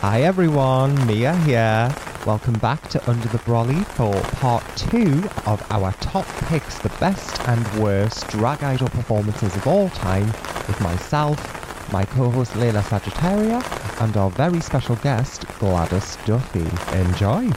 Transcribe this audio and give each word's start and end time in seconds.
Hi 0.00 0.22
everyone, 0.22 1.06
Mia 1.06 1.36
here. 1.36 1.94
Welcome 2.24 2.54
back 2.54 2.88
to 2.88 3.10
Under 3.10 3.28
the 3.28 3.36
Brolly 3.40 3.84
for 3.84 4.18
part 4.38 4.64
two 4.74 5.22
of 5.44 5.62
our 5.70 5.92
top 6.00 6.24
picks, 6.48 6.78
the 6.78 6.88
best 6.98 7.38
and 7.46 7.82
worst 7.82 8.26
drag 8.28 8.64
idol 8.64 8.88
performances 8.88 9.54
of 9.54 9.66
all 9.66 9.90
time, 9.90 10.24
with 10.66 10.80
myself, 10.80 11.92
my 11.92 12.06
co-host 12.06 12.56
Laila 12.56 12.80
Sagittaria, 12.80 13.60
and 14.00 14.16
our 14.16 14.30
very 14.30 14.62
special 14.62 14.96
guest 14.96 15.44
Gladys 15.58 16.16
Duffy. 16.24 16.64
Enjoy. 16.98 17.50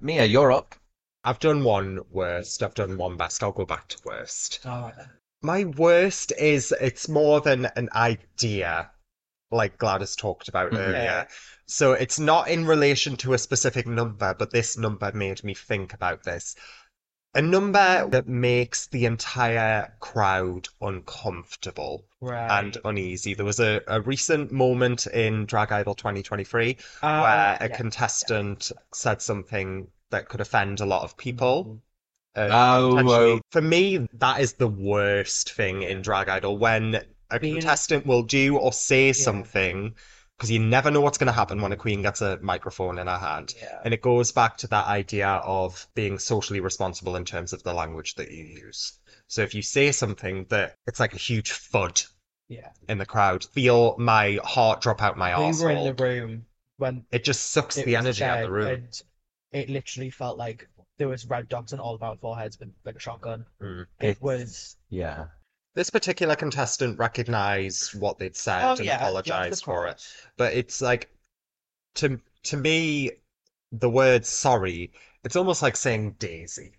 Mia, 0.00 0.24
you're 0.24 0.50
up. 0.50 0.74
I've 1.22 1.38
done 1.38 1.62
one 1.62 2.00
worst, 2.10 2.60
I've 2.64 2.74
done 2.74 2.98
one 2.98 3.16
best. 3.16 3.44
I'll 3.44 3.52
go 3.52 3.64
back 3.64 3.86
to 3.86 3.98
worst. 4.04 4.58
Oh, 4.64 4.90
My 5.42 5.62
worst 5.62 6.32
is 6.40 6.74
it's 6.80 7.08
more 7.08 7.40
than 7.40 7.66
an 7.76 7.88
idea, 7.94 8.90
like 9.50 9.78
Gladys 9.78 10.16
talked 10.16 10.48
about 10.48 10.72
Mhm. 10.72 10.78
earlier. 10.78 11.02
Yeah. 11.02 11.24
So 11.66 11.92
it's 11.92 12.18
not 12.18 12.48
in 12.48 12.66
relation 12.66 13.16
to 13.18 13.32
a 13.34 13.38
specific 13.38 13.86
number, 13.86 14.34
but 14.34 14.50
this 14.50 14.76
number 14.78 15.10
made 15.12 15.42
me 15.44 15.54
think 15.54 15.92
about 15.94 16.22
this. 16.24 16.54
A 17.34 17.42
number 17.42 18.08
that 18.08 18.26
makes 18.26 18.86
the 18.86 19.04
entire 19.04 19.92
crowd 20.00 20.68
uncomfortable 20.80 22.06
right. 22.20 22.60
and 22.60 22.78
uneasy. 22.84 23.34
There 23.34 23.44
was 23.44 23.60
a, 23.60 23.82
a 23.86 24.00
recent 24.00 24.52
moment 24.52 25.06
in 25.06 25.44
Drag 25.44 25.70
Idol 25.72 25.94
2023 25.94 26.78
Uh, 27.02 27.20
where 27.20 27.56
a 27.60 27.68
yeah. 27.68 27.76
contestant 27.76 28.72
said 28.94 29.20
something 29.20 29.88
that 30.10 30.28
could 30.28 30.40
offend 30.40 30.80
a 30.80 30.86
lot 30.86 31.02
of 31.02 31.16
people. 31.16 31.82
Uh, 32.34 32.48
Oh, 32.52 32.90
potentially- 32.90 33.14
oh. 33.32 33.40
For 33.50 33.60
me, 33.62 34.08
that 34.14 34.40
is 34.40 34.54
the 34.54 34.68
worst 34.68 35.52
thing 35.52 35.82
in 35.82 36.02
Drag 36.02 36.28
Idol 36.28 36.56
when 36.58 37.02
a 37.30 37.38
Being- 37.40 37.54
contestant 37.54 38.06
will 38.06 38.22
do 38.22 38.56
or 38.56 38.72
say 38.72 39.12
something 39.12 39.94
because 40.36 40.50
you 40.50 40.58
never 40.58 40.90
know 40.90 41.00
what's 41.00 41.16
going 41.16 41.28
to 41.28 41.32
happen 41.32 41.62
when 41.62 41.72
a 41.72 41.76
queen 41.76 42.02
gets 42.02 42.20
a 42.20 42.38
microphone 42.42 42.98
in 42.98 43.06
her 43.06 43.16
hand. 43.18 43.54
Yeah. 43.56 43.80
And 43.84 43.94
it 43.94 44.02
goes 44.02 44.32
back 44.32 44.58
to 44.58 44.66
that 44.68 44.86
idea 44.86 45.28
of 45.28 45.86
being 45.94 46.18
socially 46.18 46.60
responsible 46.60 47.16
in 47.16 47.24
terms 47.24 47.54
of 47.54 47.62
the 47.62 47.72
language 47.72 48.16
that 48.16 48.30
you 48.30 48.44
use. 48.44 48.98
So 49.28 49.40
if 49.42 49.54
you 49.54 49.62
say 49.62 49.92
something 49.92 50.44
that 50.50 50.74
it's 50.86 51.00
like 51.00 51.14
a 51.14 51.18
huge 51.18 51.52
fud 51.52 52.06
Yeah. 52.48 52.68
in 52.86 52.98
the 52.98 53.06
crowd, 53.06 53.44
feel 53.46 53.96
my 53.98 54.38
heart 54.44 54.82
drop 54.82 55.02
out 55.02 55.16
my 55.16 55.30
We 55.38 55.58
were 55.64 55.70
in 55.70 55.84
the 55.84 55.94
room 55.94 56.44
when 56.76 57.06
It 57.10 57.24
just 57.24 57.50
sucks 57.52 57.78
it 57.78 57.86
the 57.86 57.96
energy 57.96 58.22
out 58.22 58.40
of 58.42 58.48
the 58.48 58.52
room. 58.52 58.68
and 58.68 59.02
it 59.52 59.70
literally 59.70 60.10
felt 60.10 60.36
like 60.36 60.68
there 60.98 61.08
was 61.08 61.24
red 61.26 61.48
dots 61.48 61.72
on 61.72 61.80
all 61.80 61.94
of 61.94 62.02
our 62.02 62.16
foreheads 62.18 62.58
with 62.60 62.70
like 62.84 62.96
a 62.96 63.00
shotgun. 63.00 63.46
Mm. 63.62 63.86
It 64.00 64.06
It's- 64.06 64.20
was 64.20 64.76
Yeah. 64.90 65.28
This 65.76 65.90
particular 65.90 66.36
contestant 66.36 66.98
recognized 66.98 68.00
what 68.00 68.18
they'd 68.18 68.34
said 68.34 68.64
oh 68.64 68.70
and 68.72 68.80
yeah, 68.84 68.96
apologized 68.96 69.62
for 69.62 69.86
it. 69.88 70.02
But 70.38 70.54
it's 70.54 70.80
like 70.80 71.10
to 71.96 72.18
to 72.44 72.56
me, 72.56 73.10
the 73.72 73.90
word 73.90 74.24
sorry, 74.24 74.92
it's 75.22 75.36
almost 75.36 75.60
like 75.60 75.76
saying 75.76 76.16
daisy. 76.18 76.72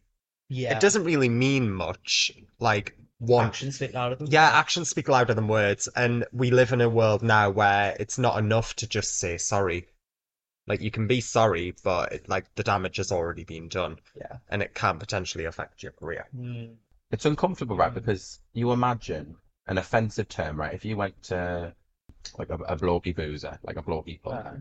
Yeah. 0.49 0.75
It 0.75 0.79
doesn't 0.81 1.03
really 1.03 1.29
mean 1.29 1.71
much. 1.71 2.31
Like 2.59 2.97
one 3.19 3.45
actions 3.45 3.75
speak 3.75 3.93
louder 3.93 4.15
than 4.15 4.31
Yeah, 4.31 4.47
words. 4.47 4.55
actions 4.55 4.89
speak 4.89 5.07
louder 5.09 5.35
than 5.35 5.47
words, 5.47 5.87
and 5.95 6.25
we 6.31 6.49
live 6.49 6.73
in 6.73 6.81
a 6.81 6.89
world 6.89 7.21
now 7.21 7.51
where 7.51 7.95
it's 7.99 8.17
not 8.17 8.39
enough 8.39 8.75
to 8.77 8.87
just 8.87 9.19
say 9.19 9.37
sorry. 9.37 9.85
Like 10.65 10.81
you 10.81 10.89
can 10.89 11.05
be 11.05 11.21
sorry, 11.21 11.75
but 11.83 12.13
it, 12.13 12.27
like 12.27 12.45
the 12.55 12.63
damage 12.63 12.97
has 12.97 13.11
already 13.11 13.43
been 13.43 13.69
done, 13.69 13.99
Yeah. 14.15 14.37
and 14.49 14.63
it 14.63 14.73
can 14.73 14.97
potentially 14.97 15.45
affect 15.45 15.83
your 15.83 15.91
career. 15.91 16.27
Mm. 16.35 16.77
It's 17.11 17.25
uncomfortable, 17.25 17.77
right? 17.77 17.91
Mm. 17.91 17.95
Because 17.95 18.39
you 18.53 18.71
imagine 18.71 19.35
an 19.67 19.77
offensive 19.77 20.27
term, 20.27 20.59
right? 20.59 20.73
If 20.73 20.85
you 20.85 20.97
went 20.97 21.21
to 21.23 21.73
like 22.37 22.49
a, 22.49 22.55
a 22.55 22.75
blogy 22.75 23.15
boozer, 23.15 23.59
like 23.63 23.77
a 23.77 23.81
blogy 23.81 24.21
pub, 24.21 24.45
Uh, 24.45 24.51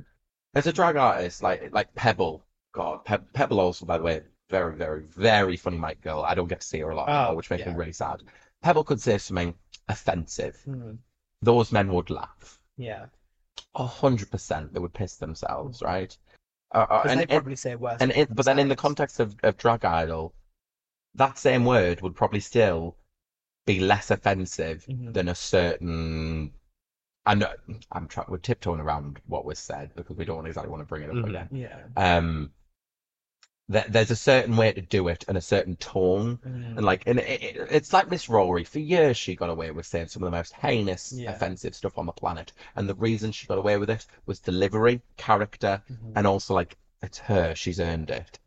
as 0.55 0.67
a 0.67 0.73
drag 0.73 0.97
artist, 0.97 1.43
like 1.43 1.73
like 1.73 1.95
Pebble, 1.95 2.43
God, 2.73 3.05
Pe- 3.05 3.19
Pebble 3.33 3.61
also, 3.61 3.85
by 3.85 3.99
the 3.99 4.05
way, 4.05 4.23
very, 4.49 4.75
very, 4.77 5.03
very 5.03 5.57
funny 5.57 5.77
mic 5.79 6.01
girl. 6.01 6.23
I 6.23 6.35
don't 6.35 6.49
get 6.49 6.61
to 6.61 6.67
see 6.67 6.79
her 6.81 6.91
a 6.91 6.97
lot, 6.97 7.09
Oh, 7.09 7.35
which 7.35 7.51
makes 7.51 7.63
yeah. 7.65 7.73
me 7.73 7.77
really 7.79 7.93
sad. 7.93 8.23
Pebble 8.63 8.85
could 8.85 9.01
say 9.01 9.19
something 9.19 9.55
offensive. 9.89 10.57
mm. 10.67 10.99
Those 11.43 11.73
men 11.73 11.93
would 11.93 12.11
laugh. 12.11 12.61
Yeah. 12.77 13.07
A 13.75 13.87
hundred 13.87 14.31
percent, 14.31 14.73
they 14.73 14.81
would 14.81 14.95
piss 14.95 15.17
themselves, 15.17 15.83
right? 15.83 16.17
Uh, 16.75 16.79
uh, 16.79 17.03
Because 17.03 17.11
and 17.11 17.21
they 17.21 17.25
it- 17.25 17.29
probably 17.29 17.57
say 17.57 17.75
worse. 17.75 18.01
And 18.01 18.13
it, 18.13 18.35
but 18.35 18.45
then 18.45 18.59
in 18.59 18.69
the 18.69 18.77
context 18.77 19.21
of, 19.21 19.35
of 19.43 19.57
drag 19.57 19.85
idol, 19.85 20.33
that 21.17 21.39
same 21.39 21.65
word 21.65 22.01
would 22.01 22.15
probably 22.15 22.41
still 22.41 22.97
be 23.67 23.81
less 23.81 24.11
offensive 24.11 24.85
Mhm. 24.87 25.13
than 25.13 25.29
a 25.29 25.35
certain. 25.35 26.53
Know 27.27 27.53
I'm 27.91 28.07
trying. 28.07 28.29
We're 28.29 28.39
tiptoeing 28.39 28.81
around 28.81 29.21
what 29.27 29.45
was 29.45 29.59
said 29.59 29.91
because 29.97 30.17
we 30.17 30.25
don't 30.25 30.47
exactly 30.47 30.71
want 30.71 30.83
to 30.83 30.87
bring 30.87 31.03
it 31.03 31.11
up 31.11 31.17
Mhm. 31.17 31.29
again. 31.29 31.49
Yeah. 31.51 31.87
Um, 31.97 32.53
there, 33.69 33.85
there's 33.89 34.13
a 34.13 34.17
certain 34.17 34.57
way 34.57 34.73
to 34.73 34.81
do 34.81 35.09
it 35.09 35.25
and 35.27 35.37
a 35.37 35.41
certain 35.41 35.75
tone, 35.77 36.37
Mm. 36.37 36.77
and 36.77 36.85
like, 36.87 37.03
and 37.07 37.19
it, 37.19 37.43
it, 37.43 37.57
it's 37.73 37.93
like 37.93 38.09
Miss 38.09 38.29
Rory. 38.29 38.63
For 38.63 38.79
years, 38.79 39.17
she 39.17 39.35
got 39.35 39.51
away 39.51 39.73
with 39.73 39.87
saying 39.87 40.07
some 40.07 40.23
of 40.23 40.31
the 40.31 40.37
most 40.37 40.53
heinous, 40.53 41.13
Yeah. 41.13 41.33
offensive 41.33 41.75
stuff 41.75 41.99
on 41.99 42.07
the 42.07 42.13
planet, 42.13 42.53
and 42.77 42.89
the 42.89 42.95
reason 42.95 43.33
she 43.33 43.49
got 43.49 43.59
away 43.59 43.77
with 43.77 43.91
it 43.91 44.07
was 44.27 44.39
delivery, 44.39 45.03
character, 45.17 45.83
Mhm. 45.91 46.13
and 46.15 46.27
also 46.29 46.55
like 46.55 46.77
it's 47.03 47.19
her 47.19 47.55
she's 47.57 47.81
earned 47.81 48.11
it 48.11 48.39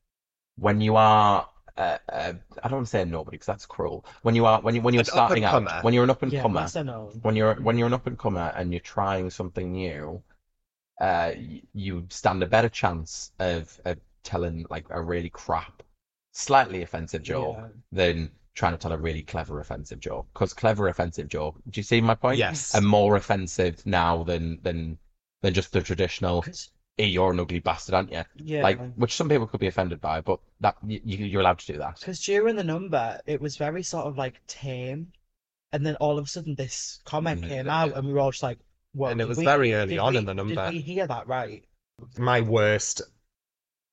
when 0.55 0.79
you 0.81 0.95
are 0.95 1.49
uh, 1.79 1.97
uh, 2.11 2.33
i 2.63 2.67
don't 2.67 2.77
want 2.79 2.85
to 2.87 2.91
say 2.91 3.05
nobody 3.05 3.35
because 3.35 3.47
that's 3.47 3.65
cruel 3.65 4.05
when 4.23 4.35
you 4.35 4.45
are 4.45 4.61
when 4.61 4.75
you 4.75 4.81
when 4.81 4.93
you're 4.93 5.01
An 5.01 5.05
starting 5.05 5.43
out 5.45 5.55
up-and-comer. 5.55 5.83
when 5.83 5.93
you're 5.93 6.03
an 6.03 6.09
up 6.09 6.23
and 6.23 6.33
Yeah, 6.33 6.41
comer 6.41 6.61
lesser 6.61 6.83
when 7.21 7.35
you're 7.35 7.55
when 7.55 7.77
you're 7.77 7.87
an 7.87 7.93
up 7.93 8.07
and 8.07 8.17
comer 8.17 8.51
and 8.55 8.71
you're 8.73 8.81
trying 8.97 9.29
something 9.29 9.71
new 9.71 10.21
uh 11.01 11.31
you 11.73 12.05
stand 12.09 12.43
a 12.43 12.47
better 12.47 12.69
chance 12.69 13.31
of 13.39 13.79
of 13.85 13.97
telling 14.23 14.65
like 14.69 14.85
a 14.89 15.01
really 15.01 15.29
crap 15.29 15.81
slightly 16.33 16.81
offensive 16.81 17.23
joke 17.23 17.57
Yeah. 17.57 17.67
than 17.91 18.31
trying 18.53 18.73
to 18.73 18.77
tell 18.77 18.91
a 18.91 18.97
really 18.97 19.23
clever 19.23 19.59
offensive 19.61 19.99
joke 20.01 20.27
because 20.33 20.53
clever 20.53 20.89
offensive 20.89 21.29
joke 21.29 21.55
do 21.69 21.79
you 21.79 21.83
see 21.83 22.01
my 22.01 22.15
point 22.15 22.37
Yes. 22.39 22.75
are 22.75 22.81
more 22.81 23.15
offensive 23.15 23.85
now 23.85 24.23
than 24.23 24.59
than 24.61 24.97
than 25.41 25.53
just 25.53 25.71
the 25.71 25.81
traditional 25.81 26.41
'Cause- 26.41 26.71
hey, 26.99 27.07
you're 27.07 27.31
an 27.31 27.39
ugly 27.39 27.59
bastard, 27.59 27.95
aren't 27.95 28.11
you? 28.11 28.23
yeah. 28.35 28.61
Like, 28.61 28.93
which 28.95 29.15
some 29.15 29.29
people 29.29 29.47
could 29.47 29.59
be 29.59 29.67
offended 29.67 30.01
by, 30.01 30.21
but 30.21 30.39
that 30.59 30.75
you, 30.85 30.99
you're 31.05 31.41
allowed 31.41 31.59
to 31.59 31.73
do 31.73 31.79
that. 31.79 31.99
Because 31.99 32.19
during 32.19 32.55
the 32.55 32.63
number, 32.63 33.19
it 33.25 33.39
was 33.39 33.55
very 33.57 33.83
sort 33.83 34.05
of 34.05 34.17
like 34.17 34.45
tame, 34.47 35.13
and 35.71 35.85
then 35.85 35.95
all 35.95 36.17
of 36.17 36.25
a 36.25 36.27
sudden 36.27 36.55
this 36.55 36.99
comment 37.05 37.41
Mm, 37.41 37.47
came 37.47 37.69
out, 37.69 37.95
and 37.95 38.05
we 38.05 38.13
were 38.13 38.19
all 38.19 38.31
just 38.31 38.43
like, 38.43 38.59
"Whoa!" 38.93 39.07
And 39.07 39.21
it 39.21 39.23
did 39.23 39.29
was 39.29 39.37
we- 39.37 39.45
very 39.45 39.73
early 39.73 39.91
did 39.91 39.99
on 39.99 40.13
we- 40.13 40.19
in 40.19 40.25
the 40.25 40.33
number. 40.33 40.55
Did 40.65 40.73
we 40.73 40.81
hear 40.81 41.07
that 41.07 41.27
right? 41.27 41.63
My 42.17 42.41
worst. 42.41 43.01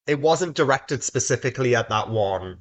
It 0.07 0.21
wasn't 0.21 0.55
directed 0.57 1.03
specifically 1.03 1.75
at 1.75 1.89
that 1.89 2.09
one, 2.11 2.59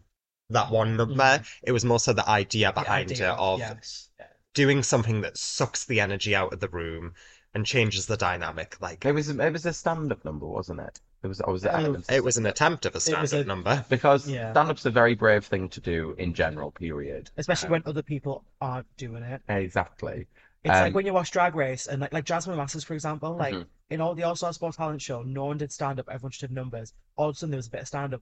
that 0.49 0.71
one 0.71 0.97
number. 0.97 1.15
Mhm. 1.23 1.47
It 1.63 1.71
was 1.71 1.85
more 1.85 1.99
so 1.99 2.13
the 2.13 2.27
idea 2.29 2.67
The 2.73 2.81
behind 2.81 3.11
idea, 3.11 3.33
it 3.33 3.39
of 3.39 3.59
yes. 3.59 4.09
Doing 4.53 4.83
something 4.83 5.21
that 5.21 5.37
sucks 5.37 5.85
the 5.85 5.99
energy 5.99 6.33
out 6.33 6.53
of 6.53 6.59
the 6.61 6.69
room 6.69 7.13
and 7.55 7.65
changes 7.65 8.05
the 8.05 8.17
dynamic. 8.17 8.77
Like 8.81 9.05
It 9.05 9.13
was 9.13 9.29
it 9.29 9.51
was 9.53 9.65
a 9.65 9.73
stand-up 9.73 10.23
number, 10.25 10.45
wasn't 10.45 10.81
it? 10.81 10.99
It 11.23 11.27
was. 11.27 11.41
Or 11.41 11.53
was 11.53 11.63
it? 11.65 11.71
It 12.09 12.23
was 12.23 12.37
an 12.37 12.45
attempt 12.45 12.85
of 12.85 12.93
a 12.93 12.97
was 12.97 13.05
stand-up 13.05 13.33
a- 13.33 13.43
number. 13.45 13.83
because 13.89 14.29
Yeah. 14.29 14.51
stand-up's 14.51 14.85
a 14.85 14.91
very 14.91 15.15
brave 15.15 15.45
thing 15.45 15.69
to 15.69 15.79
do 15.81 16.13
in 16.19 16.33
general. 16.35 16.69
Period. 16.71 17.31
Especially 17.37 17.67
Um, 17.67 17.71
when 17.71 17.83
other 17.87 18.03
people 18.03 18.43
aren't 18.61 18.85
doing 18.97 19.23
it. 19.23 19.41
Exactly. 19.49 20.27
It's 20.63 20.69
like 20.71 20.87
um, 20.87 20.93
when 20.93 21.05
you 21.05 21.13
watch 21.13 21.31
Drag 21.31 21.55
Race 21.55 21.87
and 21.87 22.01
like 22.01 22.11
like 22.13 22.25
Jasmine 22.25 22.57
Masters, 22.57 22.83
for 22.83 22.93
example, 22.93 23.35
like 23.35 23.53
Mhm. 23.55 23.65
in 23.89 24.01
all 24.01 24.15
the 24.15 24.23
All 24.23 24.35
Star 24.35 24.51
Sports 24.51 24.77
Talent 24.77 25.01
Show, 25.01 25.21
no 25.23 25.45
one 25.45 25.57
did 25.57 25.71
stand 25.71 25.99
up, 25.99 26.09
everyone 26.09 26.31
just 26.31 26.41
did 26.41 26.51
numbers. 26.51 26.93
All 27.15 27.29
of 27.29 27.35
a 27.35 27.37
sudden 27.39 27.51
there 27.51 27.57
was 27.57 27.67
a 27.67 27.71
bit 27.71 27.81
of 27.81 27.87
stand 27.87 28.13
up, 28.13 28.21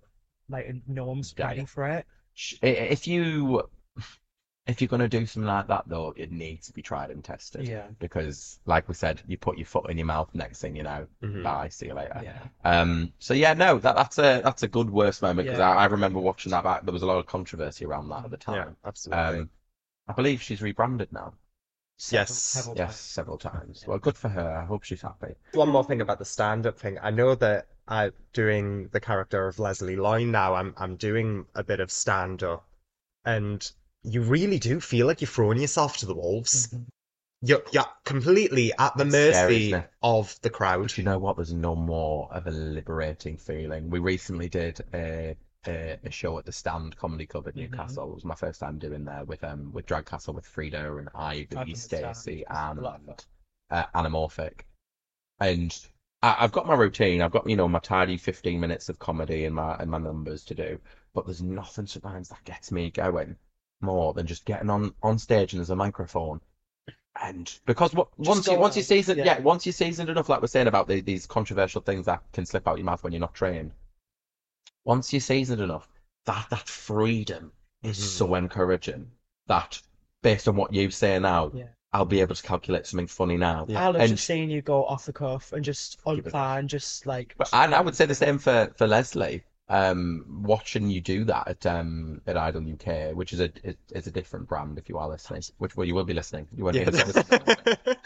like 0.50 0.67
and 0.67 0.81
no 0.88 1.05
one 1.05 1.17
was 1.19 1.33
Yeah, 1.38 1.47
ready 1.47 1.61
yeah. 1.61 1.65
for 1.65 1.88
it. 1.88 2.05
Sh- 2.35 2.56
i- 2.62 2.68
If 2.68 3.07
you 3.07 3.63
if 4.65 4.81
you're 4.81 4.88
gonna 4.88 5.10
do 5.10 5.25
something 5.25 5.48
like 5.48 5.68
that, 5.68 5.83
though, 5.88 6.13
it 6.15 6.31
needs 6.31 6.68
to 6.68 6.74
be 6.74 6.81
tried 6.81 7.12
and 7.12 7.24
tested. 7.24 7.68
Yeah. 7.68 7.88
Because, 8.00 8.60
like 8.65 8.88
we 8.88 8.94
said, 8.94 9.21
you 9.27 9.38
put 9.38 9.57
your 9.57 9.65
foot 9.65 9.89
in 9.89 9.98
your 9.98 10.07
mouth. 10.07 10.30
Next 10.33 10.62
thing 10.62 10.75
you 10.75 10.83
know, 10.83 11.06
Mhm. 11.21 11.44
bye. 11.44 11.68
See 11.69 11.88
you 11.88 11.94
later. 11.94 12.21
Yeah. 12.24 12.39
Um, 12.63 13.12
so 13.19 13.33
yeah, 13.33 13.54
no, 13.54 13.77
that 13.80 13.95
that's 13.95 14.18
a 14.19 14.42
that's 14.42 14.63
a 14.63 14.68
good 14.68 14.89
worst 14.89 15.21
moment 15.21 15.48
because 15.48 15.60
Yeah. 15.60 15.69
I, 15.71 15.83
I 15.83 15.86
remember 15.86 16.19
watching 16.19 16.51
that 16.51 16.63
back. 16.63 16.83
There 16.86 16.94
was 16.94 17.01
a 17.04 17.06
lot 17.06 17.18
of 17.18 17.25
controversy 17.25 17.86
around 17.86 18.07
that 18.10 18.24
at 18.25 18.31
the 18.31 18.38
time 18.38 18.56
Yeah, 18.56 18.63
time. 18.65 18.77
absolutely. 18.86 19.39
Um, 19.39 19.50
I 20.07 20.13
believe 20.13 20.42
she's 20.42 20.62
rebranded 20.62 21.12
now. 21.12 21.33
Several- 21.98 22.21
Yes. 22.21 22.33
several 22.38 22.75
Yes, 22.77 22.88
times. 22.88 22.98
several 23.00 23.38
times. 23.38 23.83
Well, 23.88 24.00
good 24.00 24.18
for 24.18 24.27
her. 24.30 24.57
I 24.62 24.66
hope 24.66 24.83
she's 24.83 25.01
happy. 25.01 25.36
One 25.54 25.69
more 25.69 25.83
thing 25.83 26.01
about 26.01 26.19
the 26.19 26.25
stand-up 26.25 26.77
thing. 26.80 26.98
I 27.01 27.12
know 27.12 27.36
that 27.36 27.68
I 27.88 28.12
doing 28.33 28.88
the 28.89 29.00
character 29.00 29.48
of 29.48 29.59
Leslie 29.59 29.95
Loyne 29.98 30.31
now. 30.31 30.56
I'm 30.56 30.74
I'm 30.77 30.95
doing 30.95 31.45
a 31.54 31.63
bit 31.63 31.80
of 31.81 31.92
stand-up, 31.92 32.66
and 33.25 33.69
you 34.03 34.21
really 34.21 34.59
do 34.59 34.79
feel 34.79 35.07
like 35.07 35.21
you're 35.21 35.27
throwing 35.29 35.59
yourself 35.59 35.97
to 35.97 36.05
the 36.05 36.15
wolves. 36.15 36.67
Mhm. 36.67 36.85
You're 37.41 37.63
you're 37.71 37.85
completely 38.05 38.71
at 38.79 38.95
the 38.97 39.03
It's 39.03 39.11
mercy 39.11 39.67
isn't 39.67 39.85
of 40.01 40.39
the 40.41 40.50
crowd. 40.50 40.83
But 40.83 40.97
you 40.97 41.03
know 41.03 41.19
what? 41.19 41.35
There's 41.35 41.53
no 41.53 41.75
more 41.75 42.31
of 42.33 42.47
a 42.47 42.51
liberating 42.51 43.38
feeling. 43.38 43.89
We 43.89 44.00
recently 44.00 44.50
did 44.50 44.81
a 44.94 45.35
a, 45.65 45.97
a 46.03 46.11
show 46.11 46.38
at 46.39 46.45
the 46.45 46.51
Stand 46.51 46.95
Comedy 46.97 47.25
Club 47.25 47.47
at 47.47 47.55
Mhm. 47.55 47.71
Newcastle. 47.71 48.11
It 48.11 48.15
was 48.15 48.25
my 48.25 48.35
first 48.35 48.59
time 48.59 48.79
doing 48.79 49.05
there 49.05 49.25
with 49.25 49.44
um 49.44 49.71
with 49.73 49.85
Drag 49.85 50.06
Castle 50.06 50.33
with 50.33 50.45
Frida 50.45 50.97
and 50.97 51.09
Ivy. 51.15 51.73
Stacey, 51.75 52.41
It's 52.41 52.49
a 52.49 52.73
lot 52.81 53.01
of 53.01 53.07
and 53.09 53.25
uh, 53.69 53.85
Anamorphic. 53.95 54.61
And 55.39 55.77
I, 56.21 56.38
I've 56.39 56.51
got 56.51 56.65
my 56.67 56.75
routine. 56.75 57.21
I've 57.21 57.31
got 57.31 57.49
you 57.49 57.56
know 57.56 57.67
my 57.67 57.79
tidy 57.79 58.17
fifteen 58.17 58.59
minutes 58.59 58.89
of 58.89 58.99
comedy 58.99 59.45
and 59.45 59.56
my 59.56 59.75
and 59.75 59.91
my 59.91 59.97
numbers 59.99 60.44
to 60.45 60.56
do. 60.56 60.79
But 61.13 61.25
there's 61.25 61.41
nothing 61.41 61.88
sometimes 61.88 62.29
that 62.29 62.44
gets 62.45 62.71
me 62.71 62.89
going 62.89 63.38
more 63.83 64.13
than 64.13 64.25
just 64.25 64.45
getting 64.45 64.69
on 64.69 64.94
on 65.03 65.19
stage 65.19 65.53
and 65.53 65.59
there's 65.59 65.69
a 65.69 65.75
microphone. 65.75 66.41
And 67.21 67.53
because 67.68 67.94
what 67.94 68.07
once 68.18 68.47
you 68.47 68.53
go 68.56 68.59
once 68.59 68.75
you 68.75 68.81
out, 68.81 68.85
season 68.88 69.18
yeah. 69.19 69.25
yeah. 69.25 69.39
once 69.39 69.65
you're 69.68 69.74
seasoned 69.74 70.09
enough, 70.09 70.30
like 70.30 70.41
we're 70.41 70.47
saying 70.47 70.68
about 70.68 70.88
the, 70.88 71.01
these 71.01 71.27
controversial 71.27 71.81
things 71.81 72.07
that 72.07 72.24
can 72.33 72.45
slip 72.45 72.68
out 72.68 72.77
your 72.80 72.85
mouth 72.85 73.03
when 73.03 73.13
you're 73.13 73.19
not 73.19 73.35
trained. 73.35 73.71
Once 74.85 75.13
you're 75.13 75.19
seasoned 75.19 75.62
enough, 75.62 75.88
that 76.25 76.47
that 76.50 76.68
freedom 76.68 77.51
is 77.83 78.00
Mhm. 78.00 78.01
so 78.18 78.35
encouraging. 78.35 79.12
That 79.47 79.80
based 80.24 80.47
on 80.47 80.56
what 80.56 80.74
you 80.74 80.89
say 80.89 81.19
now, 81.19 81.51
Yeah. 81.53 81.65
I'll 81.91 82.06
be 82.06 82.21
able 82.21 82.33
to 82.33 82.41
calculate 82.41 82.88
something 82.88 83.06
funny 83.07 83.38
now. 83.38 83.65
Yeah. 83.69 83.83
I 83.83 83.88
love 83.88 84.01
And- 84.01 84.09
just 84.09 84.25
seeing 84.25 84.50
you 84.50 84.62
go 84.63 84.83
off 84.85 85.06
the 85.06 85.13
cuff 85.13 85.53
and 85.53 85.63
just 85.63 86.03
Keep 86.03 86.25
it- 86.25 86.33
unplan, 86.33 86.65
just 86.65 87.06
like. 87.06 87.35
But 87.38 87.50
and 87.53 87.75
I 87.75 87.81
would 87.81 87.95
say 87.95 88.06
the 88.07 88.15
same 88.15 88.39
for 88.39 88.74
for 88.75 88.88
Leslie. 88.88 89.44
Um, 89.69 90.42
watching 90.44 90.89
you 90.89 91.00
do 91.01 91.24
that 91.25 91.48
at 91.48 91.65
um 91.65 92.21
at 92.27 92.36
Idol 92.38 92.62
UK, 92.74 93.15
which 93.15 93.31
is 93.33 93.39
a 93.39 93.50
is 93.92 94.07
a 94.07 94.12
different 94.12 94.48
brand 94.48 94.77
if 94.77 94.89
you 94.89 94.98
are 94.98 95.07
listening, 95.10 95.42
which 95.57 95.75
well 95.77 95.88
you 95.88 95.95
will 95.95 96.04
be 96.04 96.13
listening. 96.13 96.48
You 96.56 96.65
won't 96.65 96.75
be 96.75 96.86
listening. 96.86 97.42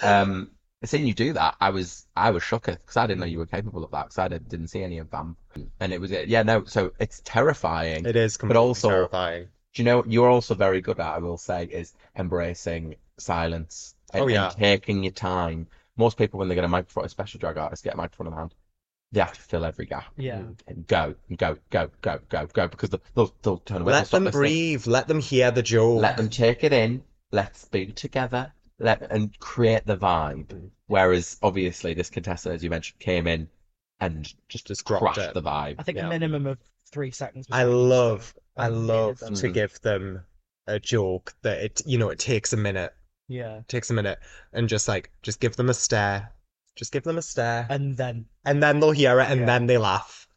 Um, 0.03 0.51
seeing 0.85 1.07
you 1.07 1.13
do 1.15 1.33
that, 1.33 1.55
I 1.59 1.71
was 1.71 2.05
I 2.15 2.29
was 2.29 2.43
shocked 2.43 2.67
because 2.67 2.97
I 2.97 3.07
didn't 3.07 3.19
know 3.21 3.25
you 3.25 3.39
were 3.39 3.47
capable 3.47 3.83
of 3.83 3.91
that 3.91 4.03
because 4.05 4.17
I 4.19 4.27
did, 4.27 4.47
didn't 4.47 4.67
see 4.67 4.83
any 4.83 4.99
of 4.99 5.09
them, 5.09 5.35
and 5.79 5.91
it 5.91 5.99
was 5.99 6.11
it 6.11 6.27
yeah 6.27 6.43
no, 6.43 6.65
so 6.65 6.91
it's 6.99 7.21
terrifying. 7.25 8.05
It 8.05 8.15
is 8.15 8.37
completely 8.37 8.59
also- 8.59 8.89
terrifying. 8.89 9.47
Do 9.73 9.81
you 9.83 9.85
know 9.85 10.03
you're 10.07 10.29
also 10.29 10.55
very 10.55 10.81
good 10.81 10.99
at? 10.99 11.15
I 11.15 11.17
will 11.19 11.37
say 11.37 11.65
is 11.65 11.93
embracing 12.15 12.95
silence 13.17 13.95
and, 14.13 14.23
Oh, 14.23 14.27
yeah. 14.27 14.47
and 14.49 14.55
taking 14.57 15.03
your 15.03 15.11
time. 15.11 15.67
Most 15.97 16.17
people 16.17 16.39
when 16.39 16.47
they 16.47 16.55
get 16.55 16.63
a 16.63 16.67
microphone, 16.67 17.05
especially 17.05 17.39
drag 17.39 17.57
artists, 17.57 17.83
get 17.83 17.93
a 17.93 17.97
microphone 17.97 18.27
in 18.27 18.33
hand, 18.33 18.53
they 19.17 19.23
have 19.23 19.33
to 19.33 19.41
fill 19.41 19.65
every 19.65 19.85
gap 19.85 20.05
Yeah. 20.17 20.43
and 20.67 20.85
go 20.87 21.15
and 21.29 21.37
go 21.37 21.57
go 21.71 21.89
go 22.01 22.19
go 22.29 22.45
go 22.53 22.67
because 22.67 22.89
they'll 22.91 23.01
they'll, 23.15 23.33
they'll 23.41 23.57
turn 23.57 23.81
away. 23.81 23.93
Let 23.93 24.07
stop 24.07 24.17
them 24.19 24.25
listening. 24.25 24.41
breathe. 24.41 24.87
Let 24.87 25.07
them 25.07 25.19
hear 25.19 25.49
the 25.51 25.63
joke. 25.63 26.01
Let 26.01 26.17
them 26.17 26.29
take 26.29 26.63
it 26.63 26.71
in. 26.73 27.03
Let's 27.31 27.65
be 27.65 27.87
together. 27.87 28.53
Let 28.79 29.01
and 29.11 29.37
create 29.39 29.85
the 29.85 29.97
vibe. 29.97 30.69
Whereas 30.85 31.37
obviously 31.41 31.93
this 31.95 32.09
contestant, 32.09 32.55
as 32.55 32.63
you 32.63 32.69
mentioned, 32.69 32.99
came 32.99 33.25
in 33.27 33.49
and 33.99 34.31
just 34.49 34.67
Just 34.67 34.85
dropped 34.85 35.03
crushed 35.03 35.19
it. 35.29 35.33
the 35.33 35.41
vibe. 35.41 35.75
I 35.79 35.83
think 35.83 35.97
Yeah. 35.97 36.05
a 36.05 36.09
minimum 36.09 36.45
of 36.45 36.59
three 36.91 37.09
seconds. 37.11 37.47
I 37.51 37.63
love. 37.63 38.33
I 38.55 38.67
Amazing. 38.67 38.85
love 38.87 39.19
Mm. 39.19 39.39
to 39.41 39.49
give 39.49 39.81
them 39.81 40.23
a 40.67 40.79
joke 40.79 41.33
that 41.41 41.57
it, 41.63 41.81
you 41.85 41.97
know, 41.97 42.09
it 42.09 42.19
takes 42.19 42.53
a 42.53 42.57
minute, 42.57 42.93
Yeah. 43.27 43.61
takes 43.67 43.89
a 43.89 43.93
minute, 43.93 44.19
and 44.53 44.69
just 44.69 44.87
like, 44.87 45.11
just 45.23 45.39
give 45.39 45.55
them 45.55 45.69
a 45.69 45.73
stare, 45.73 46.31
just 46.77 46.91
give 46.93 47.03
them 47.03 47.17
a 47.17 47.21
stare, 47.21 47.65
And 47.69 47.97
then 47.97 48.27
and 48.45 48.63
then 48.63 48.79
they'll 48.79 48.91
hear 48.91 49.19
it, 49.19 49.29
and 49.29 49.41
Yeah. 49.41 49.45
then 49.47 49.67
they 49.67 49.77
laugh. 49.77 50.27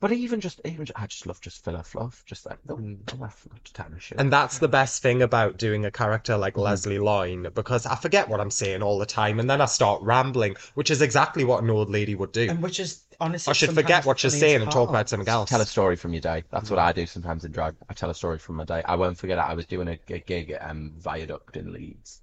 But 0.00 0.10
even 0.10 0.40
just 0.40 0.60
even 0.64 0.86
I 0.96 1.06
just 1.06 1.26
love 1.28 1.40
just 1.40 1.64
filler 1.64 1.84
fluff. 1.84 2.24
Just 2.26 2.44
like 2.44 2.58
oh, 2.68 2.76
I 3.22 3.28
forgot 3.28 3.64
to 3.64 3.72
tell 3.72 3.88
me 3.88 4.00
shit. 4.00 4.18
And 4.20 4.32
that's 4.32 4.58
the 4.58 4.66
best 4.66 5.00
thing 5.00 5.22
about 5.22 5.58
doing 5.58 5.84
a 5.84 5.92
character 5.92 6.36
like 6.36 6.54
Mhm. 6.54 6.62
Leslie 6.62 6.98
Loyne, 6.98 7.46
because 7.54 7.86
I 7.86 7.94
forget 7.94 8.28
what 8.28 8.40
I'm 8.40 8.50
saying 8.50 8.82
all 8.82 8.98
the 8.98 9.06
time, 9.06 9.38
and 9.38 9.48
then 9.48 9.60
I 9.60 9.66
start 9.66 10.02
rambling, 10.02 10.56
which 10.74 10.90
is 10.90 11.02
exactly 11.02 11.44
what 11.44 11.62
an 11.62 11.70
old 11.70 11.88
lady 11.88 12.16
would 12.16 12.32
do. 12.32 12.48
and 12.50 12.60
which 12.60 12.80
is 12.80 13.04
honestly 13.20 13.50
I 13.50 13.54
should 13.54 13.68
sometimes 13.68 13.84
forget 13.84 14.02
the 14.02 14.08
what 14.08 14.18
she's 14.18 14.32
funniest 14.32 14.50
saying 14.50 14.62
and 14.62 14.70
talk 14.72 14.88
part. 14.88 14.90
about 14.90 15.08
something 15.08 15.28
else. 15.28 15.48
Tell 15.50 15.60
a 15.60 15.66
story 15.66 15.94
from 15.94 16.12
your 16.12 16.20
day. 16.20 16.42
That's 16.50 16.68
what 16.68 16.80
I 16.80 16.90
do 16.92 17.06
sometimes 17.06 17.44
in 17.44 17.52
drag. 17.52 17.76
I 17.88 17.94
tell 17.94 18.10
a 18.10 18.14
story 18.14 18.38
from 18.38 18.56
my 18.56 18.64
day. 18.64 18.82
I 18.84 18.96
won't 18.96 19.16
forget 19.16 19.38
it. 19.38 19.42
I 19.42 19.54
was 19.54 19.66
doing 19.66 19.86
a, 19.86 19.98
a 20.08 20.18
gig 20.18 20.50
at 20.50 20.68
um, 20.68 20.94
Viaduct 20.98 21.56
in 21.56 21.72
Leeds, 21.72 22.22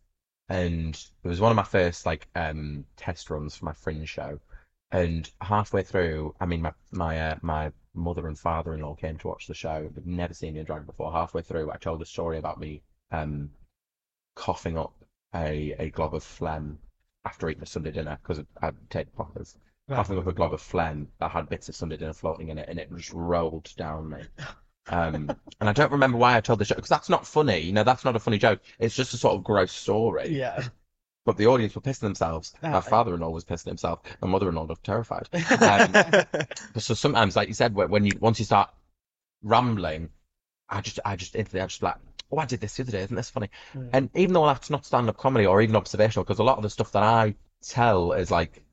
and 0.50 0.96
it 1.24 1.28
was 1.28 1.40
one 1.40 1.51
of 1.51 1.56
my 1.56 1.63
first 1.63 2.06
like 2.06 2.28
um, 2.36 2.86
test 2.98 3.30
runs 3.30 3.56
for 3.56 3.66
my 3.66 3.74
fringe 3.74 4.10
show. 4.10 4.40
And 4.92 5.30
halfway 5.42 5.84
through, 5.84 6.34
I 6.40 6.46
mean, 6.48 6.62
my 6.62 6.74
my 6.92 7.31
uh, 7.31 7.36
my 7.42 7.72
mother 7.94 8.28
and 8.28 8.38
father-in-law 8.38 8.96
came 8.96 9.18
to 9.19 9.28
watch 9.28 9.48
the 9.48 9.54
show. 9.54 9.90
They'd 9.94 10.07
never 10.07 10.34
seen 10.34 10.56
me 10.56 10.62
in 10.62 10.66
drag 10.66 10.88
before. 10.88 11.12
Halfway 11.12 11.44
through, 11.44 11.72
I 11.72 11.78
told 11.78 12.01
a 12.01 12.06
story 12.06 12.40
about 12.40 12.60
me 12.60 12.81
um, 13.12 13.51
coughing 14.36 14.78
up 14.78 14.94
a 15.36 15.75
a 15.78 15.90
glob 15.92 16.16
of 16.16 16.24
phlegm 16.24 16.80
after 17.25 17.50
eating 17.50 17.63
a 17.63 17.68
Sunday 17.68 17.92
dinner 17.92 18.18
because 18.22 18.44
I'd 18.62 18.90
take 18.90 19.13
poppers 19.16 19.56
coughing 19.90 20.18
up 20.19 20.28
a 20.28 20.34
glob 20.34 20.54
of 20.54 20.62
phlegm 20.62 21.07
that 21.19 21.31
had 21.31 21.50
bits 21.50 21.68
of 21.68 21.75
Sunday 21.75 21.98
dinner 21.98 22.13
floating 22.13 22.50
in 22.50 22.57
it, 22.57 22.69
and 22.69 22.80
it 22.80 22.90
just 22.96 23.12
rolled 23.12 23.74
down 23.75 24.10
me. 24.10 24.22
Um, 24.89 25.31
and 25.59 25.69
I 25.69 25.74
don't 25.74 25.91
remember 25.91 26.18
why 26.18 26.36
I 26.36 26.41
told 26.41 26.59
the 26.59 26.65
joke 26.65 26.77
because 26.77 26.89
that's 26.89 27.09
not 27.09 27.25
funny. 27.25 27.59
You 27.59 27.74
know, 27.74 27.83
that's 27.83 28.03
not 28.03 28.15
a 28.15 28.19
funny 28.19 28.38
joke. 28.38 28.62
It's 28.80 28.95
just 28.95 29.13
a 29.13 29.18
sort 29.18 29.36
of 29.36 29.44
gross 29.44 29.71
story. 29.71 30.30
Yeah. 30.30 30.68
But 31.25 31.38
the 31.38 31.47
audience 31.47 31.75
were 31.75 31.81
pissing 31.81 32.00
themselves. 32.00 32.53
Ah, 32.63 32.71
My 32.71 32.81
father-in-law 32.81 33.30
was 33.30 33.45
pissing 33.45 33.68
himself. 33.68 34.01
My 34.21 34.27
mother-in-law 34.27 34.63
looked 34.63 34.86
terrified. 34.86 35.30
Um, 35.62 36.25
so 36.77 36.94
sometimes, 36.94 37.36
like 37.36 37.47
you 37.47 37.53
said, 37.53 37.75
when 37.75 37.89
when 37.89 38.06
you 38.06 38.13
once 38.19 38.39
you 38.39 38.45
start 38.45 38.69
rambling, 39.44 40.09
I 40.69 40.81
just 40.81 41.00
I 41.06 41.15
just 41.15 41.36
I 41.36 41.44
just 41.44 41.83
like, 41.83 41.95
oh, 42.31 42.38
I 42.38 42.45
did 42.45 42.62
this 42.62 42.75
the 42.75 42.83
other 42.83 42.91
day. 42.91 43.01
Isn't 43.01 43.15
this 43.15 43.30
funny? 43.30 43.50
Mm. 43.75 43.89
And 43.94 44.09
even 44.15 44.33
though 44.33 44.45
that's 44.45 44.69
not 44.69 44.86
stand-up 44.86 45.18
comedy 45.18 45.45
or 45.45 45.62
even 45.62 45.75
observational, 45.75 46.24
because 46.24 46.39
a 46.39 46.44
lot 46.44 46.57
of 46.57 46.63
the 46.63 46.69
stuff 46.69 46.94
that 46.94 47.03
I 47.03 47.36
tell 47.62 48.13
is 48.13 48.31
like 48.31 48.63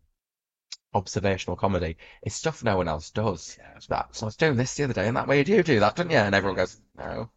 observational 0.96 1.56
comedy, 1.56 1.96
is 2.22 2.34
stuff 2.34 2.64
no 2.64 2.76
one 2.76 2.88
else 2.88 3.10
does. 3.10 3.58
It's 3.76 3.86
that. 3.86 4.14
So 4.16 4.24
I 4.24 4.28
was 4.28 4.36
doing 4.36 4.56
this 4.56 4.74
the 4.74 4.84
other 4.84 4.94
day, 4.94 5.06
and 5.06 5.16
that 5.16 5.28
way 5.28 5.38
you 5.38 5.44
do 5.44 5.62
do 5.62 5.80
that, 5.80 5.96
don't 5.96 6.10
you? 6.10 6.16
And 6.16 6.34
everyone 6.34 6.56
goes, 6.56 6.80
no. 6.96 7.30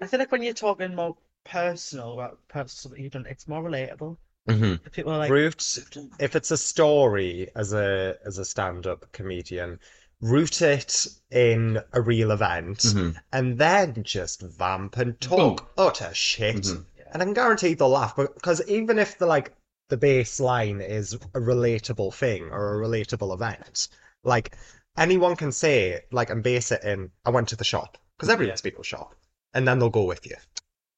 I 0.00 0.06
feel 0.06 0.20
like 0.20 0.32
when 0.32 0.42
you're 0.42 0.54
talking 0.54 0.94
more 0.94 1.16
personal 1.44 2.14
about 2.14 2.38
personal 2.48 2.68
stuff 2.68 2.92
that 2.92 3.00
you've 3.00 3.12
done, 3.12 3.26
it's 3.26 3.48
more 3.48 3.62
relatable. 3.62 4.16
hmm 4.48 4.74
People 4.92 5.12
are 5.12 5.18
like, 5.18 5.30
root 5.30 5.78
if 6.18 6.36
it's 6.36 6.50
a 6.50 6.56
story 6.56 7.50
as 7.54 7.72
a 7.72 8.16
as 8.24 8.38
a 8.38 8.44
stand-up 8.44 9.10
comedian 9.12 9.78
root 10.20 10.60
it 10.62 11.06
in 11.30 11.78
a 11.92 12.00
real 12.00 12.30
event 12.30 12.82
hmm 12.82 13.10
and 13.32 13.58
then 13.58 14.02
just 14.02 14.42
vamp 14.42 14.96
and 14.96 15.20
talk 15.20 15.70
utter 15.78 16.12
shit 16.12 16.56
Mhm. 16.56 16.84
and 17.12 17.22
I 17.22 17.24
can 17.24 17.34
guarantee 17.34 17.74
they'll 17.74 17.88
laugh 17.88 18.16
because 18.16 18.66
even 18.68 18.98
if 18.98 19.18
the 19.18 19.26
like 19.26 19.52
the 19.90 19.98
baseline 19.98 20.80
is 20.86 21.14
a 21.14 21.18
relatable 21.40 22.14
thing 22.14 22.44
or 22.50 22.82
a 22.82 22.86
relatable 22.88 23.34
event 23.34 23.88
like 24.24 24.56
anyone 24.96 25.36
can 25.36 25.52
say 25.52 26.00
like 26.12 26.30
and 26.30 26.42
base 26.42 26.72
it 26.72 26.82
in 26.84 27.10
I 27.24 27.30
went 27.30 27.48
to 27.48 27.56
the 27.56 27.64
shop 27.64 27.98
because 28.16 28.30
everyone's 28.30 28.62
been 28.62 28.74
to 28.74 28.80
a 28.80 28.84
shop 28.84 29.14
and 29.54 29.66
then 29.68 29.78
they'll 29.78 29.90
go 29.90 30.04
with 30.04 30.26
you 30.26 30.36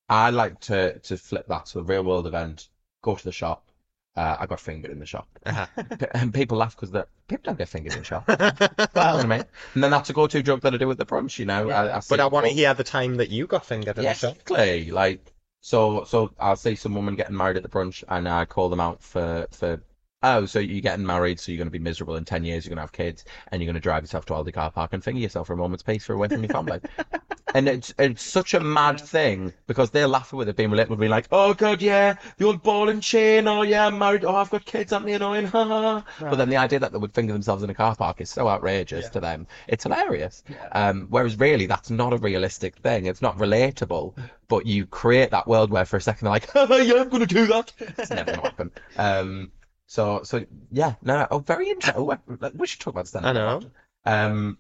I 0.08 0.30
like 0.30 0.60
to 0.60 0.98
to 1.00 1.16
flip 1.16 1.46
that 1.48 1.66
to 1.66 1.80
a 1.80 1.82
real 1.82 2.04
world 2.04 2.26
event. 2.26 2.68
Go 3.02 3.16
to 3.16 3.24
the 3.24 3.32
shop. 3.32 3.68
Uh, 4.14 4.36
I 4.38 4.46
got 4.46 4.60
fingered 4.60 4.90
in 4.90 4.98
the 4.98 5.06
shop, 5.06 5.26
Uh-huh. 5.46 5.66
and 6.14 6.34
people 6.34 6.58
laugh 6.58 6.76
because 6.78 6.90
people 7.28 7.44
don't 7.44 7.58
get 7.58 7.68
fingered 7.68 7.94
in 7.94 8.00
the 8.00 8.04
shop. 8.04 8.28
You 8.94 9.00
know 9.06 9.16
but 9.16 9.16
what 9.16 9.24
I 9.24 9.26
mean? 9.26 9.44
And 9.74 9.82
then 9.82 9.90
that's 9.90 10.10
a 10.10 10.12
go-to 10.12 10.42
joke 10.42 10.60
that 10.62 10.74
I 10.74 10.76
do 10.76 10.90
at 10.90 10.98
the 10.98 11.06
brunch. 11.06 11.38
You 11.38 11.46
know, 11.46 11.70
I, 11.70 11.96
I 11.96 12.00
see 12.00 12.18
I 12.18 12.26
want 12.26 12.46
to 12.46 12.52
hear 12.52 12.74
the 12.74 12.84
time 12.84 13.16
that 13.16 13.30
you 13.30 13.46
got 13.46 13.64
fingered 13.64 13.98
in 13.98 14.04
Yeah, 14.04 14.12
the 14.12 14.18
shop 14.18 14.32
exactly. 14.32 14.90
Like 14.90 15.31
so, 15.62 16.04
so 16.04 16.32
I'll 16.38 16.56
see 16.56 16.74
some 16.74 16.94
woman 16.94 17.16
getting 17.16 17.36
married 17.36 17.56
at 17.56 17.62
the 17.62 17.68
brunch, 17.70 18.04
and 18.08 18.28
I 18.28 18.44
call 18.44 18.68
them 18.68 18.80
out 18.80 19.02
for 19.02 19.46
for. 19.52 19.80
Oh, 20.22 20.46
so 20.46 20.58
you're 20.58 20.80
getting 20.80 21.04
married, 21.06 21.40
so 21.40 21.50
you're 21.52 21.58
going 21.58 21.66
to 21.66 21.70
be 21.72 21.78
miserable 21.78 22.16
in 22.16 22.24
ten 22.24 22.44
years. 22.44 22.64
You're 22.64 22.70
going 22.70 22.76
to 22.76 22.82
have 22.82 22.92
kids, 22.92 23.24
and 23.50 23.60
you're 23.60 23.66
going 23.66 23.74
to 23.74 23.80
drive 23.80 24.02
yourself 24.02 24.24
to 24.26 24.34
Aldi 24.34 24.52
car 24.54 24.70
park 24.70 24.92
and 24.92 25.02
finger 25.02 25.20
yourself 25.20 25.46
for 25.48 25.54
a 25.54 25.56
moment's 25.56 25.82
peace 25.82 26.04
for 26.04 26.12
away 26.14 26.28
from 26.28 26.42
your 26.42 26.50
family. 26.52 26.80
and 27.54 27.68
it's 27.68 27.92
it's 27.98 28.22
such 28.22 28.54
a 28.54 28.60
mad 28.60 29.00
thing 29.00 29.52
because 29.66 29.90
they're 29.90 30.06
laughing 30.08 30.38
with 30.38 30.48
it 30.48 30.56
being 30.56 30.70
relatable, 30.70 30.98
being 30.98 31.10
like, 31.10 31.26
"Oh 31.32 31.54
God, 31.54 31.82
yeah, 31.82 32.14
the 32.38 32.44
old 32.46 32.62
ball 32.62 32.88
and 32.88 33.02
chain. 33.02 33.48
Oh 33.48 33.62
yeah, 33.62 33.86
I'm 33.86 33.98
married. 33.98 34.24
Oh, 34.24 34.36
I've 34.36 34.50
got 34.50 34.64
kids. 34.64 34.92
Aren't 34.92 35.06
they 35.06 35.12
annoying? 35.14 35.46
Ha 35.52 35.64
ha." 35.64 36.04
But 36.20 36.36
then 36.36 36.48
the 36.48 36.56
idea 36.56 36.78
that 36.78 36.92
they 36.92 36.98
would 36.98 37.14
finger 37.14 37.32
themselves 37.32 37.62
in 37.62 37.70
a 37.70 37.74
car 37.74 37.94
park 37.96 38.20
is 38.20 38.30
so 38.30 38.48
outrageous 38.48 39.04
Yeah. 39.06 39.10
to 39.10 39.20
them. 39.20 39.46
It's 39.68 39.84
hilarious. 39.84 40.44
Yeah. 40.48 40.68
Um, 40.72 41.06
whereas 41.10 41.38
really, 41.38 41.66
that's 41.66 41.90
not 41.90 42.12
a 42.12 42.16
realistic 42.18 42.76
thing. 42.76 43.06
It's 43.06 43.22
not 43.22 43.36
relatable. 43.38 44.16
But 44.48 44.66
you 44.66 44.84
create 44.84 45.30
that 45.30 45.48
world 45.48 45.70
where 45.70 45.86
for 45.86 45.96
a 45.96 46.00
second 46.02 46.26
they're 46.26 46.32
like, 46.32 46.48
oh, 46.54 46.76
"Yeah, 46.76 47.00
I'm 47.00 47.08
going 47.08 47.26
to 47.26 47.34
do 47.34 47.46
that." 47.46 47.72
It's 47.78 48.10
never 48.10 48.32
going 48.32 48.40
to 48.40 48.42
happen. 48.42 48.70
Um, 48.98 49.50
so 49.92 50.22
so 50.24 50.46
yeah, 50.70 50.94
no, 51.02 51.26
oh, 51.30 51.40
very 51.40 51.68
interesting. 51.68 52.08
We 52.54 52.66
should 52.66 52.80
talk 52.80 52.94
about 52.94 53.08
stand 53.08 53.26
I 53.26 53.32
know. 53.34 53.60
Um, 54.06 54.56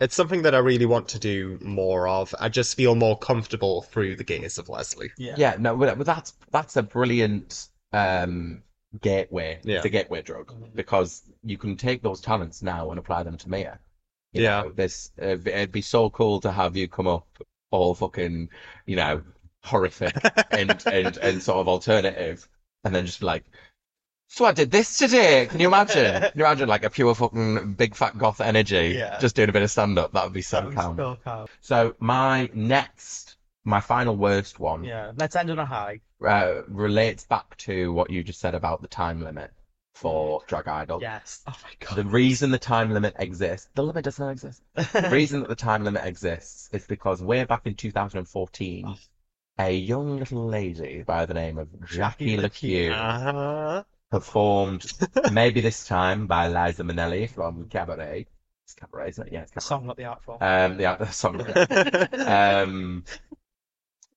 It's 0.00 0.14
something 0.14 0.42
that 0.42 0.54
I 0.54 0.58
really 0.58 0.86
want 0.86 1.08
to 1.08 1.18
do 1.18 1.58
more 1.60 2.08
of. 2.08 2.34
I 2.40 2.48
just 2.48 2.74
feel 2.74 2.94
more 2.94 3.18
comfortable 3.18 3.82
through 3.82 4.16
the 4.16 4.24
gaze 4.24 4.56
of 4.56 4.70
Leslie. 4.70 5.10
yeah. 5.18 5.34
yeah, 5.36 5.56
no, 5.58 5.76
but 5.76 5.98
but 5.98 6.06
that's 6.06 6.32
that's 6.50 6.76
a 6.76 6.82
brilliant 6.82 7.68
um 7.92 8.62
gateway. 9.02 9.60
Yeah. 9.62 9.76
It's 9.76 9.84
a 9.84 9.90
gateway 9.90 10.22
drug 10.22 10.54
because 10.74 11.22
you 11.44 11.58
can 11.58 11.76
take 11.76 12.02
those 12.02 12.22
talents 12.22 12.62
now 12.62 12.90
and 12.90 12.98
apply 12.98 13.24
them 13.24 13.36
to 13.36 13.50
Mia. 13.50 13.78
You 14.32 14.42
Yeah. 14.44 14.62
know, 14.62 14.72
this 14.72 15.12
uh, 15.20 15.36
it'd 15.44 15.70
be 15.70 15.82
so 15.82 16.08
cool 16.08 16.40
to 16.40 16.50
have 16.50 16.78
you 16.78 16.88
come 16.88 17.06
up 17.06 17.26
all 17.70 17.94
fucking, 17.94 18.48
you 18.86 18.96
know, 18.96 19.22
horrific 19.64 20.16
and 20.50 20.82
and 20.86 21.18
and 21.18 21.42
sort 21.42 21.58
of 21.58 21.68
alternative, 21.68 22.48
and 22.84 22.94
then 22.94 23.04
just 23.04 23.20
be 23.20 23.26
like, 23.26 23.44
"So 24.34 24.44
I 24.46 24.52
did 24.52 24.70
this 24.70 24.96
today." 24.98 25.46
Can 25.46 25.60
you 25.60 25.68
imagine? 25.68 26.22
Can 26.22 26.32
you 26.34 26.44
imagine 26.46 26.68
like 26.68 26.84
a 26.84 26.90
pure 26.90 27.14
fucking 27.14 27.74
big 27.74 27.94
fat 27.94 28.16
goth 28.18 28.40
energy, 28.40 28.94
Yeah. 28.98 29.18
just 29.18 29.36
doing 29.36 29.48
a 29.48 29.52
bit 29.52 29.62
of 29.62 29.70
stand 29.70 29.98
up? 29.98 30.12
That 30.12 30.24
would 30.24 30.32
be 30.32 30.42
so 30.42 30.70
calm. 30.72 30.96
so 30.96 31.18
calm. 31.24 31.46
So 31.60 31.94
my 31.98 32.48
next, 32.54 33.36
my 33.64 33.80
final 33.80 34.16
worst 34.16 34.58
one, 34.58 34.84
Yeah. 34.84 35.12
Let's 35.16 35.36
end 35.36 35.50
on 35.50 35.58
a 35.58 35.66
high. 35.66 36.00
uh, 36.26 36.62
relates 36.68 37.24
back 37.24 37.56
to 37.58 37.92
what 37.92 38.10
you 38.10 38.22
just 38.24 38.40
said 38.40 38.54
about 38.54 38.80
the 38.82 38.88
time 38.88 39.22
limit. 39.22 39.50
for 39.94 40.42
Drag 40.48 40.66
Idol. 40.68 41.00
Yes. 41.02 41.42
Oh 41.46 41.54
my 41.62 41.70
god. 41.86 41.96
The 41.96 42.04
reason 42.04 42.50
the 42.50 42.58
time 42.58 42.92
limit 42.92 43.14
exists, 43.18 43.68
the 43.74 43.82
limit 43.84 44.04
does 44.04 44.18
not 44.18 44.30
exist. 44.30 44.62
The 44.74 45.10
reason 45.12 45.40
that 45.40 45.48
the 45.50 45.54
time 45.54 45.84
limit 45.84 46.04
exists 46.06 46.70
is 46.72 46.86
because 46.86 47.22
way 47.22 47.44
back 47.44 47.66
in 47.66 47.74
2014, 47.74 48.96
a 49.58 49.70
young 49.70 50.18
little 50.18 50.46
lady 50.46 51.02
by 51.02 51.26
the 51.26 51.34
name 51.34 51.58
of 51.58 51.68
Jackie 51.86 52.38
LaCue 52.38 52.90
Uh-huh. 52.90 53.84
Performed 54.12 54.84
Maybe 55.32 55.62
This 55.62 55.86
Time 55.86 56.26
by 56.26 56.46
Liza 56.46 56.84
Minnelli 56.84 57.30
from 57.30 57.66
Cabaret. 57.70 58.26
It's 58.64 58.74
Cabaret, 58.74 59.08
isn't 59.08 59.28
it? 59.28 59.32
Yeah, 59.32 59.40
it's 59.40 59.52
Cabaret. 59.52 59.64
song, 59.64 59.86
not 59.86 59.96
the 59.96 60.04
art 60.04 60.22
form. 60.22 60.36
Um, 60.42 60.76
the 60.76 60.84
other 60.84 61.06
song. 61.06 61.40
um, 62.26 63.04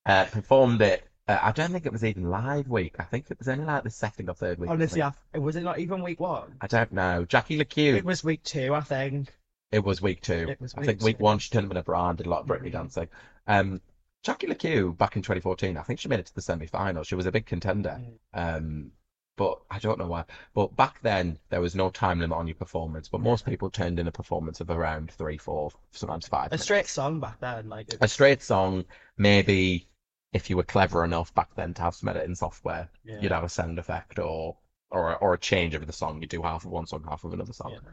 uh, 0.06 0.26
performed 0.26 0.82
it. 0.82 1.08
Uh, 1.30 1.40
I 1.42 1.54
don't 1.54 1.72
think 1.72 1.86
it 1.86 1.94
was 1.94 2.04
even 2.04 2.30
live 2.30 2.68
week. 2.68 2.96
I 3.00 3.04
think 3.04 3.32
it 3.32 3.40
was 3.40 3.48
only 3.48 3.64
like 3.64 3.86
the 3.86 3.90
second 3.90 4.30
or 4.30 4.36
third 4.36 4.60
week. 4.60 4.70
Honestly, 4.70 5.02
I, 5.02 5.14
was 5.34 5.56
it 5.56 5.64
not 5.64 5.80
even 5.80 6.04
week 6.04 6.20
one? 6.20 6.56
I 6.60 6.68
don't 6.68 6.92
know. 6.92 7.24
Jackie 7.24 7.58
LaCue. 7.58 7.96
It 7.96 8.04
was 8.04 8.22
week 8.22 8.44
two, 8.44 8.76
I 8.76 8.82
think. 8.82 9.34
It 9.72 9.84
was 9.84 10.02
week 10.02 10.22
two. 10.22 10.50
It 10.50 10.60
was 10.60 10.76
I 10.76 10.82
week 10.82 10.88
think 10.88 11.02
week 11.04 11.20
one 11.22 11.40
she 11.40 11.52
turned 11.52 11.68
up 11.68 11.72
in 11.72 11.78
a 11.78 11.84
bra 11.84 12.10
and 12.10 12.18
did 12.18 12.28
a 12.28 12.30
lot 12.30 12.42
of 12.42 12.48
Britney 12.48 12.68
Mhm. 12.68 12.74
dancing. 12.74 13.08
Um, 13.48 13.82
Jackie 14.24 14.48
LaCue 14.48 14.98
back 14.98 15.16
in 15.16 15.22
2014, 15.22 15.78
I 15.78 15.84
think 15.84 16.02
she 16.02 16.10
made 16.10 16.20
it 16.20 16.26
to 16.26 16.36
the 16.36 16.42
semi-final. 16.42 17.04
She 17.04 17.16
was 17.16 17.28
a 17.28 17.32
big 17.32 17.46
contender. 17.46 18.02
Mm. 18.02 18.58
Um, 18.58 18.92
but 19.38 19.60
I 19.70 19.80
don't 19.80 20.00
know 20.00 20.08
why. 20.08 20.26
But 20.54 20.76
back 20.76 21.02
then 21.02 21.38
there 21.50 21.62
was 21.62 21.76
no 21.76 21.90
time 21.90 22.20
limit 22.20 22.38
on 22.38 22.48
your 22.48 22.56
performance. 22.56 23.08
But 23.10 23.22
most 23.22 23.46
people 23.46 23.70
turned 23.70 24.00
in 24.00 24.08
a 24.08 24.12
performance 24.12 24.62
of 24.62 24.70
around 24.70 25.12
three, 25.12 25.38
four, 25.38 25.72
sometimes 25.92 26.28
five. 26.28 26.48
A 26.48 26.50
minutes. 26.52 26.64
straight 26.64 26.88
song 26.88 27.20
back 27.20 27.40
then, 27.40 27.70
like 27.70 27.94
it 27.94 27.98
a 28.02 28.08
straight 28.08 28.42
song, 28.42 28.86
maybe 29.18 29.88
if 30.34 30.50
you 30.50 30.58
were 30.58 30.64
clever 30.64 31.04
enough 31.04 31.34
back 31.34 31.54
then 31.56 31.74
to 31.74 31.82
have 31.82 31.96
some 31.96 32.10
editing 32.10 32.36
software, 32.36 32.90
yeah. 33.04 33.20
you'd 33.22 33.32
have 33.32 33.44
a 33.44 33.50
sound 33.50 33.80
effect 33.80 34.20
or 34.20 34.58
or 34.92 35.16
or 35.18 35.34
a 35.34 35.40
change 35.40 35.76
of 35.76 35.86
the 35.86 35.94
song. 35.94 36.22
You 36.22 36.28
do 36.28 36.42
half 36.42 36.66
of 36.66 36.72
one 36.72 36.88
song, 36.88 37.06
half 37.08 37.24
of 37.24 37.34
another 37.34 37.54
song. 37.54 37.72
Yeah. 37.74 37.92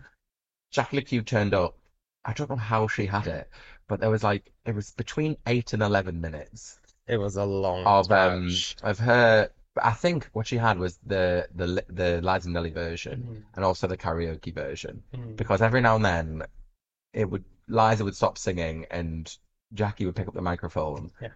Jackie 0.71 1.01
LaCue 1.01 1.25
turned 1.25 1.55
up. 1.55 1.77
I 2.25 2.33
don't 2.33 2.51
know 2.51 2.57
how 2.57 2.87
she 2.87 3.07
had 3.07 3.27
it, 3.27 3.51
but 3.89 4.01
there 4.01 4.11
was 4.11 4.23
like 4.23 4.53
it 4.65 4.75
was 4.75 4.93
between 4.93 5.37
eight 5.47 5.73
and 5.73 5.83
eleven 5.83 6.21
minutes 6.21 6.79
It 7.07 7.17
was 7.17 7.37
a 7.37 7.45
long 7.45 7.85
of 7.85 8.11
um 8.13 8.51
of 8.83 8.99
her. 9.01 9.51
But 9.75 9.87
I 9.87 9.93
think 9.93 10.29
what 10.33 10.47
she 10.47 10.59
had 10.59 10.79
was 10.79 10.99
the 11.05 11.49
the 11.55 11.85
the 11.89 12.21
Liza 12.21 12.49
Minnelli 12.49 12.73
version 12.75 13.23
Mhm. 13.23 13.43
and 13.55 13.65
also 13.65 13.87
the 13.87 13.97
karaoke 13.97 14.53
version 14.55 15.03
Mhm. 15.15 15.37
because 15.37 15.63
every 15.63 15.81
now 15.81 15.97
and 15.97 16.05
then 16.05 16.43
it 17.13 17.31
would 17.31 17.45
Liza 17.69 18.05
would 18.05 18.17
stop 18.17 18.37
singing 18.37 18.87
and 18.91 19.35
Jackie 19.73 20.05
would 20.05 20.17
pick 20.17 20.29
up 20.29 20.35
the 20.35 20.43
microphone 20.43 21.11
Yeah. 21.21 21.29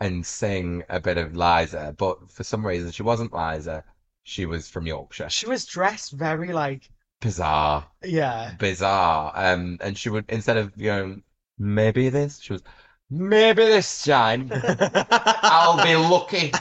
and 0.00 0.26
sing 0.26 0.82
a 0.88 0.98
bit 1.00 1.16
of 1.18 1.36
Liza, 1.36 1.94
but 1.96 2.30
for 2.32 2.42
some 2.42 2.66
reason 2.66 2.90
she 2.90 3.02
wasn't 3.04 3.32
Liza. 3.32 3.84
She 4.24 4.46
was 4.46 4.68
from 4.68 4.86
Yorkshire. 4.86 5.30
She 5.30 5.46
was 5.46 5.64
dressed 5.64 6.12
very 6.12 6.52
like 6.52 6.90
Bizarre, 7.20 7.86
yeah. 8.02 8.54
bizarre. 8.58 9.32
Um, 9.34 9.78
and 9.80 9.96
she 9.96 10.08
would 10.08 10.24
instead 10.28 10.56
of 10.56 10.76
going 10.76 11.22
maybe 11.58 12.08
this, 12.08 12.40
she 12.40 12.52
was 12.54 12.62
maybe 13.10 13.64
this 13.64 14.04
time 14.04 14.50
I'll 14.52 15.84
be 15.84 15.96
lucky. 15.96 16.52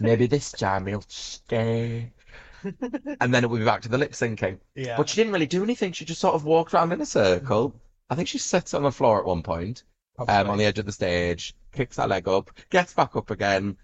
Maybe 0.00 0.26
this 0.26 0.50
time 0.52 0.86
he'll 0.86 1.04
stay. 1.08 2.12
And 3.20 3.34
then 3.34 3.44
it 3.44 3.50
would 3.50 3.58
be 3.58 3.64
back 3.64 3.82
to 3.82 3.88
the 3.88 3.98
lip 3.98 4.12
syncing. 4.12 4.58
Yeah. 4.74 4.96
But 4.96 5.08
she 5.08 5.16
didn't 5.16 5.32
really 5.32 5.46
do 5.46 5.62
anything. 5.62 5.92
She 5.92 6.04
just 6.04 6.20
sort 6.20 6.34
of 6.34 6.44
walked 6.44 6.72
around 6.74 6.92
in 6.92 7.00
a 7.00 7.06
circle. 7.06 7.74
I 8.10 8.14
think 8.14 8.28
she 8.28 8.38
sits 8.38 8.74
on 8.74 8.82
the 8.82 8.92
floor 8.92 9.18
at 9.18 9.26
one 9.26 9.42
point, 9.42 9.82
um, 10.18 10.48
on 10.50 10.58
the 10.58 10.64
edge 10.64 10.78
of 10.78 10.86
the 10.86 10.92
stage, 10.92 11.54
kicks 11.72 11.96
her 11.96 12.06
leg 12.06 12.28
up, 12.28 12.50
gets 12.70 12.94
back 12.94 13.16
up 13.16 13.30
again, 13.30 13.76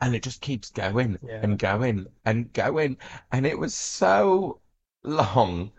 and 0.00 0.14
it 0.14 0.22
just 0.22 0.40
keeps 0.40 0.70
going 0.70 1.18
Yeah. 1.22 1.40
and 1.42 1.58
going 1.58 2.06
and 2.24 2.52
going. 2.52 2.96
And 3.32 3.46
it 3.46 3.58
was 3.58 3.74
so 3.74 4.60
long. 5.04 5.72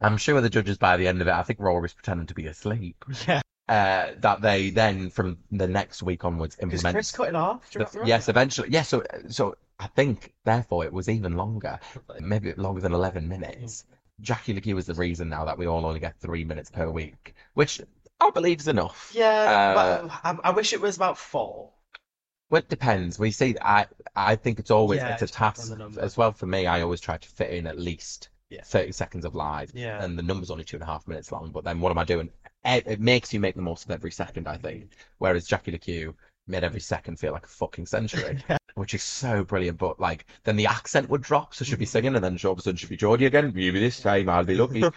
I'm 0.00 0.16
sure 0.16 0.40
the 0.40 0.48
judges 0.50 0.78
by 0.78 0.96
the 0.96 1.06
end 1.06 1.20
of 1.20 1.28
it, 1.28 1.34
I 1.34 1.42
think 1.42 1.60
Rory's 1.60 1.92
pretending 1.92 2.26
to 2.28 2.34
be 2.34 2.46
asleep. 2.46 3.04
Yeah. 3.28 3.42
Uh, 3.70 4.14
that 4.18 4.40
they 4.42 4.70
then 4.70 5.08
from 5.10 5.38
the 5.52 5.68
next 5.68 6.02
week 6.02 6.24
onwards 6.24 6.56
implement 6.60 6.94
Chris 6.96 7.12
cut 7.12 7.28
it 7.28 7.36
off. 7.36 7.70
The- 7.70 8.02
yes, 8.04 8.28
eventually. 8.28 8.68
Yes, 8.70 8.88
so 8.88 9.04
so 9.28 9.54
I 9.78 9.86
think 9.86 10.32
therefore 10.44 10.84
it 10.84 10.92
was 10.92 11.08
even 11.08 11.36
longer, 11.36 11.78
maybe 12.20 12.52
longer 12.54 12.80
than 12.80 12.92
11 12.92 13.28
minutes. 13.28 13.84
Jackie 14.20 14.54
LaCue 14.54 14.74
was 14.74 14.86
the 14.86 14.94
reason 14.94 15.28
now 15.28 15.44
that 15.44 15.56
we 15.56 15.66
all 15.66 15.86
only 15.86 16.00
get 16.00 16.18
three 16.20 16.44
minutes 16.44 16.68
per 16.70 16.90
week, 16.90 17.34
which 17.54 17.80
I 18.20 18.30
believe 18.30 18.58
is 18.60 18.68
enough. 18.68 19.12
Yeah, 19.14 19.28
Uh, 19.28 19.74
but 20.08 20.20
I, 20.24 20.48
I 20.48 20.50
wish 20.50 20.72
it 20.72 20.80
was 20.80 20.96
about 20.96 21.16
four. 21.16 21.70
Well, 22.50 22.58
it 22.58 22.68
depends. 22.68 23.18
We 23.20 23.30
see. 23.30 23.56
I 23.62 23.86
I 24.16 24.34
think 24.34 24.58
it's 24.58 24.72
always 24.72 24.98
Yeah, 24.98 25.12
it's 25.14 25.22
a 25.22 25.26
it 25.26 25.30
depends 25.32 25.70
on 25.70 25.78
task 25.78 25.98
as 25.98 26.16
well 26.16 26.32
for 26.32 26.46
me. 26.46 26.66
I 26.66 26.82
always 26.82 27.00
try 27.00 27.16
to 27.18 27.28
fit 27.28 27.50
in 27.50 27.68
at 27.68 27.78
least 27.78 28.30
Yeah. 28.50 28.62
30 28.64 28.90
seconds 28.90 29.24
of 29.24 29.36
live, 29.36 29.70
Yeah. 29.72 30.02
and 30.02 30.18
the 30.18 30.22
number's 30.24 30.50
only 30.50 30.64
two 30.64 30.76
and 30.76 30.82
a 30.82 30.86
half 30.86 31.06
minutes 31.06 31.30
long. 31.30 31.52
But 31.52 31.62
then 31.62 31.80
what 31.80 31.90
am 31.92 31.98
I 31.98 32.04
doing? 32.04 32.30
It, 32.64 32.86
it 32.86 33.00
makes 33.00 33.32
you 33.32 33.40
make 33.40 33.54
the 33.54 33.62
most 33.62 33.84
of 33.84 33.90
every 33.90 34.10
second, 34.10 34.46
I 34.46 34.56
think. 34.56 34.90
Whereas 35.18 35.46
Jackie 35.46 35.72
LaCue 35.72 36.14
made 36.46 36.64
every 36.64 36.80
second 36.80 37.18
feel 37.18 37.32
like 37.32 37.44
a 37.44 37.48
fucking 37.48 37.86
century. 37.86 38.42
which 38.74 38.94
is 38.94 39.02
so 39.02 39.44
brilliant. 39.44 39.78
But 39.78 40.00
like, 40.00 40.26
then 40.44 40.56
the 40.56 40.66
accent 40.66 41.08
would 41.10 41.22
drop, 41.22 41.54
so 41.54 41.64
she'd 41.64 41.78
be 41.78 41.84
mm-hmm. 41.84 41.90
singing, 41.90 42.14
and 42.14 42.24
then 42.24 42.38
all 42.44 42.52
of 42.52 42.58
a 42.58 42.62
sudden 42.62 42.76
she'd 42.76 42.88
be 42.88 42.96
Geordie 42.96 43.26
again. 43.26 43.52
Maybe 43.54 43.78
this 43.78 44.00
time 44.00 44.28
I'll 44.28 44.44
be 44.44 44.54
lucky. 44.54 44.82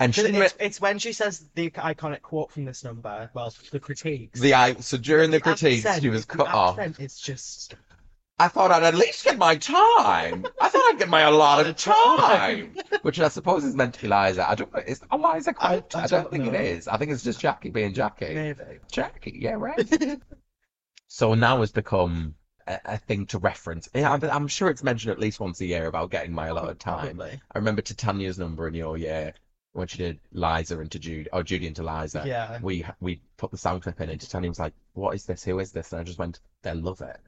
And 0.00 0.14
she 0.14 0.22
It's, 0.22 0.38
it's, 0.38 0.54
it's 0.58 0.80
when 0.80 0.98
she 0.98 1.12
says 1.12 1.46
the 1.54 1.70
iconic 1.70 2.22
quote 2.22 2.50
from 2.50 2.64
this 2.64 2.84
number. 2.84 3.30
Well, 3.34 3.52
the 3.70 3.80
critiques. 3.80 4.40
The 4.40 4.54
I 4.54 4.74
so 4.74 4.96
during 4.96 5.30
the 5.30 5.40
critiques, 5.40 5.84
accent- 5.84 6.02
she 6.02 6.08
was 6.08 6.26
the 6.26 6.36
cut 6.36 6.48
off. 6.48 6.78
is 6.98 7.18
just. 7.18 7.74
I 8.40 8.48
thought 8.48 8.70
I'd 8.70 8.82
at 8.82 8.94
least 8.94 9.24
get 9.24 9.36
my 9.36 9.54
time. 9.56 10.46
I 10.60 10.68
thought 10.70 10.82
I'd 10.90 10.98
get 10.98 11.10
my 11.10 11.20
allotted 11.20 11.76
time, 11.78 12.74
which 13.02 13.20
I 13.20 13.28
suppose 13.28 13.64
is 13.64 13.74
meant 13.74 13.94
to 13.94 14.00
be 14.00 14.08
Liza. 14.08 14.48
I 14.48 14.54
don't 14.54 14.72
know. 14.72 14.80
Is 14.80 15.02
oh, 15.10 15.18
Liza 15.18 15.52
quite? 15.52 15.94
I 15.94 16.04
I, 16.04 16.06
don't 16.06 16.22
don't 16.22 16.30
think 16.30 16.44
know. 16.44 16.58
it 16.58 16.60
is. 16.60 16.88
I 16.88 16.96
think 16.96 17.10
it's 17.10 17.22
just 17.22 17.38
Jackie 17.38 17.68
being 17.68 17.92
Jackie. 17.92 18.34
Maybe. 18.34 18.64
Jackie, 18.90 19.38
yeah, 19.40 19.56
right. 19.58 20.20
So 21.12 21.34
now 21.34 21.58
has 21.58 21.72
become 21.72 22.36
a, 22.68 22.78
a 22.84 22.96
thing 22.96 23.26
to 23.26 23.38
reference. 23.38 23.88
Yeah, 23.92 24.12
I'm, 24.12 24.22
I'm 24.22 24.46
sure 24.46 24.70
it's 24.70 24.84
mentioned 24.84 25.10
at 25.10 25.18
least 25.18 25.40
once 25.40 25.60
a 25.60 25.66
year 25.66 25.86
about 25.86 26.12
getting 26.12 26.32
my 26.32 26.46
allotted 26.46 26.78
time. 26.78 27.16
Probably. 27.16 27.40
I 27.52 27.58
remember 27.58 27.82
Titania's 27.82 28.38
number 28.38 28.68
in 28.68 28.74
your 28.74 28.96
year 28.96 29.34
when 29.72 29.88
she 29.88 29.98
did 29.98 30.20
Liza 30.32 30.80
into 30.80 31.00
Judy, 31.00 31.28
or 31.32 31.40
oh, 31.40 31.42
Judy 31.42 31.66
into 31.66 31.82
Liza. 31.82 32.22
Yeah. 32.24 32.60
We 32.62 32.84
we 33.00 33.20
put 33.36 33.50
the 33.50 33.58
sound 33.58 33.82
clip 33.82 34.00
in, 34.00 34.08
and 34.08 34.20
Titania 34.20 34.50
was 34.50 34.60
like, 34.60 34.72
"What 34.92 35.16
is 35.16 35.26
this? 35.26 35.42
Who 35.42 35.58
is 35.58 35.72
this?" 35.72 35.92
And 35.92 36.00
I 36.00 36.04
just 36.04 36.18
went, 36.18 36.38
"They 36.62 36.74
love 36.74 37.00
it." 37.00 37.18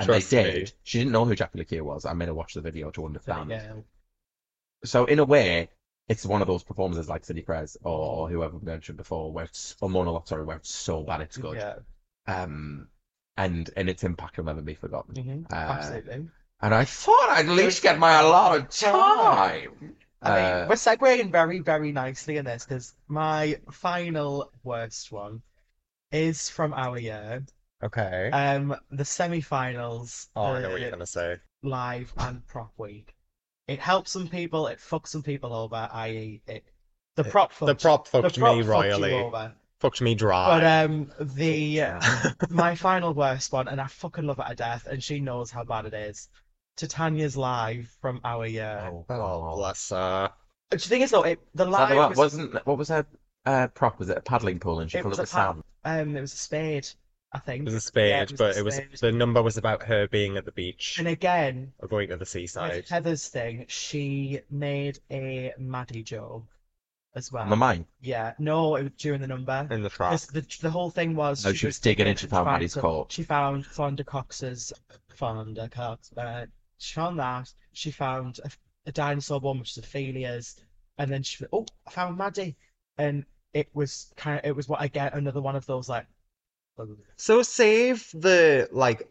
And 0.00 0.06
Trust 0.08 0.30
they 0.30 0.44
me. 0.44 0.50
did. 0.50 0.72
She 0.82 0.98
didn't 0.98 1.12
know 1.12 1.24
who 1.24 1.34
Jackie 1.34 1.58
LaCue 1.58 1.82
was. 1.82 2.06
I 2.06 2.12
made 2.14 2.28
her 2.28 2.34
watch 2.34 2.54
the 2.54 2.60
video 2.60 2.90
to 2.92 3.04
understand. 3.06 3.50
Yeah. 3.50 3.74
So 4.84 5.04
in 5.04 5.18
a 5.18 5.24
way, 5.24 5.68
it's 6.08 6.26
one 6.26 6.40
of 6.40 6.48
those 6.48 6.64
performances 6.64 7.08
like 7.08 7.24
City 7.24 7.42
Press 7.42 7.76
or, 7.84 7.98
or 7.98 8.28
whoever 8.30 8.56
we 8.56 8.64
mentioned 8.64 8.98
before, 8.98 9.32
where 9.32 9.44
it's 9.44 9.76
or 9.80 9.88
Mona 9.90 10.10
Lotto, 10.10 10.26
sorry, 10.26 10.44
where 10.44 10.56
it's 10.56 10.74
so 10.74 11.02
bad 11.02 11.20
it's 11.20 11.36
good. 11.36 11.56
Yeah. 11.58 11.76
Um, 12.26 12.88
and 13.36 13.70
and 13.76 13.88
its 13.88 14.04
impact 14.04 14.38
will 14.38 14.44
never 14.44 14.62
be 14.62 14.74
forgotten. 14.74 15.14
hmm 15.22 15.42
Uh, 15.52 15.56
Absolutely. 15.56 16.28
And 16.62 16.74
I 16.74 16.84
thought 16.84 17.28
I'd 17.30 17.46
at 17.46 17.52
least 17.52 17.82
get 17.82 17.98
my 17.98 18.20
allotted 18.20 18.70
time. 18.70 19.96
I 20.22 20.28
mean, 20.34 20.44
Uh, 20.44 20.66
we're 20.68 20.74
segueing 20.76 21.30
very, 21.32 21.60
very 21.60 21.92
nicely 21.92 22.36
in 22.36 22.44
this 22.44 22.64
because 22.64 22.94
my 23.08 23.58
final 23.70 24.52
worst 24.62 25.12
one 25.12 25.42
is 26.12 26.48
from 26.50 26.74
our 26.74 26.98
year. 26.98 27.44
Okay. 27.82 28.30
Um, 28.30 28.76
the 28.90 29.04
semi-finals, 29.04 30.28
Oh, 30.36 30.42
I 30.44 30.60
know 30.62 30.68
what 30.70 30.76
uh, 30.76 30.80
you're 30.82 30.90
gonna 30.90 31.06
say. 31.06 31.36
live 31.62 32.12
and 32.18 32.46
prop 32.46 32.72
week. 32.78 33.14
It 33.68 33.78
helps 33.78 34.10
some 34.10 34.28
people, 34.28 34.66
it 34.66 34.78
fucks 34.78 35.08
some 35.08 35.22
people 35.22 35.52
over, 35.54 35.88
i.e., 35.92 36.42
it 36.46 36.64
the 37.16 37.24
prop 37.24 37.50
The 37.58 37.66
fucked, 37.74 37.82
prop 37.82 38.04
the 38.10 38.20
prop 38.22 38.24
me 38.36 38.40
fucked 38.40 38.64
you 38.64 38.70
royally. 38.70 39.12
over. 39.14 39.52
Fucked 39.80 40.00
me 40.02 40.14
dry. 40.14 40.46
But 40.46 40.60
dry. 40.60 40.82
um, 40.84 41.12
the 41.20 41.82
my 42.50 42.74
final 42.74 43.14
worst 43.14 43.52
one, 43.52 43.68
and 43.68 43.80
I 43.80 43.86
fucking 43.86 44.24
love 44.26 44.38
it 44.38 44.48
to 44.48 44.54
death, 44.54 44.86
and 44.86 45.02
she 45.02 45.20
knows 45.20 45.50
how 45.50 45.64
bad 45.64 45.86
it 45.86 45.94
is. 45.94 46.28
Titania's 46.76 47.36
live 47.36 47.94
from 48.00 48.20
our 48.24 48.46
year. 48.46 48.90
oh, 48.92 49.04
Oh, 49.08 49.56
bless 49.56 49.90
her. 49.90 50.30
The 50.70 50.78
thing 50.78 51.02
is, 51.02 51.10
though, 51.10 51.22
it, 51.24 51.40
the 51.54 51.64
Is 51.64 51.70
that 51.72 51.88
the 51.88 51.94
live 51.94 51.96
one- 51.96 52.08
was, 52.10 52.18
wasn't 52.18 52.66
what 52.66 52.78
was 52.78 52.88
her 52.88 53.04
uh, 53.46 53.68
prop? 53.68 53.98
Was 53.98 54.08
it 54.10 54.18
a 54.18 54.22
paddling 54.22 54.58
pool 54.60 54.80
and 54.80 54.90
she 54.90 54.98
It 54.98 55.02
pulled 55.02 55.10
was 55.10 55.18
up 55.18 55.24
a 55.24 55.26
the 55.26 55.32
pad- 55.32 55.44
sound? 55.46 55.62
um, 56.10 56.16
it 56.16 56.20
was 56.20 56.32
a 56.32 56.36
spade, 56.36 56.86
I 57.32 57.38
think. 57.38 57.60
It 57.62 57.64
was 57.66 57.74
a 57.74 57.80
spade, 57.80 58.10
Yeah, 58.10 58.22
it 58.22 58.30
was 58.32 58.38
but 58.38 58.56
a 58.56 58.58
it 58.58 58.64
was 58.64 58.74
spade. 58.74 58.96
the 59.00 59.12
number 59.12 59.42
was 59.42 59.56
about 59.56 59.84
her 59.84 60.08
being 60.08 60.36
at 60.36 60.44
the 60.44 60.52
beach 60.52 60.96
And 60.98 61.06
again, 61.08 61.72
or 61.78 61.86
going 61.88 62.08
to 62.08 62.16
the 62.16 62.20
with 62.20 62.28
seaside. 62.28 62.88
Heather's 62.88 63.28
thing, 63.28 63.66
she 63.68 64.40
made 64.50 64.98
a 65.10 65.52
Maddie 65.58 66.02
joke 66.02 66.44
as 67.14 67.30
well. 67.30 67.44
On 67.44 67.50
the 67.50 67.56
mine? 67.56 67.86
Yeah, 68.00 68.34
no, 68.38 68.74
it 68.76 68.82
was 68.84 68.92
during 68.98 69.20
the 69.20 69.26
number. 69.28 69.66
In 69.70 69.82
the 69.82 69.88
trap. 69.88 70.12
This, 70.12 70.26
the 70.26 70.46
the 70.60 70.70
whole 70.70 70.90
thing 70.90 71.14
was 71.14 71.44
No, 71.44 71.52
she 71.52 71.66
was 71.66 71.78
digging 71.78 72.06
into 72.08 72.22
she 72.22 72.26
found 72.26 72.46
trying 72.46 72.54
Maddie's 72.56 72.74
to- 72.74 72.80
coat. 72.80 73.12
She 73.12 73.22
found 73.22 73.64
Fonda 73.66 74.02
Cox's 74.04 74.72
Fonda 75.08 75.68
Cox. 75.68 76.12
Uh, 76.16 76.46
she 76.78 76.94
found 76.94 77.18
that. 77.20 77.52
She 77.72 77.90
found 77.92 78.40
a, 78.44 78.50
a 78.86 78.92
dinosaur 78.92 79.38
one, 79.38 79.58
which 79.60 79.76
is 79.76 79.84
Ophelia's, 79.84 80.56
and 80.98 81.10
then 81.10 81.22
she 81.22 81.44
oh, 81.52 81.66
I 81.86 81.90
found 81.90 82.16
Maddie, 82.18 82.56
and 82.98 83.24
it 83.54 83.68
was 83.74 84.12
kind 84.16 84.38
of 84.40 84.44
it 84.44 84.56
was 84.56 84.68
what 84.68 84.80
I 84.80 84.88
get 84.88 85.14
another 85.14 85.40
one 85.40 85.54
of 85.54 85.66
those 85.66 85.88
like. 85.88 86.06
So 87.16 87.42
save 87.42 88.08
the 88.14 88.68
like 88.72 89.08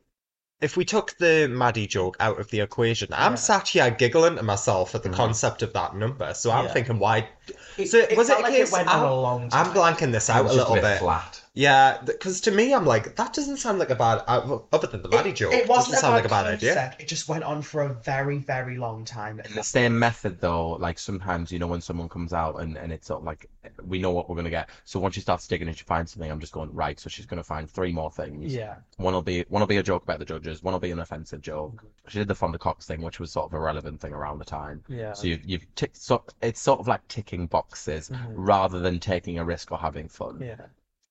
if 0.61 0.75
we 0.75 0.83
took 0.83 1.17
the 1.19 1.47
Maddie 1.49 1.87
joke 1.87 2.17
out 2.19 2.37
of 2.39 2.49
the 2.51 2.59
equation, 2.59 3.07
I'm 3.13 3.31
Yeah. 3.33 3.35
sat 3.35 3.67
here 3.69 3.89
giggling 3.91 4.35
to 4.35 4.43
myself 4.43 4.93
at 4.93 5.03
the 5.03 5.09
Mhm. 5.09 5.13
concept 5.15 5.61
of 5.61 5.71
that 5.73 5.95
number. 5.95 6.33
So 6.33 6.51
I'm 6.51 6.65
Yeah. 6.65 6.73
thinking, 6.73 6.99
why? 6.99 7.29
It, 7.77 7.87
So 7.87 7.99
was 8.17 8.27
it 8.29 8.33
felt 8.33 8.39
a 8.39 8.43
like 8.43 8.53
case- 8.53 8.67
it 8.67 8.73
went 8.73 8.89
I'm- 8.89 8.99
on 9.03 9.05
a 9.09 9.15
long 9.15 9.49
time. 9.49 9.67
I'm 9.67 9.73
blanking 9.73 10.11
this 10.11 10.29
out 10.29 10.45
a 10.45 10.51
little 10.51 10.73
bit 10.75 10.83
bit. 10.83 10.99
flat. 10.99 11.38
Yeah, 11.59 11.97
because 12.05 12.39
to 12.41 12.51
me, 12.51 12.73
I'm 12.73 12.85
like, 12.85 13.17
that 13.17 13.33
doesn't 13.33 13.57
sound 13.57 13.79
like 13.79 13.89
a 13.89 13.95
bad. 13.95 14.23
uh, 14.27 14.59
Other 14.71 14.87
than 14.87 15.01
the 15.01 15.09
Maddie 15.09 15.33
joke, 15.33 15.51
It 15.51 15.67
wasn't 15.67 15.95
doesn't 15.95 15.99
sound 15.99 16.13
like 16.15 16.23
a 16.23 16.29
bad 16.29 16.45
idea. 16.45 16.95
It 16.97 17.09
just 17.09 17.27
went 17.27 17.43
on 17.43 17.61
for 17.61 17.81
a 17.81 17.89
very, 17.93 18.37
very 18.37 18.77
long 18.77 19.03
time. 19.03 19.41
In 19.41 19.53
the 19.55 19.63
same 19.63 19.99
method, 19.99 20.39
though, 20.39 20.69
like 20.69 20.97
sometimes, 20.97 21.51
you 21.51 21.59
know, 21.59 21.67
when 21.67 21.81
someone 21.81 22.07
comes 22.07 22.31
out 22.31 22.61
and, 22.61 22.77
and 22.77 22.93
it's 22.93 23.07
sort 23.07 23.19
of 23.19 23.25
like, 23.25 23.49
we 23.85 23.99
know 23.99 24.11
what 24.11 24.29
we're 24.29 24.35
going 24.35 24.45
to 24.45 24.49
get. 24.49 24.69
So 24.85 25.01
once 25.01 25.15
she 25.15 25.21
starts 25.21 25.47
digging 25.49 25.67
and 25.67 25.77
she 25.77 25.83
finds 25.83 26.13
something, 26.13 26.31
I'm 26.31 26.39
just 26.39 26.53
going, 26.53 26.73
right, 26.73 26.97
so 26.97 27.09
she's 27.09 27.25
going 27.25 27.39
to 27.39 27.43
find 27.43 27.69
three 27.69 27.91
more 27.91 28.09
things. 28.09 28.55
Yeah. 28.55 28.75
One 28.95 29.13
will 29.13 29.21
be 29.21 29.43
one 29.49 29.59
will 29.59 29.67
be 29.67 29.77
a 29.77 29.83
joke 29.83 30.03
about 30.03 30.19
the 30.19 30.25
judges, 30.25 30.63
one 30.63 30.71
will 30.73 30.79
be 30.79 30.91
an 30.91 30.99
offensive 30.99 31.41
joke. 31.41 31.83
She 32.07 32.19
did 32.19 32.29
the 32.29 32.35
Fonda 32.35 32.57
Cox 32.57 32.85
thing, 32.87 33.01
which 33.01 33.19
was 33.19 33.33
sort 33.33 33.47
of 33.47 33.53
a 33.53 33.59
relevant 33.59 33.99
thing 33.99 34.13
around 34.13 34.39
the 34.39 34.45
time. 34.45 34.81
Yeah. 34.87 35.11
So 35.11 35.27
you've, 35.27 35.43
you've 35.45 35.75
ticked, 35.75 35.97
so 35.97 36.23
it's 36.41 36.61
sort 36.61 36.79
of 36.79 36.87
like 36.87 37.05
ticking 37.09 37.47
boxes 37.47 38.09
Mhm. 38.09 38.33
rather 38.35 38.79
than 38.79 38.99
taking 39.01 39.39
a 39.39 39.43
risk 39.43 39.73
or 39.73 39.77
having 39.77 40.07
fun. 40.07 40.39
Yeah. 40.41 40.55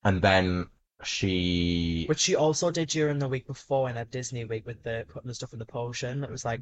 And 0.04 0.22
then 0.22 0.66
she, 1.04 2.04
Which 2.08 2.18
she 2.20 2.36
also 2.36 2.70
did 2.70 2.88
during 2.88 3.18
the 3.18 3.28
week 3.28 3.46
before 3.46 3.88
in 3.90 3.96
a 3.96 4.04
Disney 4.04 4.44
week 4.44 4.66
with 4.66 4.82
the 4.82 5.04
putting 5.08 5.28
the 5.28 5.34
stuff 5.34 5.52
in 5.52 5.58
the 5.58 5.64
potion. 5.66 6.24
It 6.24 6.30
was 6.30 6.44
like, 6.44 6.60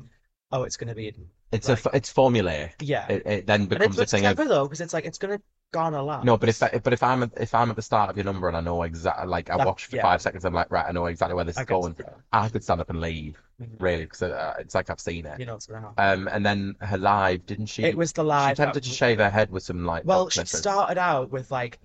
oh, 0.52 0.62
it's 0.64 0.76
gonna 0.76 0.94
be 0.94 1.12
it's 1.52 1.68
like- 1.68 1.84
a, 1.86 1.96
it's 1.96 2.12
formulaic. 2.12 2.72
yeah. 2.80 3.06
It, 3.08 3.26
it 3.26 3.46
then 3.46 3.62
and 3.62 3.68
becomes 3.68 3.94
it's, 3.94 3.98
a 3.98 4.02
it's 4.02 4.12
thing 4.12 4.26
of 4.26 4.36
clever 4.36 4.48
though 4.48 4.64
because 4.64 4.80
it's 4.80 4.92
like 4.94 5.04
it's 5.04 5.18
gonna 5.18 5.40
garner 5.72 6.02
laughs. 6.02 6.24
No, 6.24 6.36
but 6.36 6.48
if 6.48 6.60
but 6.60 6.92
if 6.92 7.02
I'm 7.02 7.22
at, 7.24 7.30
if 7.38 7.54
I'm 7.54 7.70
at 7.70 7.76
the 7.76 7.82
start 7.82 8.10
of 8.10 8.16
your 8.16 8.24
number 8.24 8.48
and 8.48 8.56
I 8.56 8.60
know 8.60 8.82
exactly 8.82 9.26
like 9.26 9.50
I 9.50 9.56
That- 9.58 9.66
watch 9.66 9.86
for 9.86 9.96
yeah. 9.96 10.02
five 10.02 10.22
seconds, 10.22 10.44
I'm 10.44 10.54
like 10.54 10.70
right, 10.70 10.86
I 10.88 10.92
know 10.92 11.06
exactly 11.06 11.34
where 11.34 11.44
this 11.44 11.56
I 11.58 11.62
is 11.62 11.66
guess, 11.66 11.74
going. 11.80 11.96
I 12.32 12.48
could 12.48 12.62
stand 12.64 12.80
up 12.80 12.90
and 12.90 13.00
leave, 13.00 13.40
Mhm. 13.60 13.80
really, 13.80 14.04
because 14.04 14.22
uh, 14.22 14.54
it's 14.58 14.74
like 14.74 14.90
I've 14.90 15.00
seen 15.00 15.26
it. 15.26 15.38
you 15.40 15.46
know 15.46 15.54
what's 15.54 15.66
gonna 15.66 15.80
happen. 15.80 16.20
Um, 16.22 16.28
and 16.32 16.44
then 16.44 16.76
her 16.80 16.98
live, 16.98 17.46
didn't 17.46 17.66
she? 17.66 17.84
it 17.84 17.96
was 17.96 18.12
the 18.12 18.24
live. 18.24 18.56
She 18.56 18.62
attempted 18.62 18.82
to 18.84 18.90
shave 18.90 19.18
her 19.18 19.30
head 19.30 19.50
with 19.50 19.62
some 19.62 19.84
like. 19.84 20.04
Well, 20.04 20.28
she 20.28 20.44
started 20.44 20.98
out 20.98 21.30
with 21.30 21.50
like 21.50 21.78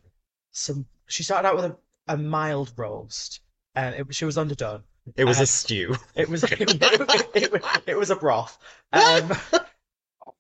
some. 0.52 0.86
She 1.12 1.24
started 1.24 1.48
out 1.48 1.56
with 1.56 1.66
a, 1.66 1.78
a 2.08 2.18
mild 2.18 2.72
roast, 2.78 3.42
and 3.76 3.96
it, 3.96 4.16
she 4.16 4.26
was 4.26 4.38
underdone. 4.38 4.84
It 5.16 5.26
was 5.26 5.40
Uh, 5.40 5.44
a 5.44 5.46
stew. 5.48 5.96
It 6.16 6.30
was 6.30 6.44
it, 6.46 6.62
it, 6.62 7.52
was- 7.52 7.82
it 7.88 7.98
was 7.98 8.10
a 8.12 8.16
broth. 8.16 8.58
Um, 8.94 9.32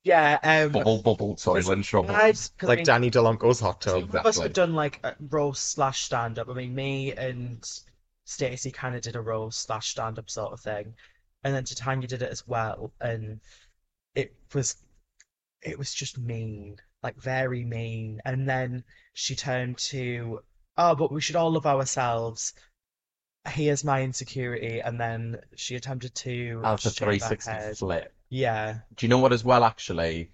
yeah. 0.04 0.40
Um, 0.44 0.72
Bubble, 0.72 1.02
bubble, 1.02 1.38
sorry, 1.38 1.62
Lynn 1.64 1.84
Trouble. 1.84 2.12
I've- 2.12 2.38
'cause 2.58 2.64
I 2.64 2.66
Like 2.68 2.78
mean, 2.80 2.86
Danny 2.86 3.12
DeLonco's 3.12 3.60
hot 3.60 3.82
tub. 3.82 3.94
Some 3.94 4.04
of 4.10 4.16
us 4.16 4.20
Exactly. 4.38 4.44
have 4.44 4.54
done 4.54 4.74
like 4.76 5.00
a 5.04 5.16
roast 5.30 5.72
slash 5.72 6.04
stand 6.04 6.40
up. 6.40 6.50
I 6.50 6.54
mean, 6.54 6.74
me 6.76 7.14
and 7.14 7.64
Stacey 8.26 8.72
kind 8.72 8.96
of 8.96 9.02
did 9.02 9.16
a 9.16 9.22
roast 9.22 9.62
slash 9.62 9.90
stand 9.90 10.20
up 10.20 10.30
sort 10.30 10.54
of 10.54 10.60
thing, 10.60 10.94
and 11.44 11.54
then 11.54 11.64
Titania 11.64 12.08
did 12.08 12.22
it 12.22 12.32
as 12.32 12.48
well, 12.48 12.94
and 13.02 13.40
it 14.16 14.34
was 14.54 14.76
it 15.62 15.78
was 15.78 15.94
just 15.94 16.18
mean, 16.18 16.78
like 17.04 17.16
very 17.18 17.64
mean. 17.64 18.22
And 18.26 18.48
then 18.50 18.84
she 19.14 19.36
turned 19.36 19.78
to, 19.78 20.42
oh, 20.78 20.96
but 20.96 21.12
we 21.12 21.22
should 21.22 21.36
all 21.36 21.52
love 21.52 21.66
ourselves. 21.66 22.54
Here's 23.48 23.84
my 23.84 24.04
insecurity, 24.04 24.82
and 24.82 25.00
then 25.00 25.40
she 25.56 25.76
attempted 25.76 26.14
to 26.16 26.62
Out 26.64 26.74
of 26.76 26.84
the 26.84 26.90
shave 26.92 27.08
her 27.08 27.18
360 27.18 27.52
head. 27.52 27.78
flip. 27.78 28.14
Yeah, 28.30 28.80
Do 28.96 29.06
you 29.06 29.10
know 29.10 29.18
what 29.18 29.34
as 29.34 29.44
well? 29.44 29.64
Actually, 29.64 30.32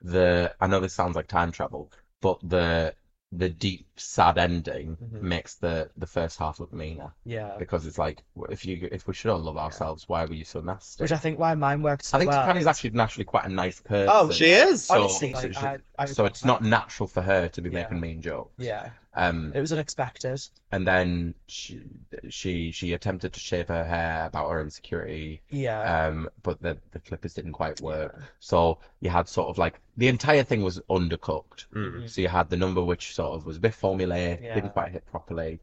the 0.00 0.54
I 0.60 0.66
know 0.66 0.80
this 0.80 0.94
sounds 0.94 1.16
like 1.16 1.28
time 1.28 1.52
travel, 1.52 1.92
but 2.20 2.38
the 2.42 2.94
the 3.32 3.48
deep 3.48 3.86
sad 3.96 4.38
ending 4.38 4.96
Mhm. 4.96 5.20
makes 5.20 5.56
the 5.56 5.90
the 5.96 6.06
first 6.06 6.38
half 6.38 6.60
look 6.60 6.72
meaner 6.72 7.12
yeah. 7.24 7.56
because 7.58 7.84
it's 7.84 7.98
like 7.98 8.22
if 8.48 8.64
you 8.64 8.88
if 8.90 9.06
we 9.08 9.14
should 9.14 9.30
all 9.30 9.38
love 9.40 9.56
ourselves, 9.58 10.08
why 10.08 10.24
were 10.24 10.34
you 10.34 10.44
so 10.44 10.60
nasty? 10.60 11.02
Which 11.04 11.12
I 11.12 11.16
think 11.16 11.38
why 11.38 11.54
mine 11.54 11.82
worked 11.82 12.04
so 12.04 12.16
I 12.16 12.20
think 12.20 12.30
well. 12.30 12.40
Titania's 12.40 12.66
actually 12.68 12.90
naturally 12.90 13.24
quite 13.24 13.44
a 13.44 13.48
nice 13.48 13.80
person. 13.80 14.08
Oh, 14.12 14.30
She 14.30 14.46
is. 14.52 14.84
So, 14.84 14.94
Honestly, 15.02 15.32
so, 15.34 15.40
like, 15.40 15.52
she- 15.54 15.58
I, 15.58 15.78
I 15.98 16.04
so 16.06 16.24
it's 16.24 16.44
not 16.44 16.62
natural 16.62 17.08
for 17.08 17.20
her 17.20 17.48
to 17.48 17.60
be 17.60 17.68
Yeah. 17.68 17.82
making 17.82 18.00
mean 18.00 18.22
jokes. 18.22 18.54
Yeah, 18.58 18.90
Um, 19.18 19.52
it 19.54 19.60
was 19.60 19.72
unexpected. 19.72 20.40
and 20.72 20.86
then 20.86 21.34
she 21.46 21.80
she 22.28 22.70
she 22.70 22.92
attempted 22.92 23.32
to 23.32 23.40
shave 23.40 23.68
her 23.68 23.82
hair 23.84 24.26
about 24.26 24.50
her 24.50 24.60
insecurity. 24.60 25.40
Yeah. 25.48 25.80
Um, 26.06 26.28
but 26.42 26.60
the 26.60 26.76
the 26.92 27.00
clippers 27.00 27.32
didn't 27.34 27.52
quite 27.54 27.80
work. 27.80 28.22
So 28.40 28.78
you 29.00 29.08
had 29.10 29.26
sort 29.28 29.48
of 29.48 29.56
like 29.58 29.80
the 29.96 30.08
entire 30.08 30.42
thing 30.44 30.62
was 30.62 30.80
undercooked. 30.90 31.66
Mm. 31.74 32.08
So 32.10 32.20
you 32.20 32.28
had 32.28 32.50
the 32.50 32.56
number 32.58 32.82
which 32.84 33.14
sort 33.14 33.34
of 33.36 33.46
was 33.46 33.56
a 33.56 33.60
bit 33.60 33.72
formulaic, 33.72 34.42
Yeah. 34.42 34.54
didn't 34.54 34.74
quite 34.74 34.92
hit 34.92 35.06
properly. 35.06 35.60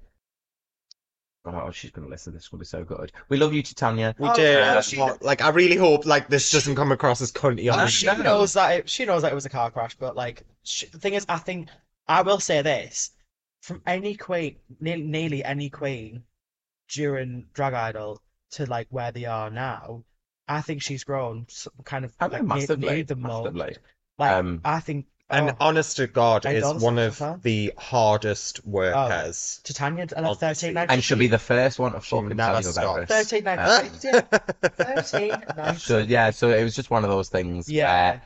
Oh, 1.45 1.71
she's 1.71 1.91
gonna 1.91 2.07
listen. 2.07 2.33
This 2.33 2.51
will 2.51 2.59
be 2.59 2.65
so 2.65 2.83
good. 2.85 3.11
We 3.27 3.35
love 3.37 3.53
you, 3.53 3.61
Titania. 3.61 4.15
We 4.17 4.29
Oh, 4.29 4.33
do. 4.35 4.41
yeah, 4.41 4.79
she- 4.79 4.97
like, 5.21 5.41
I 5.41 5.49
really 5.49 5.75
hope 5.75 6.05
like 6.05 6.29
this 6.29 6.49
doesn't 6.49 6.75
come 6.75 6.91
across 6.93 7.21
as 7.21 7.33
cunty 7.33 7.71
on 7.71 7.79
Uh, 7.79 7.85
the 7.85 7.91
she 7.91 8.05
knows 8.07 8.53
that 8.53 8.69
it, 8.71 8.89
she 8.89 9.03
knows 9.05 9.23
that 9.23 9.31
it 9.31 9.35
was 9.35 9.45
a 9.45 9.49
car 9.49 9.69
crash, 9.69 9.95
but 9.99 10.15
like 10.15 10.43
sh 10.63 10.85
the 10.91 10.99
thing 10.99 11.13
is, 11.15 11.25
I 11.27 11.37
think 11.37 11.67
I 12.07 12.21
will 12.21 12.39
say 12.39 12.61
this: 12.61 13.11
from 13.63 13.81
any 13.87 14.15
queen, 14.15 14.57
nearly, 14.81 15.03
nearly 15.03 15.43
any 15.43 15.69
queen 15.69 16.23
during 16.89 17.45
Drag 17.53 17.73
Idol 17.73 18.21
to 18.51 18.65
like 18.65 18.87
where 18.89 19.11
they 19.13 19.23
are 19.25 19.49
now, 19.49 20.03
I 20.49 20.59
think 20.61 20.81
she's 20.81 21.05
grown 21.05 21.45
s- 21.49 21.69
kind 21.85 22.03
of 22.03 22.13
I 22.19 22.25
like 22.25 22.41
mean, 22.41 22.49
near, 22.49 22.57
massively, 22.57 22.89
near 22.95 23.03
the 23.05 23.15
massively. 23.15 23.75
Like 24.17 24.31
Um, 24.33 24.59
I 24.65 24.81
think, 24.81 25.05
And 25.29 25.51
oh, 25.51 25.55
honest 25.61 25.95
to 25.97 26.07
God, 26.07 26.45
is 26.45 26.83
one 26.83 26.99
of 26.99 27.17
her. 27.19 27.39
the 27.41 27.71
hardest 27.77 28.65
workers. 28.65 29.61
Titania 29.63 30.03
at 30.03 30.13
Obviously. 30.25 30.73
13, 30.73 30.77
And 30.89 31.01
she'll 31.01 31.17
be 31.17 31.27
the 31.27 31.39
first 31.39 31.79
one 31.79 31.93
to 31.93 32.01
She'll 32.01 32.21
fucking 32.21 32.37
tell 32.37 32.61
you 32.61 32.69
about 32.69 33.07
this. 33.07 33.29
13, 33.29 33.43
19, 33.45 33.59
Uh, 33.65 33.89
yeah, 34.03 34.69
13, 34.69 35.29
19. 35.55 35.79
So 35.79 35.97
yeah, 35.99 36.31
so 36.31 36.49
it 36.49 36.63
was 36.65 36.75
just 36.75 36.89
one 36.91 37.05
of 37.05 37.09
those 37.09 37.29
things 37.29 37.69
Yeah. 37.69 37.85
where 38.11 38.21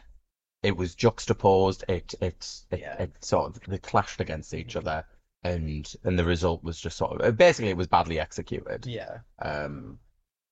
it 0.63 0.75
was 0.75 0.95
juxtaposed. 0.95 1.83
It 1.87 2.15
it 2.19 2.63
it, 2.71 2.79
Yeah. 2.79 3.03
it 3.03 3.23
sort 3.23 3.55
of 3.55 3.61
they 3.67 3.77
clashed 3.77 4.19
against 4.19 4.53
each 4.55 4.75
other, 4.75 5.05
and 5.47 5.93
and 6.03 6.17
the 6.19 6.25
result 6.25 6.63
was 6.63 6.79
just 6.79 6.97
sort 6.97 7.21
of 7.21 7.37
basically 7.37 7.69
it 7.69 7.77
was 7.77 7.87
badly 7.87 8.19
executed, 8.19 8.85
Yeah. 8.85 9.19
um, 9.41 9.99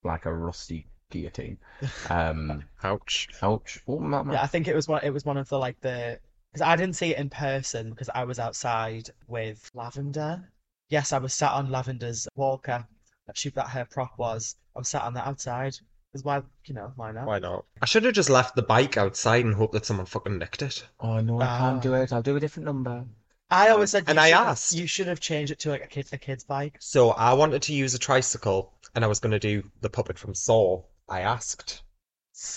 like 0.03 0.25
a 0.25 0.33
rusty 0.33 0.87
guillotine. 1.11 1.57
Um, 2.09 2.63
Ouch. 2.83 3.29
ouch. 3.41 3.79
Oh, 3.87 3.99
mama. 3.99 4.33
Yeah, 4.33 4.43
I 4.43 4.47
think 4.47 4.67
it 4.67 4.75
was 4.75 4.87
one. 4.87 5.01
It 5.03 5.11
was 5.11 5.25
one 5.25 5.37
of 5.37 5.49
the 5.49 5.57
like 5.59 5.79
the 5.81 6.19
because 6.51 6.61
I 6.61 6.75
didn't 6.75 6.95
see 6.95 7.11
it 7.11 7.17
in 7.19 7.29
person 7.29 7.89
because 7.89 8.09
I 8.13 8.23
was 8.23 8.39
outside 8.39 9.09
with 9.27 9.69
Lavender. 9.73 10.49
Yes, 10.89 11.11
I 11.13 11.17
was 11.17 11.33
sat 11.33 11.51
on 11.51 11.69
Lavender's 11.69 12.27
walker. 12.35 12.85
That 13.27 13.37
she 13.37 13.49
that 13.51 13.69
her 13.69 13.85
prop 13.85 14.17
was. 14.17 14.55
I 14.75 14.79
was 14.79 14.87
sat 14.89 15.01
on 15.03 15.13
that 15.15 15.25
outside. 15.27 15.75
Because 16.11 16.23
why, 16.23 16.41
you 16.65 16.73
know, 16.75 16.93
why 16.95 17.11
not? 17.11 17.25
Why 17.25 17.39
not? 17.39 17.65
I 17.81 17.85
should 17.85 18.03
have 18.05 18.13
just 18.13 18.29
left 18.29 18.55
the 18.55 18.61
bike 18.61 18.95
outside 18.95 19.43
and 19.43 19.53
hoped 19.53 19.73
that 19.73 19.85
someone 19.85 20.05
fucking 20.05 20.37
nicked 20.37 20.61
it. 20.61 20.85
Oh 20.99 21.19
no, 21.19 21.41
I 21.41 21.45
Ah. 21.45 21.57
can't 21.57 21.81
do 21.81 21.93
it. 21.95 22.13
I'll 22.13 22.21
do 22.21 22.35
a 22.37 22.39
different 22.39 22.65
number. 22.65 23.03
I 23.49 23.69
always 23.69 23.91
said, 23.91 24.05
And 24.07 24.19
I 24.19 24.29
should 24.29 24.37
have- 24.37 24.47
asked. 24.47 24.73
you 24.73 24.87
should 24.87 25.07
have 25.07 25.19
changed 25.19 25.51
it 25.51 25.59
to 25.59 25.69
like 25.69 25.83
a 25.83 25.87
kid, 25.87 26.07
a 26.11 26.17
kid's 26.17 26.43
bike. 26.43 26.77
So 26.79 27.11
I 27.11 27.33
wanted 27.33 27.61
to 27.63 27.73
use 27.73 27.93
a 27.93 27.99
tricycle 27.99 28.73
and 28.95 29.03
I 29.03 29.07
was 29.07 29.19
going 29.19 29.31
to 29.31 29.39
do 29.39 29.69
the 29.81 29.89
puppet 29.89 30.17
from 30.17 30.33
Saw. 30.33 30.83
I 31.07 31.21
asked 31.21 31.83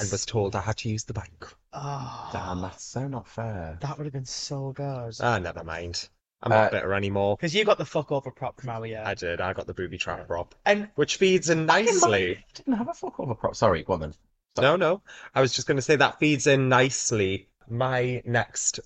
and 0.01 0.11
was 0.11 0.25
told 0.25 0.57
I 0.57 0.61
had 0.63 0.79
to 0.79 0.89
use 0.89 1.05
the 1.05 1.13
bike. 1.13 1.45
Oh, 1.73 2.31
Damn, 2.33 2.63
that's 2.63 2.83
so 2.85 3.07
not 3.07 3.29
fair. 3.29 3.77
that 3.83 3.99
would 3.99 4.05
have 4.07 4.13
been 4.13 4.25
so 4.25 4.73
good. 4.73 5.15
Ah, 5.21 5.39
never 5.39 5.63
mind. 5.63 6.09
I'm 6.43 6.53
Uh, 6.53 6.55
not 6.57 6.71
bitter 6.73 6.95
anymore. 6.95 7.37
Because 7.37 7.55
you 7.55 7.65
got 7.65 7.79
the 7.79 7.85
fuck 7.85 8.11
over 8.13 8.31
prop 8.31 8.61
from 8.61 8.71
our 8.71 8.85
I 8.87 9.15
did. 9.15 9.41
I 9.41 9.53
got 9.53 9.67
the 9.67 9.75
booby 9.75 9.99
trap 9.99 10.27
prop, 10.29 10.55
and 10.65 10.89
which 10.95 11.17
feeds 11.17 11.51
in 11.51 11.67
nicely. 11.67 12.45
Didn't 12.55 12.75
have 12.75 12.89
a 12.89 12.95
fuck 12.95 13.19
over 13.21 13.35
prop. 13.35 13.57
Sorry, 13.57 13.83
go 13.83 13.95
on. 13.95 14.15
No, 14.57 14.77
no. 14.77 15.03
I 15.35 15.41
was 15.41 15.53
just 15.53 15.67
going 15.67 15.77
to 15.77 15.83
say 15.83 15.97
that 15.97 16.19
feeds 16.21 16.47
in 16.47 16.69
nicely. 16.69 17.49
My 17.69 18.23
next, 18.25 18.81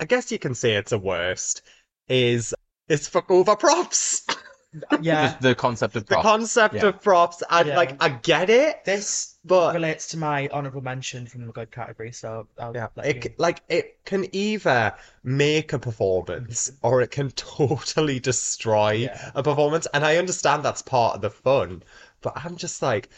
I 0.00 0.04
guess 0.04 0.30
you 0.32 0.38
can 0.38 0.54
say 0.54 0.74
it's 0.76 0.92
a 0.92 0.98
worst, 0.98 1.62
is 2.08 2.54
is 2.88 3.08
fuck 3.08 3.30
over 3.30 3.56
props. 3.56 4.26
yeah, 5.00 5.28
Just 5.28 5.40
the 5.40 5.54
concept 5.54 5.96
of 5.96 6.06
props. 6.06 6.22
the 6.22 6.28
concept 6.28 6.74
Yeah. 6.74 6.86
of 6.88 7.02
props. 7.02 7.42
I 7.48 7.62
Yeah. 7.62 7.76
like. 7.76 7.96
I 8.00 8.08
get 8.10 8.50
it, 8.50 8.84
this 8.84 9.36
but 9.44 9.74
relates 9.74 10.08
to 10.08 10.18
my 10.18 10.48
honorable 10.52 10.82
mention 10.82 11.26
from 11.26 11.46
the 11.46 11.52
good 11.52 11.70
category. 11.70 12.12
So 12.12 12.48
I'll 12.58 12.74
Yeah, 12.74 12.88
let 12.96 13.06
it 13.06 13.24
you. 13.24 13.34
like 13.38 13.62
it 13.68 14.04
can 14.04 14.26
either 14.34 14.94
make 15.22 15.72
a 15.72 15.78
performance 15.78 16.70
mm-hmm. 16.70 16.86
or 16.86 17.00
it 17.02 17.10
can 17.10 17.30
totally 17.36 18.20
destroy 18.20 18.92
Yeah. 18.92 19.30
a 19.34 19.42
performance, 19.42 19.86
and 19.94 20.04
I 20.04 20.16
understand 20.16 20.64
that's 20.64 20.82
part 20.82 21.14
of 21.16 21.20
the 21.22 21.30
fun, 21.30 21.82
but 22.20 22.32
I'm 22.36 22.56
just 22.56 22.82
like, 22.82 23.08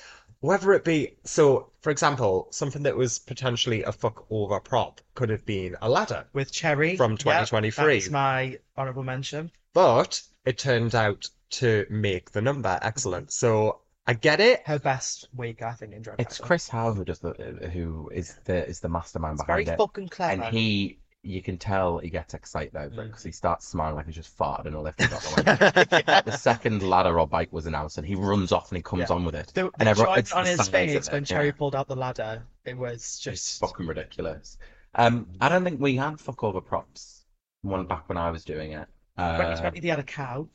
whether 0.40 0.72
it 0.72 0.84
be 0.84 1.16
so, 1.24 1.70
for 1.80 1.90
example, 1.90 2.48
something 2.50 2.82
that 2.84 2.96
was 2.96 3.18
potentially 3.18 3.82
a 3.82 3.92
fuck 3.92 4.26
over 4.30 4.60
prop 4.60 5.00
could 5.14 5.30
have 5.30 5.44
been 5.46 5.76
a 5.82 5.88
ladder, 5.88 6.26
with 6.32 6.52
Cherry 6.52 6.96
From 6.96 7.12
Yep, 7.12 7.18
2023. 7.20 7.98
that's 7.98 8.10
my 8.10 8.58
honorable 8.76 9.02
mention. 9.04 9.50
but 9.74 10.20
it 10.44 10.58
turned 10.58 10.94
out 10.94 11.28
to 11.50 11.86
make 11.90 12.30
the 12.32 12.40
number 12.42 12.78
excellent. 12.82 13.26
Mm-hmm. 13.28 13.46
So 13.46 13.80
I 14.06 14.14
get 14.14 14.40
it. 14.40 14.62
Her 14.66 14.78
best 14.78 15.28
week, 15.34 15.60
I 15.62 15.72
think, 15.72 15.92
in 15.92 16.02
drag. 16.02 16.20
It's 16.20 16.38
Chris 16.38 16.68
Howe 16.68 16.92
who 16.92 17.04
does 17.04 17.18
the 17.18 17.32
who 17.72 18.10
is 18.14 18.34
the 18.44 18.66
is 18.66 18.80
the 18.80 18.88
mastermind 18.88 19.34
It's 19.34 19.44
very 19.46 19.64
behind 19.64 19.80
it, 19.80 19.82
fucking 19.82 20.08
clever. 20.08 20.42
and 20.42 20.54
he 20.56 20.98
you 21.28 21.42
can 21.42 21.58
tell 21.58 21.98
he 21.98 22.10
gets 22.10 22.34
excited 22.34 22.74
over 22.74 22.86
it 22.86 22.92
Mm. 23.04 23.06
because 23.08 23.22
he 23.22 23.32
starts 23.32 23.66
smiling 23.66 23.96
like 23.96 24.06
he's 24.06 24.14
just 24.14 24.36
farted 24.36 24.66
and 24.66 24.74
a 24.74 24.80
lift 24.80 24.98
got 24.98 25.10
the. 25.10 26.22
The 26.26 26.36
second 26.36 26.82
ladder 26.82 27.18
or 27.20 27.26
bike 27.26 27.52
was 27.52 27.66
announced, 27.66 27.98
and 27.98 28.06
he 28.06 28.14
runs 28.14 28.50
off 28.52 28.70
and 28.70 28.76
he 28.76 28.82
comes 28.82 29.10
Yeah. 29.10 29.16
on 29.16 29.24
with 29.24 29.34
it. 29.34 29.48
The, 29.54 29.64
And 29.78 29.86
the 29.86 29.90
everyone- 29.90 30.18
it's 30.18 30.32
on 30.32 30.46
his 30.46 30.68
face 30.68 31.08
it, 31.08 31.12
when 31.12 31.24
Cherry 31.24 31.46
yeah. 31.46 31.52
pulled 31.52 31.74
out 31.76 31.88
the 31.88 31.96
ladder, 31.96 32.42
it 32.64 32.76
was 32.76 32.94
It's 32.94 33.18
just 33.18 33.60
fucking 33.60 33.86
ridiculous. 33.86 34.58
Um, 34.94 35.28
I 35.40 35.48
don't 35.48 35.64
think 35.64 35.80
we 35.80 35.96
had 35.96 36.18
fuck 36.20 36.42
over 36.44 36.60
props 36.60 37.24
one 37.62 37.86
back 37.86 38.08
when 38.08 38.16
I 38.18 38.30
was 38.30 38.44
doing 38.44 38.72
it. 38.72 38.88
Uh, 39.16 39.32
2020. 39.36 39.80
They 39.80 39.88
had 39.88 39.98
a 39.98 40.02
cow. 40.04 40.48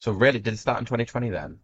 so 0.00 0.12
really, 0.12 0.38
did 0.40 0.54
it 0.54 0.58
start 0.58 0.80
in 0.80 0.84
2020 0.84 1.30
then? 1.30 1.58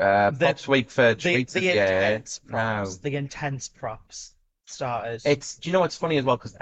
Uh, 0.00 0.30
The- 0.30 0.38
props 0.46 0.66
week 0.68 0.90
for 0.90 1.08
The, 1.14 1.20
treats 1.20 1.52
the 1.52 1.60
this 1.60 1.74
year. 1.74 1.84
intense 1.86 2.40
No. 2.46 2.50
props. 2.50 2.96
The 2.98 3.16
intense 3.16 3.68
props 3.68 4.34
started. 4.66 5.22
It's. 5.24 5.56
Do 5.56 5.68
you 5.68 5.72
know 5.72 5.80
what's 5.80 5.96
funny 5.96 6.18
as 6.18 6.24
well? 6.24 6.36
Because 6.36 6.56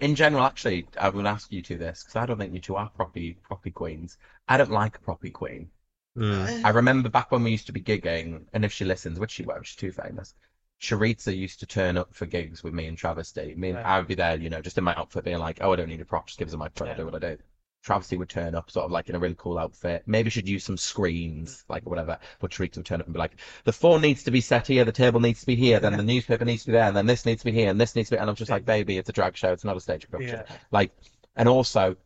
in 0.00 0.14
general, 0.14 0.44
actually, 0.44 0.86
I 0.98 1.08
will 1.08 1.26
ask 1.26 1.50
you 1.52 1.62
two 1.62 1.78
this 1.78 2.02
because 2.02 2.16
I 2.16 2.26
don't 2.26 2.38
think 2.38 2.52
you 2.52 2.60
two 2.60 2.76
are 2.76 2.90
properly 2.90 3.38
properly 3.42 3.72
queens. 3.72 4.18
I 4.48 4.56
don't 4.56 4.70
like 4.70 4.96
a 4.96 5.00
properly 5.00 5.30
queen. 5.30 5.70
Mm. 6.16 6.64
I 6.64 6.70
remember 6.70 7.08
back 7.08 7.30
when 7.30 7.42
we 7.44 7.50
used 7.50 7.66
to 7.66 7.72
be 7.72 7.80
gigging, 7.80 8.46
and 8.52 8.64
if 8.64 8.72
she 8.72 8.84
listens, 8.84 9.18
which 9.18 9.32
she 9.32 9.44
won't, 9.44 9.66
she's 9.66 9.76
too 9.76 9.92
famous. 9.92 10.34
Charitza 10.80 11.36
used 11.36 11.60
to 11.60 11.66
turn 11.66 11.96
up 11.96 12.14
for 12.14 12.26
gigs 12.26 12.62
with 12.62 12.74
me 12.74 12.86
and 12.86 12.98
Travesty. 12.98 13.54
Me 13.54 13.70
and 13.70 13.76
Right. 13.78 13.86
I 13.86 13.98
would 13.98 14.08
be 14.08 14.14
there, 14.14 14.36
you 14.36 14.50
know, 14.50 14.60
just 14.60 14.78
in 14.78 14.84
my 14.84 14.94
outfit, 14.94 15.24
being 15.24 15.38
like, 15.38 15.58
"Oh, 15.60 15.72
I 15.72 15.76
don't 15.76 15.88
need 15.88 16.00
a 16.00 16.04
prop, 16.04 16.26
just 16.26 16.38
give 16.38 16.48
us 16.48 16.54
a 16.54 16.58
microphone, 16.58 16.88
I 16.88 16.90
Yeah. 16.92 16.96
do 16.98 17.06
what 17.06 17.14
I 17.24 17.34
do." 17.34 17.38
Travesty 17.86 18.16
would 18.16 18.28
turn 18.28 18.56
up, 18.56 18.68
sort 18.68 18.84
of 18.84 18.90
like 18.90 19.08
in 19.08 19.14
a 19.14 19.18
really 19.20 19.36
cool 19.38 19.58
outfit. 19.58 20.02
Maybe 20.06 20.28
she'd 20.28 20.48
use 20.48 20.64
some 20.64 20.76
screens, 20.76 21.54
mm. 21.54 21.70
like 21.70 21.86
whatever. 21.88 22.18
But 22.40 22.50
Charitza 22.50 22.78
would 22.78 22.86
turn 22.86 23.00
up 23.00 23.06
and 23.06 23.14
be 23.14 23.20
like, 23.20 23.36
"The 23.62 23.72
phone 23.72 24.02
needs 24.02 24.24
to 24.24 24.32
be 24.32 24.40
set 24.40 24.66
here, 24.66 24.84
the 24.84 24.90
table 24.90 25.20
needs 25.20 25.38
to 25.40 25.46
be 25.46 25.54
here, 25.54 25.78
then 25.78 25.96
the 25.96 26.02
newspaper 26.02 26.44
needs 26.44 26.64
to 26.64 26.66
be 26.66 26.72
there, 26.72 26.88
and 26.88 26.96
then 26.96 27.06
this 27.06 27.24
needs 27.24 27.42
to 27.42 27.44
be 27.44 27.52
here, 27.52 27.70
and 27.70 27.80
this 27.80 27.94
needs 27.94 28.08
to 28.08 28.16
be." 28.16 28.18
And 28.18 28.28
I'm 28.28 28.34
just 28.34 28.50
like, 28.50 28.64
"Baby, 28.64 28.98
it's 28.98 29.08
a 29.08 29.12
drag 29.12 29.36
show, 29.36 29.52
it's 29.52 29.62
not 29.62 29.76
a 29.76 29.80
stage 29.80 30.10
production." 30.10 30.42
yeah. 30.48 30.56
Like, 30.72 30.90
and 31.36 31.48
also, 31.48 31.96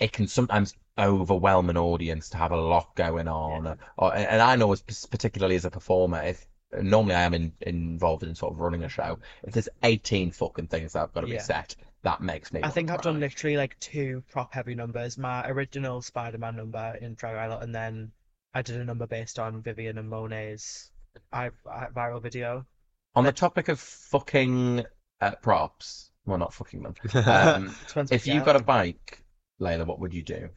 it 0.00 0.12
can 0.12 0.28
sometimes 0.28 0.76
overwhelm 0.96 1.68
an 1.68 1.76
audience 1.76 2.28
to 2.30 2.36
have 2.36 2.52
a 2.52 2.60
lot 2.60 2.94
going 2.94 3.26
on. 3.26 3.78
Or, 3.98 4.14
and 4.14 4.40
I 4.40 4.54
know, 4.54 4.72
as 4.72 4.82
particularly 4.82 5.56
as 5.56 5.64
a 5.64 5.70
performer, 5.70 6.22
if 6.22 6.46
normally 6.80 7.14
I 7.14 7.22
am 7.22 7.34
in, 7.34 7.52
involved 7.60 8.22
in 8.22 8.34
sort 8.34 8.52
of 8.54 8.60
running 8.60 8.84
a 8.84 8.88
show, 8.88 9.18
if 9.42 9.52
there's 9.54 9.68
18 9.82 10.30
fucking 10.32 10.68
things 10.68 10.92
that 10.92 11.00
have 11.00 11.12
got 11.12 11.22
to 11.22 11.26
be 11.26 11.34
Yeah. 11.34 11.42
set, 11.42 11.76
that 12.02 12.20
makes 12.20 12.52
me. 12.52 12.60
I 12.62 12.66
want 12.66 12.74
think 12.74 12.88
to 12.88 12.94
I've 12.94 13.02
done 13.02 13.14
cry. 13.14 13.20
literally 13.20 13.56
like 13.56 13.78
two 13.78 14.22
prop 14.30 14.52
heavy 14.54 14.74
numbers. 14.74 15.18
My 15.18 15.46
original 15.48 16.02
Spider-Man 16.02 16.56
number 16.56 16.98
in 17.00 17.14
Drag 17.14 17.36
Idol, 17.36 17.58
and 17.58 17.74
then 17.74 18.12
I 18.54 18.62
did 18.62 18.76
a 18.80 18.84
number 18.84 19.06
based 19.06 19.38
on 19.38 19.62
Vivian 19.62 19.98
and 19.98 20.08
Monet's 20.10 20.90
I, 21.32 21.50
I, 21.70 21.86
viral 21.94 22.22
video. 22.22 22.66
On 23.14 23.24
the 23.24 23.32
topic 23.32 23.68
of 23.68 23.78
fucking 23.78 24.84
uh, 25.20 25.30
props, 25.42 26.10
well, 26.24 26.38
not 26.38 26.54
fucking 26.54 26.82
them. 26.82 26.94
Um, 27.14 27.74
Depends 27.86 28.10
if 28.10 28.22
what 28.22 28.26
you 28.26 28.34
you 28.34 28.40
get. 28.40 28.46
got 28.46 28.56
a 28.56 28.62
bike, 28.64 29.22
Laila, 29.58 29.84
what 29.84 30.00
would 30.00 30.14
you 30.14 30.22
do? 30.22 30.48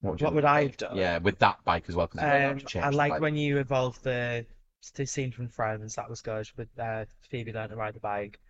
What 0.00 0.12
would, 0.12 0.20
you 0.20 0.24
What 0.26 0.34
would 0.34 0.44
I 0.44 0.62
have 0.64 0.76
done? 0.76 0.96
Yeah, 0.96 1.18
with 1.18 1.38
that 1.38 1.64
bike 1.64 1.84
as 1.88 1.94
well. 1.96 2.06
Cause 2.08 2.20
Um, 2.22 2.82
I 2.82 2.90
like 2.90 3.20
when 3.20 3.36
you 3.36 3.58
involved 3.58 4.02
the 4.04 4.44
the 4.90 5.06
scene 5.06 5.32
from 5.32 5.48
Friends. 5.48 5.94
That 5.94 6.10
was 6.10 6.20
good 6.20 6.48
with 6.56 6.68
uh, 6.78 7.04
Phoebe 7.30 7.52
learning 7.52 7.70
to 7.70 7.76
ride 7.76 7.94
the 7.94 8.00
bike. 8.00 8.40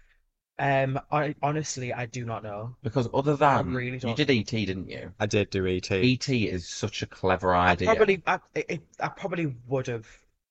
Um, 0.58 1.00
I 1.10 1.34
honestly 1.42 1.92
I 1.92 2.06
do 2.06 2.24
not 2.24 2.42
know. 2.42 2.76
Because 2.82 3.08
other 3.12 3.36
than 3.36 3.48
I 3.48 3.60
really 3.62 3.94
you 3.94 4.00
don't 4.00 4.16
did 4.16 4.30
ET, 4.30 4.44
didn't 4.46 4.90
you? 4.90 5.12
I 5.18 5.26
did 5.26 5.50
do 5.50 5.66
E 5.66 5.78
ET. 5.78 5.90
ET 5.90 6.28
is 6.28 6.68
such 6.68 7.02
a 7.02 7.06
clever 7.06 7.54
idea. 7.54 7.88
Probably 7.88 8.22
I, 8.26 8.38
it, 8.54 8.82
I 9.00 9.08
probably 9.08 9.54
would 9.66 9.86
have 9.86 10.06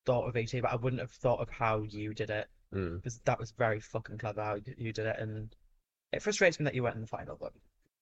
thought 0.06 0.28
of 0.28 0.36
ET, 0.36 0.52
but 0.54 0.72
I 0.72 0.76
wouldn't 0.76 1.02
have 1.02 1.12
thought 1.12 1.40
of 1.40 1.50
how 1.50 1.84
you 1.84 2.14
did 2.14 2.30
it 2.30 2.48
Mm. 2.74 2.96
because 2.96 3.20
that 3.26 3.38
was 3.38 3.52
very 3.52 3.82
fucking 3.82 4.18
clever 4.18 4.42
how 4.42 4.56
you 4.56 4.74
you 4.78 4.94
did 4.94 5.06
it, 5.06 5.20
and 5.20 5.54
it 6.14 6.22
frustrates 6.22 6.58
me 6.58 6.64
that 6.64 6.74
you 6.74 6.84
went 6.84 6.96
in 6.96 7.02
the 7.02 7.08
final, 7.08 7.38
but. 7.40 7.52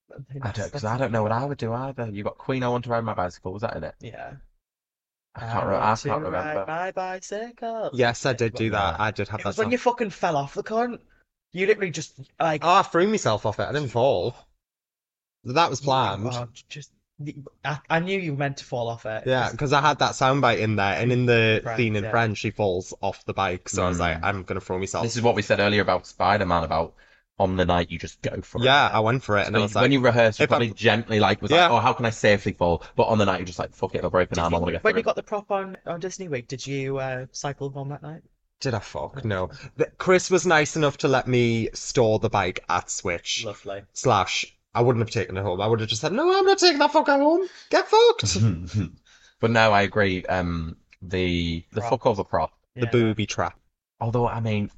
but 0.08 0.20
I 0.42 0.52
don't, 0.52 0.66
because 0.66 0.84
I 0.84 0.96
don't 0.96 1.10
know 1.10 1.24
what 1.24 1.32
I 1.32 1.44
would 1.44 1.58
do 1.58 1.72
either. 1.72 2.08
You 2.08 2.22
got 2.22 2.38
Queen, 2.38 2.62
I 2.62 2.68
want 2.68 2.84
to 2.84 2.90
ride 2.90 3.02
my 3.04 3.14
bicycle. 3.14 3.52
Was 3.52 3.62
that 3.62 3.76
in 3.76 3.82
it? 3.84 3.94
Yeah. 4.00 4.34
I 5.34 5.40
can't, 5.40 5.66
re- 5.66 5.76
I 5.76 5.80
can't 5.80 6.00
to 6.00 6.10
ride 6.10 6.22
remember. 6.22 6.64
My 6.66 6.90
bicycle. 6.90 7.90
Yes, 7.92 8.26
I 8.26 8.32
did 8.32 8.54
do 8.54 8.70
that. 8.70 8.98
I 9.00 9.10
did 9.10 9.28
have 9.28 9.40
It 9.40 9.42
that. 9.44 9.48
was 9.50 9.58
when 9.58 9.66
song. 9.66 9.72
you 9.72 9.78
fucking 9.78 10.10
fell 10.10 10.36
off 10.36 10.54
the 10.54 10.62
cunt. 10.62 10.98
You 11.52 11.66
literally 11.66 11.90
just 11.90 12.18
like 12.38 12.64
Oh, 12.64 12.74
I 12.74 12.82
threw 12.82 13.06
myself 13.08 13.46
off 13.46 13.58
it. 13.60 13.64
I 13.64 13.72
didn't 13.72 13.88
fall. 13.90 14.34
That 15.44 15.70
was 15.70 15.80
planned. 15.80 16.28
Oh, 16.32 16.48
just 16.68 16.90
I, 17.64 17.78
I 17.88 18.00
knew 18.00 18.18
you 18.18 18.34
meant 18.34 18.56
to 18.58 18.64
fall 18.64 18.88
off 18.88 19.04
it. 19.06 19.24
Yeah, 19.26 19.50
because 19.50 19.72
I 19.72 19.80
had 19.80 19.98
that 19.98 20.12
soundbite 20.12 20.58
in 20.58 20.76
there, 20.76 20.94
and 21.00 21.12
in 21.12 21.26
the 21.26 21.60
Friends, 21.62 21.76
scene 21.76 21.96
in 21.96 22.04
yeah. 22.04 22.10
Friends, 22.10 22.38
she 22.38 22.50
falls 22.50 22.94
off 23.02 23.24
the 23.26 23.34
bike. 23.34 23.68
So 23.68 23.84
I 23.84 23.88
was 23.88 24.00
like, 24.00 24.18
Mm. 24.18 24.24
I'm 24.24 24.42
gonna 24.44 24.60
throw 24.60 24.78
myself. 24.78 25.04
This 25.04 25.16
is 25.16 25.22
what 25.22 25.34
we 25.34 25.42
said 25.42 25.60
earlier 25.60 25.82
about 25.82 26.06
Spider-Man, 26.06 26.64
about 26.64 26.94
on 27.40 27.56
the 27.56 27.64
night 27.64 27.90
you 27.90 27.98
just 27.98 28.20
go 28.22 28.40
for 28.42 28.60
it. 28.60 28.64
Yeah, 28.64 28.88
I 28.92 29.00
went 29.00 29.22
for 29.24 29.36
it, 29.38 29.46
and 29.46 29.56
So 29.56 29.60
I 29.60 29.62
was 29.62 29.74
like, 29.74 29.82
when 29.82 29.92
you 29.92 30.00
rehearse, 30.00 30.38
you 30.38 30.44
if 30.44 30.48
probably 30.50 30.68
I'm- 30.68 30.74
gently 30.76 31.18
like 31.20 31.40
was 31.42 31.50
Yeah. 31.50 31.62
like, 31.62 31.70
oh, 31.72 31.80
how 31.80 31.92
can 31.94 32.06
I 32.06 32.10
safely 32.10 32.52
fall? 32.52 32.84
But 32.96 33.04
on 33.04 33.18
the 33.18 33.24
night, 33.24 33.38
you're 33.38 33.46
just 33.46 33.58
like, 33.58 33.74
fuck 33.74 33.94
it, 33.94 34.04
I'll 34.04 34.10
break 34.10 34.28
an 34.30 34.34
Did 34.36 34.40
arm. 34.42 34.54
I 34.54 34.58
you- 34.58 34.60
want 34.60 34.68
to 34.68 34.72
get 34.72 34.84
when 34.84 34.92
through 34.92 34.98
you 34.98 35.02
it. 35.02 35.04
got 35.06 35.16
the 35.16 35.22
prop 35.22 35.50
on 35.50 35.76
on 35.86 35.98
Disney 36.00 36.28
Week, 36.28 36.46
did 36.46 36.66
you 36.66 36.98
uh, 36.98 37.26
cycle 37.32 37.70
home 37.70 37.88
that 37.88 38.02
night? 38.02 38.22
did 38.60 38.74
I 38.74 38.78
fuck? 38.78 39.24
No. 39.24 39.48
Chris 39.96 40.30
was 40.30 40.44
nice 40.46 40.76
enough 40.76 40.98
to 40.98 41.08
let 41.08 41.26
me 41.26 41.70
store 41.72 42.18
the 42.18 42.28
bike 42.28 42.62
at 42.68 42.90
Switch. 42.90 43.42
Lovely. 43.46 43.84
Slash, 43.94 44.44
I 44.74 44.82
wouldn't 44.82 45.02
have 45.02 45.10
taken 45.10 45.38
it 45.38 45.42
home. 45.42 45.62
I 45.62 45.66
would 45.66 45.80
have 45.80 45.88
just 45.88 46.02
said, 46.02 46.12
no, 46.12 46.30
I'm 46.38 46.44
not 46.44 46.58
taking 46.58 46.78
that 46.80 46.92
fucker 46.92 47.16
home. 47.18 47.48
Get 47.70 47.88
fucked. 47.88 48.36
but 49.40 49.50
no, 49.50 49.72
I 49.72 49.80
agree. 49.80 50.26
Um, 50.26 50.76
the 51.00 51.64
the 51.72 51.80
Prop. 51.80 51.90
fuck 51.90 52.06
over 52.06 52.22
prop. 52.22 52.52
the 52.76 52.86
booby 52.86 53.24
trap. 53.24 53.58
Although 53.98 54.28
I 54.28 54.40
mean, 54.40 54.70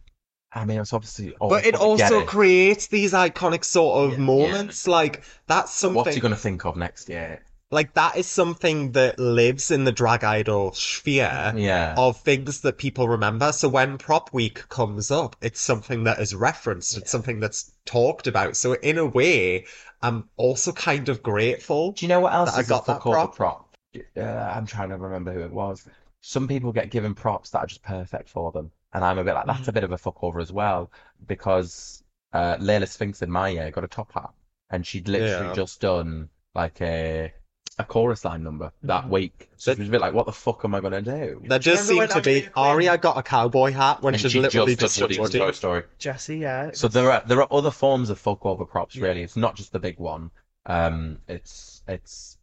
I 0.54 0.64
mean, 0.64 0.80
it's 0.80 0.92
obviously. 0.92 1.34
But 1.40 1.64
it 1.64 1.74
also 1.74 2.20
it. 2.20 2.26
creates 2.26 2.86
these 2.88 3.12
iconic 3.12 3.64
sort 3.64 4.04
of 4.04 4.12
Yeah. 4.18 4.24
moments. 4.24 4.86
Like 4.86 5.22
that's 5.46 5.72
something. 5.72 5.96
What 5.96 6.08
are 6.08 6.12
you 6.12 6.20
gonna 6.20 6.36
think 6.36 6.64
of 6.64 6.76
next 6.76 7.08
year? 7.08 7.42
Like 7.70 7.94
that 7.94 8.18
is 8.18 8.26
something 8.26 8.92
that 8.92 9.18
lives 9.18 9.70
in 9.70 9.84
the 9.84 9.92
drag 9.92 10.24
idol 10.24 10.72
sphere 10.74 11.54
Yeah. 11.56 11.94
of 11.96 12.20
things 12.20 12.60
that 12.60 12.76
people 12.76 13.08
remember. 13.08 13.50
So 13.52 13.66
when 13.70 13.96
prop 13.96 14.30
week 14.34 14.68
comes 14.68 15.10
up, 15.10 15.36
it's 15.40 15.60
something 15.60 16.04
that 16.04 16.18
is 16.20 16.34
referenced. 16.34 16.98
It's 16.98 17.10
something 17.10 17.40
that's 17.40 17.72
talked 17.86 18.26
about. 18.26 18.56
So 18.56 18.74
in 18.74 18.98
a 18.98 19.06
way, 19.06 19.64
I'm 20.02 20.28
also 20.36 20.72
kind 20.72 21.08
of 21.08 21.22
grateful. 21.22 21.92
Do 21.92 22.04
you 22.04 22.08
know 22.10 22.20
what 22.20 22.34
else 22.34 22.54
I 22.54 22.62
got 22.62 22.84
that 22.86 23.00
prop? 23.00 23.36
prop? 23.36 23.74
Uh, 24.16 24.20
I'm 24.20 24.66
trying 24.66 24.90
to 24.90 24.98
remember 24.98 25.32
who 25.32 25.40
it 25.40 25.52
was. 25.52 25.86
Some 26.20 26.46
people 26.48 26.72
get 26.72 26.90
given 26.90 27.14
props 27.14 27.50
that 27.50 27.58
are 27.60 27.66
just 27.66 27.82
perfect 27.82 28.28
for 28.28 28.52
them, 28.52 28.70
and 28.92 29.04
I'm 29.04 29.18
a 29.18 29.24
bit 29.24 29.34
like 29.34 29.46
that's 29.46 29.68
a 29.68 29.72
bit 29.72 29.84
of 29.84 29.92
a 29.92 29.98
fuckover 29.98 30.40
as 30.42 30.52
well 30.52 30.90
because 31.26 32.02
uh, 32.32 32.56
Layla 32.56 32.88
Sphinx 32.88 33.22
in 33.22 33.30
my 33.30 33.48
year 33.50 33.70
got 33.70 33.84
a 33.84 33.88
top 33.88 34.12
hat, 34.12 34.30
and 34.70 34.86
she'd 34.86 35.08
literally 35.08 35.48
Yeah. 35.48 35.54
just 35.54 35.80
done 35.80 36.28
like 36.54 36.80
a 36.80 37.32
a 37.78 37.84
chorus 37.84 38.22
line 38.26 38.42
number 38.42 38.70
that 38.82 39.04
Mhm. 39.04 39.08
week. 39.08 39.50
So 39.56 39.70
That- 39.70 39.76
she 39.76 39.80
was 39.80 39.88
a 39.88 39.92
bit 39.92 40.00
like, 40.02 40.12
what 40.12 40.26
the 40.26 40.32
fuck 40.32 40.62
am 40.64 40.74
I 40.74 40.80
gonna 40.80 41.00
do? 41.00 41.40
There 41.46 41.58
Do 41.58 41.70
you 41.70 41.76
just 41.76 41.88
seemed 41.88 42.10
to 42.10 42.20
be 42.20 42.36
Andrea 42.44 42.52
Aria 42.54 42.98
got 42.98 43.16
a 43.16 43.22
cowboy 43.22 43.72
hat 43.72 44.02
when 44.02 44.12
and 44.12 44.20
she'd 44.20 44.32
she 44.32 44.40
literally 44.42 44.76
just 44.76 44.98
just 44.98 44.98
done 44.98 45.08
done 45.08 45.20
Woody 45.22 45.38
from 45.38 45.46
Toy 45.48 45.52
Story. 45.52 45.82
Jesse, 45.98 46.36
yeah. 46.36 46.66
it 46.66 46.76
So 46.76 46.88
there 46.88 47.10
are 47.10 47.22
there 47.26 47.40
are 47.40 47.48
other 47.50 47.70
forms 47.70 48.10
of 48.10 48.18
fuck 48.18 48.44
over 48.44 48.66
props. 48.66 48.94
Yeah. 48.94 49.04
Really, 49.06 49.22
it's 49.22 49.36
not 49.36 49.56
just 49.56 49.72
the 49.72 49.78
big 49.80 49.98
one. 49.98 50.30
Um, 50.66 51.18
it's 51.28 51.82
it's 51.88 52.36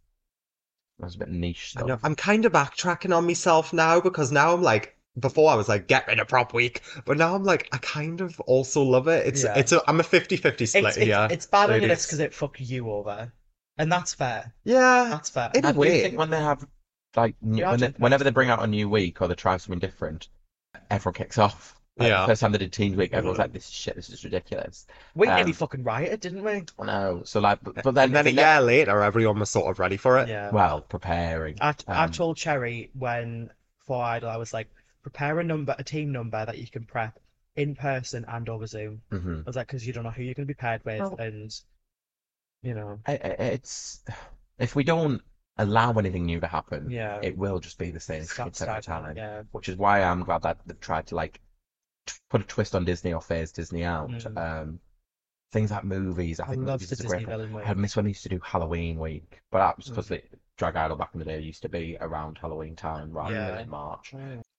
that's 0.97 1.15
a 1.15 1.19
bit 1.19 1.29
niche 1.29 1.73
I 1.75 1.79
stuff. 1.81 1.87
know. 1.87 1.99
I'm 2.03 2.15
kind 2.15 2.45
of 2.45 2.51
backtracking 2.51 3.15
on 3.15 3.25
myself 3.27 3.71
now 3.71 4.01
because 4.01 4.31
now 4.31 4.53
I'm 4.53 4.63
like, 4.63 4.97
before 5.17 5.51
I 5.51 5.55
was 5.55 5.67
like, 5.69 5.87
get 5.87 6.07
rid 6.07 6.19
of 6.19 6.27
prop 6.27 6.53
week, 6.53 6.81
but 7.05 7.17
now 7.17 7.35
I'm 7.35 7.43
like, 7.43 7.67
I 7.71 7.77
kind 7.77 8.21
of 8.21 8.39
also 8.41 8.81
love 8.83 9.07
it. 9.07 9.25
It's 9.27 9.43
Yeah. 9.43 9.57
it's 9.57 9.71
a 9.71 9.81
I'm 9.87 9.99
a 9.99 10.03
50-50 10.03 10.37
split 10.37 10.61
It's, 10.61 10.73
it's, 10.73 10.97
here. 10.97 11.27
it's 11.31 11.45
bad 11.45 11.63
on 11.65 11.69
your 11.69 11.75
ladies. 11.81 11.89
list 11.89 12.07
because 12.07 12.19
it 12.19 12.33
fucked 12.33 12.59
you 12.61 12.89
over, 12.91 13.31
and 13.77 13.91
that's 13.91 14.13
fair. 14.13 14.53
Yeah, 14.63 15.07
That's 15.09 15.29
fair. 15.29 15.51
In 15.55 15.65
a 15.65 15.69
I 15.69 15.71
do 15.71 15.79
way. 15.79 16.01
think 16.01 16.17
when 16.17 16.29
they 16.29 16.39
have 16.39 16.65
like 17.15 17.35
new, 17.41 17.63
are 17.65 17.71
when 17.71 17.79
they, 17.79 17.87
different. 17.87 18.03
whenever 18.03 18.23
they 18.23 18.29
bring 18.31 18.49
out 18.49 18.63
a 18.63 18.67
new 18.67 18.87
week 18.87 19.21
or 19.21 19.27
they 19.27 19.33
try 19.35 19.57
something 19.57 19.79
different, 19.79 20.27
everyone 20.91 21.15
kicks 21.15 21.37
off. 21.37 21.75
Like, 21.97 22.09
Yeah. 22.09 22.21
The 22.21 22.27
first 22.27 22.41
time 22.41 22.51
they 22.53 22.59
did 22.59 22.71
Teens 22.71 22.95
Week, 22.95 23.11
everyone 23.11 23.31
was 23.31 23.39
like, 23.39 23.51
"This 23.51 23.67
is 23.67 23.73
shit. 23.73 23.95
This 23.95 24.09
is 24.09 24.23
ridiculous." 24.23 24.85
We 25.15 25.27
um, 25.27 25.35
nearly 25.35 25.51
fucking 25.51 25.83
rioted, 25.83 26.21
didn't 26.21 26.43
we? 26.43 26.63
I 26.79 26.85
know. 26.85 27.23
So 27.25 27.41
like, 27.41 27.59
but, 27.61 27.83
but 27.83 27.93
then, 27.95 28.05
and 28.09 28.15
then 28.15 28.27
a 28.27 28.29
if 28.29 28.35
they 28.35 28.41
year 28.41 28.61
later, 28.61 29.01
everyone 29.01 29.39
was 29.39 29.49
sort 29.49 29.69
of 29.69 29.79
ready 29.79 29.97
for 29.97 30.17
it. 30.19 30.29
Yeah. 30.29 30.49
well, 30.51 30.79
preparing. 30.81 31.57
I, 31.59 31.73
I 31.87 32.05
Um, 32.05 32.11
told 32.11 32.37
Cherry 32.37 32.89
when 32.93 33.49
for 33.85 34.01
Idol, 34.01 34.29
I 34.29 34.37
was 34.37 34.53
like, 34.53 34.69
prepare 35.01 35.39
a 35.39 35.43
number, 35.43 35.75
a 35.77 35.83
team 35.83 36.11
number 36.11 36.45
that 36.45 36.57
you 36.57 36.67
can 36.67 36.85
prep 36.85 37.19
in 37.55 37.75
person 37.75 38.25
and 38.27 38.47
over 38.49 38.67
Zoom. 38.67 39.01
mhm. 39.11 39.39
I 39.41 39.43
was 39.45 39.55
like, 39.55 39.67
because 39.67 39.85
you 39.85 39.93
don't 39.93 40.03
know 40.03 40.11
who 40.11 40.23
you're 40.23 40.33
going 40.33 40.47
to 40.47 40.53
be 40.53 40.57
paired 40.57 40.83
with, 40.85 41.01
Oh. 41.01 41.15
and 41.17 41.51
you 42.61 42.73
know, 42.73 42.99
I- 43.05 43.13
I- 43.13 43.43
It's 43.55 44.03
if 44.57 44.75
we 44.75 44.83
don't 44.83 45.21
allow 45.57 45.93
anything 45.93 46.25
new 46.25 46.39
to 46.39 46.47
happen, 46.47 46.89
yeah, 46.89 47.19
it 47.21 47.37
will 47.37 47.59
just 47.59 47.77
be 47.77 47.91
the 47.91 47.99
same 47.99 48.23
stop 48.23 48.55
shit 48.55 48.67
every 48.67 48.81
time. 48.81 49.15
yeah, 49.17 49.43
Which 49.51 49.69
is 49.69 49.75
why 49.77 50.03
I'm 50.03 50.23
glad 50.23 50.41
that 50.43 50.59
they've 50.65 50.79
tried 50.79 51.07
to 51.07 51.15
like 51.15 51.41
t- 52.05 52.15
put 52.29 52.41
a 52.41 52.43
twist 52.45 52.75
on 52.75 52.85
Disney 52.85 53.13
or 53.13 53.21
phase 53.21 53.51
Disney 53.51 53.83
out. 53.83 54.09
Mm. 54.09 54.37
Um, 54.37 54.79
things 55.51 55.71
like 55.71 55.83
movies. 55.83 56.39
I 56.39 56.45
I 56.45 56.47
think 56.49 56.59
love 56.67 56.81
movies 56.81 56.89
the 56.89 56.93
is 56.93 56.99
a 56.99 57.03
Disney 57.03 57.17
great 57.25 57.27
villain 57.27 57.55
I 57.55 57.69
week. 57.69 57.77
miss 57.77 57.95
when 57.95 58.05
they 58.05 58.11
used 58.11 58.23
to 58.23 58.29
do 58.29 58.39
Halloween 58.39 58.99
week, 58.99 59.41
but 59.51 59.59
that 59.59 59.77
was 59.77 59.89
because 59.89 60.05
Mm. 60.07 60.09
the 60.09 60.23
Drag 60.57 60.75
Idol 60.75 60.97
back 60.97 61.09
in 61.13 61.19
the 61.19 61.25
day 61.25 61.39
used 61.39 61.61
to 61.63 61.69
be 61.69 61.97
around 62.01 62.37
Halloween 62.37 62.75
time 62.75 63.11
rather 63.11 63.33
Yeah. 63.33 63.51
than 63.51 63.59
in 63.61 63.69
March. 63.69 64.13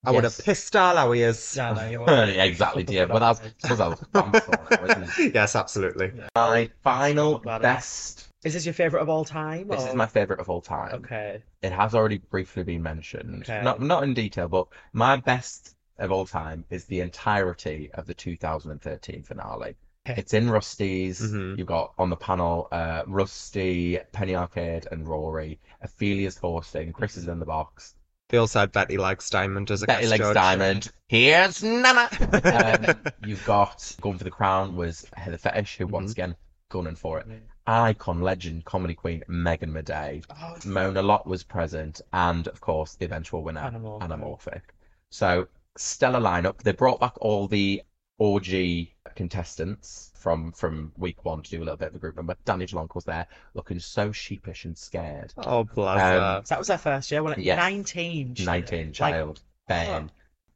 I 0.05 0.13
would 0.13 0.25
have 0.25 0.39
pissed 0.39 0.75
all 0.77 0.97
our 0.97 1.15
ears. 1.15 1.55
Yeah, 1.57 1.73
no, 1.73 1.89
you 1.89 2.05
Yeah, 2.07 2.45
exactly, 2.45 2.85
dear. 2.85 3.07
But 3.07 3.19
that's 3.19 3.41
I 3.65 3.75
that 3.77 3.89
was 3.91 4.01
Bamford 4.13 4.59
now, 4.71 4.85
isn't 4.85 5.03
it? 5.19 5.35
Yes, 5.35 5.55
absolutely. 5.57 6.13
My 6.35 6.71
final 6.83 7.39
best. 7.39 8.29
Is 8.43 8.55
this 8.55 8.65
your 8.65 8.73
favourite 8.73 9.03
of 9.03 9.11
all 9.11 9.27
time? 9.27 9.69
This 9.69 9.85
is 9.87 9.95
my 9.95 10.07
favorite 10.07 10.41
of 10.41 10.49
all 10.49 10.63
time. 10.63 10.95
Okay. 11.05 11.43
It 11.61 11.73
has 11.73 11.95
already 11.95 12.17
briefly 12.19 12.63
been 12.63 12.83
mentioned, 12.83 13.43
Okay. 13.43 13.63
not 13.63 13.83
not 13.83 14.03
in 14.03 14.15
detail, 14.15 14.49
but 14.49 14.69
my 14.95 15.17
best 15.17 15.75
of 15.99 16.11
all 16.11 16.25
time 16.25 16.65
is 16.71 16.87
the 16.87 17.01
entirety 17.01 17.91
of 17.93 18.07
the 18.07 18.15
2013 18.15 19.23
finale. 19.23 19.77
Okay. 20.09 20.19
It's 20.19 20.33
in 20.33 20.49
Rusty's. 20.49 21.21
Mhm. 21.21 21.59
You've 21.59 21.67
got 21.67 21.93
on 21.99 22.09
the 22.09 22.17
panel 22.17 22.69
uh, 22.73 23.03
Rusty, 23.07 23.99
Penny 24.13 24.35
Arcade, 24.35 24.89
and 24.91 25.07
Rory. 25.07 25.61
Ophelia's 25.85 26.39
hosting. 26.39 26.95
Chris 26.95 27.19
is 27.19 27.29
in 27.29 27.39
the 27.39 27.45
box. 27.45 27.95
They 28.31 28.39
also 28.39 28.61
had 28.61 28.71
Betty 28.71 28.97
Legs 28.97 29.29
Diamond 29.29 29.71
as 29.73 29.83
a 29.83 29.87
Betty 29.87 30.07
Legs 30.07 30.21
judge. 30.21 30.35
Diamond. 30.35 30.93
Here's 31.09 31.65
Nana. 31.65 32.09
um, 33.03 33.13
you've 33.27 33.45
got 33.45 33.97
Going 34.01 34.19
for 34.19 34.25
the 34.25 34.31
Crown 34.31 34.77
was 34.77 35.05
Heather 35.17 35.37
Fetish, 35.37 35.79
who 35.79 35.89
once 35.89 36.13
again 36.13 36.37
gunning 36.69 36.95
for 36.95 37.19
it. 37.19 37.27
Icon, 37.67 38.21
legend, 38.21 38.65
comedy 38.65 38.95
queen 38.95 39.25
Megan 39.27 39.73
Medea. 39.73 40.23
Oh, 40.31 40.57
Mona 40.65 41.03
Lott 41.03 41.27
was 41.27 41.43
present, 41.43 42.01
and 42.13 42.47
of 42.47 42.61
course 42.61 42.95
the 42.95 43.05
eventual 43.05 43.43
winner, 43.43 43.63
Anamorphic. 43.63 44.01
Anamorphic. 44.03 44.63
So 45.11 45.49
stellar 45.77 46.21
lineup. 46.21 46.59
They 46.63 46.73
brought 46.73 47.01
back 47.01 47.15
all 47.21 47.49
the 47.49 47.83
OG 48.21 49.15
contestants 49.17 50.10
from 50.21 50.53
from 50.53 50.93
week 50.99 51.25
one 51.25 51.43
to 51.43 51.51
do 51.51 51.59
a 51.59 51.65
little 51.65 51.77
bit 51.77 51.89
of 51.89 51.95
a 51.95 51.99
group 51.99 52.17
number. 52.17 52.37
Danny 52.45 52.67
DeLonc 52.67 52.95
was 52.95 53.05
there, 53.05 53.27
looking 53.55 53.79
so 53.81 54.13
sheepish 54.13 54.65
and 54.67 54.77
scared. 54.77 55.33
Oh, 55.39 55.65
bless 55.65 55.97
Um, 56.01 56.21
her. 56.21 56.43
So 56.45 56.55
that 56.55 56.59
was 56.59 56.69
her 56.69 56.79
first 56.79 57.11
year, 57.11 57.23
wasn't 57.23 57.41
it? 57.41 57.45
Yes. 57.47 57.57
19. 57.59 58.35
she- 58.35 58.45
19 58.45 58.87
like, 58.87 58.95
child 58.95 59.43
Ben, 59.67 60.11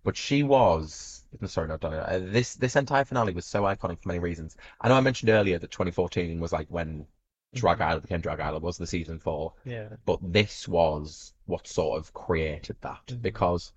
but 0.05 0.17
she 0.17 0.43
was. 0.43 1.25
Sorry, 1.47 1.67
not 1.67 1.81
Donna. 1.81 1.97
Uh, 1.99 2.19
this 2.21 2.55
this 2.55 2.77
entire 2.77 3.05
finale 3.05 3.33
was 3.33 3.45
so 3.47 3.63
iconic 3.63 4.01
for 4.03 4.09
many 4.09 4.21
reasons. 4.21 4.57
I 4.81 4.89
know 4.89 4.95
I 4.95 5.01
mentioned 5.01 5.31
earlier 5.31 5.59
that 5.59 5.71
2014 5.73 6.39
was 6.39 6.53
like 6.53 6.69
when 6.69 7.07
Drag 7.55 7.81
Idol 7.81 8.01
became 8.01 8.21
Drag 8.21 8.39
Idol 8.41 8.61
was 8.61 8.79
the 8.79 8.87
season 8.87 9.19
four, 9.19 9.55
Yeah. 9.65 9.89
but 10.05 10.21
this 10.23 10.69
was 10.69 11.33
what 11.47 11.67
sort 11.67 11.99
of 11.99 12.13
created 12.13 12.77
that 12.83 13.07
Mhm. 13.09 13.23
because, 13.23 13.73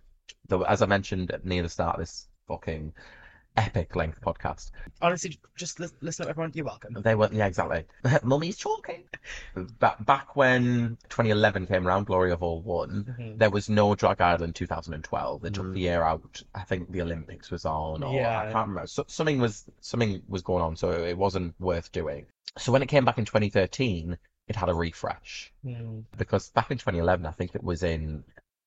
the, 0.47 0.59
as 0.59 0.81
I 0.81 0.85
mentioned 0.85 1.31
near 1.43 1.63
the 1.63 1.69
start 1.69 1.95
of 1.95 1.99
this 2.01 2.27
fucking 2.47 2.93
epic 3.57 3.95
length 3.95 4.21
podcast, 4.21 4.71
Honestly, 5.01 5.37
just 5.55 5.79
lis- 5.79 5.93
listen 6.01 6.23
up, 6.23 6.29
everyone. 6.29 6.51
You're 6.53 6.65
welcome. 6.65 6.93
they 7.01 7.15
were 7.15 7.29
yeah 7.31 7.47
exactly. 7.47 7.83
Mummy's 8.23 8.57
talking. 8.57 9.03
Back 9.79 10.05
back 10.05 10.35
when 10.35 10.97
2011 11.09 11.67
came 11.67 11.87
around, 11.87 12.05
Glory 12.05 12.31
of 12.31 12.43
All 12.43 12.61
won. 12.61 13.15
Mhm. 13.19 13.37
There 13.39 13.49
was 13.49 13.67
no 13.69 13.95
Drag 13.95 14.21
Idol 14.21 14.51
2012. 14.51 15.41
They 15.41 15.49
took 15.49 15.65
Mm. 15.65 15.73
the 15.73 15.79
year 15.79 16.03
out. 16.03 16.41
I 16.55 16.63
think 16.63 16.91
the 16.91 17.01
Olympics 17.01 17.49
was 17.51 17.65
on, 17.65 18.03
or 18.03 18.13
Yeah. 18.15 18.39
I 18.39 18.43
can't 18.51 18.67
remember. 18.69 18.87
So, 18.87 19.03
something 19.07 19.39
was 19.39 19.65
something 19.81 20.21
was 20.27 20.41
going 20.43 20.63
on, 20.63 20.75
so 20.75 20.91
it 20.91 21.17
wasn't 21.17 21.55
worth 21.59 21.91
doing. 21.91 22.25
So 22.57 22.71
when 22.71 22.81
it 22.81 22.87
came 22.87 23.05
back 23.05 23.17
in 23.17 23.25
2013, 23.25 24.17
it 24.47 24.55
had 24.55 24.69
a 24.69 24.73
refresh 24.73 25.51
Mm. 25.65 26.05
because 26.17 26.49
back 26.51 26.71
in 26.71 26.77
2011, 26.77 27.25
I 27.25 27.31
think 27.31 27.53
it 27.55 27.63
was 27.63 27.83
in 27.83 28.23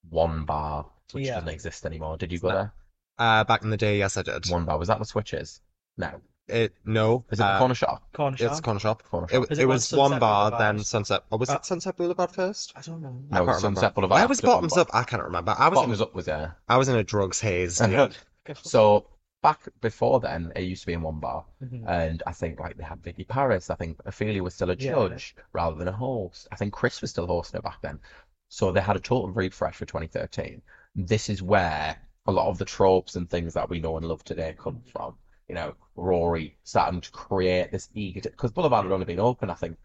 one 0.09 0.45
bar, 0.45 0.87
which 1.13 1.27
Yeah. 1.27 1.35
doesn't 1.37 1.49
exist 1.49 1.87
anymore. 1.87 2.17
Did 2.17 2.33
you 2.33 2.39
go 2.39 2.49
No. 2.49 2.55
there? 2.55 2.73
Uh, 3.21 3.45
back 3.45 3.63
in 3.63 3.71
the 3.71 3.77
day, 3.77 3.99
yes, 3.99 4.17
I 4.17 4.23
did. 4.23 4.49
One 4.49 4.65
bar 4.65 4.79
was 4.79 4.89
that 4.89 4.99
the 4.99 5.05
Switches? 5.05 5.61
No, 5.99 6.21
It 6.49 6.75
no. 6.85 7.25
is 7.31 7.39
it 7.39 7.43
the 7.43 7.47
uh, 7.47 7.59
corner 7.59 7.75
shop? 7.75 8.03
Corner 8.15 8.37
shop. 8.37 8.51
It's 8.51 8.59
a 8.61 8.63
corner 8.63 8.81
shop. 8.81 9.03
Corner 9.03 9.27
It, 9.27 9.33
shop. 9.35 9.47
Is 9.51 9.59
it 9.59 9.63
it 9.63 9.67
was 9.67 9.93
on 9.93 9.99
one 9.99 10.19
bar, 10.19 10.51
Boulevard? 10.51 10.77
then 10.79 10.83
Sunset. 10.85 11.25
Or 11.31 11.39
was 11.39 11.51
Uh, 11.51 11.55
it 11.57 11.67
Sunset 11.67 11.97
Boulevard 11.97 12.31
first? 12.33 12.73
I 12.77 12.81
don't 12.81 13.03
know. 13.03 13.23
I 13.31 13.41
No, 13.41 13.45
can't 13.47 13.61
Sunset 13.61 13.65
remember. 13.65 13.95
Boulevard. 13.95 14.19
Where 14.21 14.29
was 14.29 14.39
after 14.39 14.47
one 14.49 14.57
Bottoms 14.57 14.73
bar. 14.75 14.81
Up? 14.83 14.89
I 14.95 15.03
can't 15.05 15.23
remember. 15.23 15.55
I 15.59 15.69
was 15.69 15.77
in 15.79 15.83
Bottoms 15.83 16.01
a, 16.01 16.05
up 16.05 16.15
was 16.15 16.25
there. 16.25 16.57
I 16.69 16.77
was 16.79 16.89
in 16.89 16.97
a 16.97 17.05
drugs 17.05 17.41
haze. 17.41 17.81
So 18.63 19.07
back 19.43 19.61
before 19.81 20.19
then, 20.21 20.51
it 20.57 20.63
used 20.63 20.83
to 20.83 20.87
be 20.87 20.95
in 20.95 21.03
one 21.03 21.21
bar, 21.21 21.45
Mhm. 21.63 21.85
and 21.87 22.23
I 22.27 22.33
think 22.33 22.59
like 22.59 22.77
they 22.79 22.85
had 22.85 23.03
Vicky 23.03 23.25
Paris. 23.25 23.69
I 23.71 23.75
think 23.77 24.01
Ophelia 24.07 24.43
was 24.43 24.55
still 24.55 24.71
a 24.71 24.75
Yeah. 24.75 24.93
judge 24.93 25.37
rather 25.53 25.77
than 25.77 25.89
a 25.89 25.93
host. 25.93 26.49
I 26.51 26.57
think 26.57 26.73
Chris 26.73 27.01
was 27.03 27.11
still 27.11 27.27
hosting 27.27 27.59
it 27.59 27.63
back 27.65 27.81
then. 27.83 28.01
So 28.49 28.73
they 28.73 28.81
had 28.81 28.97
a 28.97 29.01
total 29.01 29.31
refresh 29.31 29.77
for 29.77 29.85
2013. 29.87 30.63
This 30.97 31.29
is 31.29 31.43
where 31.43 31.97
a 32.27 32.33
lot 32.33 32.49
of 32.49 32.59
the 32.59 32.65
tropes 32.65 33.17
and 33.17 33.29
things 33.29 33.55
that 33.55 33.69
we 33.69 33.81
know 33.81 33.97
and 33.97 34.07
love 34.07 34.25
today 34.25 34.55
come 34.59 34.83
from. 34.93 35.15
You 35.49 35.55
know, 35.55 35.75
Rory 35.97 36.57
starting 36.63 37.01
to 37.01 37.11
create 37.11 37.73
this 37.73 37.89
ego 37.95 38.21
because 38.23 38.53
Boulevard 38.53 38.85
had 38.85 38.93
only 38.93 39.07
been 39.07 39.19
open, 39.19 39.51
I 39.51 39.55
think, 39.55 39.77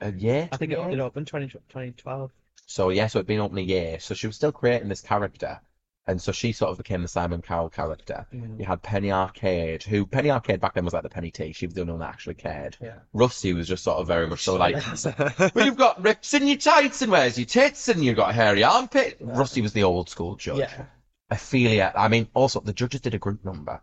a 0.00 0.12
year. 0.12 0.48
I 0.52 0.56
think 0.56 0.72
it 0.72 0.76
two 0.76 0.80
only 0.82 0.96
years? 0.96 1.04
opened 1.04 1.26
20, 1.26 1.48
2012. 1.48 2.30
So 2.66 2.90
yeah, 2.90 3.06
so 3.06 3.18
it'd 3.18 3.26
been 3.26 3.40
open 3.40 3.58
a 3.58 3.62
year. 3.62 4.00
So 4.00 4.14
she 4.14 4.26
was 4.26 4.36
still 4.36 4.52
creating 4.52 4.88
this 4.88 5.00
character, 5.00 5.60
and 6.06 6.20
so 6.20 6.32
she 6.32 6.52
sort 6.52 6.70
of 6.70 6.76
became 6.76 7.00
the 7.00 7.08
Simon 7.08 7.40
Cowell 7.40 7.70
character. 7.70 8.26
Mm. 8.34 8.60
You 8.60 8.66
had 8.66 8.82
Penny 8.82 9.10
Arcade, 9.10 9.82
who 9.82 10.04
Penny 10.04 10.30
Arcade 10.30 10.60
back 10.60 10.74
then 10.74 10.84
was 10.84 10.92
like 10.92 11.02
the 11.04 11.08
Penny 11.08 11.30
T. 11.30 11.52
She 11.52 11.66
was 11.66 11.74
the 11.74 11.80
only 11.80 11.94
one 11.94 12.00
that 12.00 12.10
actually 12.10 12.34
cared. 12.34 12.76
Yeah. 12.80 12.98
Rusty 13.14 13.54
was 13.54 13.66
just 13.66 13.84
sort 13.84 13.98
of 13.98 14.06
very 14.06 14.26
much 14.26 14.44
so 14.44 14.56
like, 14.56 14.76
well, 15.54 15.64
you've 15.64 15.76
got 15.76 16.02
rips 16.02 16.34
in 16.34 16.46
your 16.46 16.58
tights 16.58 17.00
and 17.00 17.10
where's 17.10 17.38
your 17.38 17.46
tits 17.46 17.88
and 17.88 18.04
you've 18.04 18.16
got 18.16 18.30
a 18.30 18.34
hairy 18.34 18.62
armpit. 18.62 19.16
Rusty 19.20 19.62
was 19.62 19.72
the 19.72 19.84
old 19.84 20.10
school 20.10 20.36
judge. 20.36 20.58
Yeah. 20.58 20.84
Ophelia, 21.30 21.92
I 21.96 22.08
mean, 22.08 22.28
also 22.34 22.60
the 22.60 22.72
judges 22.72 23.00
did 23.02 23.14
a 23.14 23.18
group 23.18 23.44
number. 23.44 23.80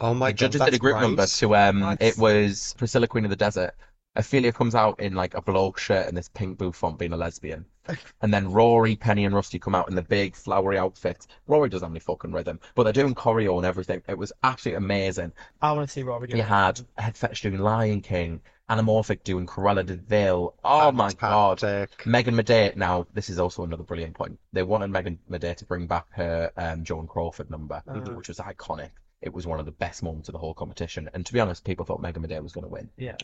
oh 0.00 0.14
my 0.14 0.32
god. 0.32 0.32
the 0.32 0.32
god, 0.32 0.36
judges 0.52 0.60
did 0.62 0.74
a 0.74 0.78
group 0.78 1.00
number 1.00 1.26
to 1.26 1.56
um, 1.56 1.80
Nice. 1.80 1.98
it 2.00 2.18
was 2.18 2.74
Priscilla 2.78 3.06
Queen 3.06 3.24
of 3.24 3.30
the 3.30 3.36
Desert. 3.36 3.74
Ophelia 4.16 4.52
comes 4.52 4.74
out 4.74 4.98
in 4.98 5.14
like 5.14 5.34
a 5.34 5.42
bloke 5.42 5.78
shirt 5.78 6.08
and 6.08 6.16
this 6.16 6.28
pink 6.30 6.58
bouffant 6.58 6.98
being 6.98 7.12
a 7.12 7.16
lesbian. 7.16 7.64
And 8.22 8.32
then 8.34 8.50
Rory, 8.50 8.94
Penny, 8.96 9.24
and 9.24 9.34
Rusty 9.34 9.58
come 9.58 9.74
out 9.74 9.88
in 9.88 9.94
the 9.96 10.02
big 10.02 10.34
flowery 10.36 10.78
outfits. 10.78 11.26
Rory 11.46 11.68
doesn't 11.68 11.86
have 11.86 11.92
any 11.92 12.00
fucking 12.00 12.32
rhythm, 12.32 12.60
but 12.74 12.84
they're 12.84 12.92
doing 12.92 13.14
choreo 13.14 13.56
and 13.56 13.66
everything. 13.66 14.02
It 14.08 14.16
was 14.18 14.32
absolutely 14.44 14.78
amazing. 14.84 15.32
I 15.62 15.72
want 15.72 15.88
to 15.88 15.92
see 15.92 16.02
Rory 16.02 16.28
do 16.28 16.36
You 16.36 16.42
it. 16.42 16.46
had 16.46 16.80
Head 16.98 17.16
Fetish 17.16 17.42
doing 17.42 17.58
Lion 17.58 18.00
King, 18.00 18.40
Anamorphic 18.70 19.24
doing 19.24 19.46
Cruella 19.46 19.84
de 19.84 19.96
Vil. 19.96 20.54
Oh 20.64 20.92
my 20.92 21.12
god. 21.12 21.62
Megan 22.06 22.36
Medea. 22.36 22.72
Now, 22.76 23.06
this 23.12 23.28
is 23.28 23.38
also 23.38 23.64
another 23.64 23.82
brilliant 23.82 24.14
point. 24.14 24.38
They 24.52 24.62
wanted 24.62 24.90
Megan 24.90 25.18
Medea 25.28 25.54
to 25.56 25.64
bring 25.66 25.86
back 25.86 26.06
her 26.12 26.52
um, 26.56 26.84
Joan 26.84 27.06
Crawford 27.08 27.50
number, 27.50 27.82
Uh. 27.88 27.98
which 28.14 28.28
was 28.28 28.38
iconic. 28.38 28.90
It 29.22 29.34
was 29.34 29.46
one 29.46 29.60
of 29.60 29.66
the 29.66 29.72
best 29.72 30.02
moments 30.02 30.28
of 30.28 30.32
the 30.34 30.38
whole 30.38 30.54
competition. 30.54 31.10
And 31.12 31.26
to 31.26 31.32
be 31.32 31.40
honest, 31.40 31.64
people 31.64 31.84
thought 31.84 32.00
Megan 32.00 32.22
Medea 32.22 32.40
was 32.42 32.52
going 32.52 32.64
to 32.64 32.70
win. 32.70 32.88
Yeah. 32.96 33.16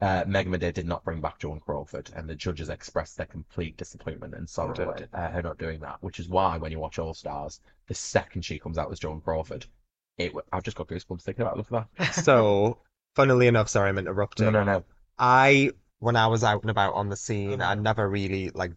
Uh, 0.00 0.24
Megan 0.26 0.52
Medea 0.52 0.72
did 0.72 0.86
not 0.86 1.04
bring 1.04 1.20
back 1.20 1.38
Joan 1.38 1.58
Crawford, 1.60 2.10
and 2.14 2.28
the 2.28 2.34
judges 2.34 2.68
expressed 2.68 3.16
their 3.16 3.24
complete 3.26 3.76
disappointment 3.78 4.34
and 4.34 4.48
sorrow 4.48 4.92
at 4.94 5.08
uh, 5.14 5.30
her 5.30 5.42
not 5.42 5.58
doing 5.58 5.80
that. 5.80 5.98
Which 6.02 6.18
is 6.20 6.28
why, 6.28 6.58
when 6.58 6.70
you 6.72 6.78
watch 6.80 6.98
All 6.98 7.14
Stars, 7.14 7.60
the 7.88 7.94
second 7.94 8.42
she 8.44 8.58
comes 8.58 8.76
out 8.78 8.92
as 8.92 8.98
Joan 8.98 9.20
Crawford, 9.22 9.64
it. 10.18 10.28
w- 10.28 10.44
I've 10.52 10.64
just 10.64 10.76
got 10.76 10.88
goosebumps 10.88 11.22
thinking 11.22 11.42
about 11.42 11.54
it. 11.54 11.58
Look 11.58 11.72
at 11.72 11.88
that. 11.98 12.14
So, 12.24 12.78
funnily 13.16 13.48
enough, 13.48 13.68
sorry, 13.68 13.88
I'm 13.88 13.98
interrupting. 13.98 14.44
No, 14.46 14.50
no, 14.50 14.64
no. 14.64 14.84
I, 15.18 15.70
when 15.98 16.14
I 16.16 16.26
was 16.28 16.44
out 16.44 16.60
and 16.62 16.70
about 16.70 16.94
on 16.94 17.08
the 17.08 17.16
scene, 17.16 17.60
I 17.62 17.74
Mhm. 17.74 17.80
never 17.82 18.08
really, 18.08 18.50
like, 18.50 18.72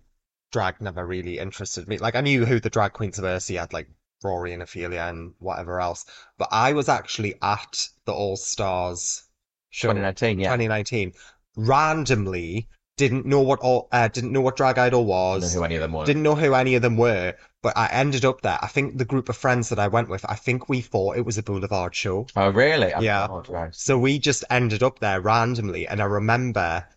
drag 0.52 0.82
never 0.82 1.06
really 1.06 1.38
interested 1.38 1.88
me. 1.88 1.98
Like, 2.00 2.16
I 2.16 2.22
knew 2.22 2.46
who 2.46 2.60
the 2.60 2.70
drag 2.72 2.94
queens 2.94 3.22
were, 3.22 3.40
so 3.40 3.54
you 3.54 3.60
had, 3.60 3.74
like, 3.74 3.90
Rory 4.24 4.54
and 4.54 4.64
Ophelia 4.64 5.02
and 5.02 5.34
whatever 5.40 5.80
else. 5.80 6.06
But 6.38 6.50
I 6.52 6.74
was 6.74 6.90
actually 6.90 7.36
at 7.42 7.88
the 8.06 8.14
All 8.14 8.36
Stars 8.38 9.24
show 9.70 9.90
2019, 9.90 10.40
yeah. 10.40 10.48
2019. 10.50 11.14
Randomly, 11.56 12.68
didn't 12.98 13.26
know 13.26 13.42
what 13.42 13.60
all, 13.60 13.88
uh, 13.92 14.08
didn't 14.08 14.32
know 14.34 14.42
what 14.42 14.58
Drag 14.58 14.78
Idol 14.78 15.02
I 15.02 15.04
don't 15.04 15.08
know 15.08 15.46
was. 15.46 15.54
who 15.54 15.64
any 15.64 15.76
of 15.76 15.82
them 15.82 15.94
were. 15.94 16.06
Didn't 16.06 16.24
know 16.24 16.36
who 16.36 16.54
any 16.54 16.76
of 16.76 16.82
them 16.82 16.98
were, 16.98 17.36
but 17.62 17.76
I 17.78 17.88
ended 17.88 18.24
up 18.26 18.42
there. 18.42 18.58
I 18.62 18.68
think 18.68 18.98
the 18.98 19.06
group 19.06 19.30
of 19.30 19.36
friends 19.38 19.70
that 19.70 19.80
I 19.80 19.88
went 19.88 20.10
with, 20.10 20.26
I 20.30 20.36
think 20.36 20.70
we 20.70 20.82
thought 20.82 21.18
it 21.18 21.26
was 21.26 21.38
a 21.38 21.44
Boulevard 21.44 21.94
show. 21.96 22.26
Oh, 22.36 22.50
really? 22.52 22.94
I- 22.94 23.02
Yeah. 23.02 23.28
Right. 23.50 23.76
So 23.76 23.98
we 23.98 24.20
just 24.20 24.44
ended 24.50 24.84
up 24.84 25.00
there 25.00 25.20
randomly, 25.22 25.88
and 25.88 26.02
I 26.02 26.06
remember 26.06 26.88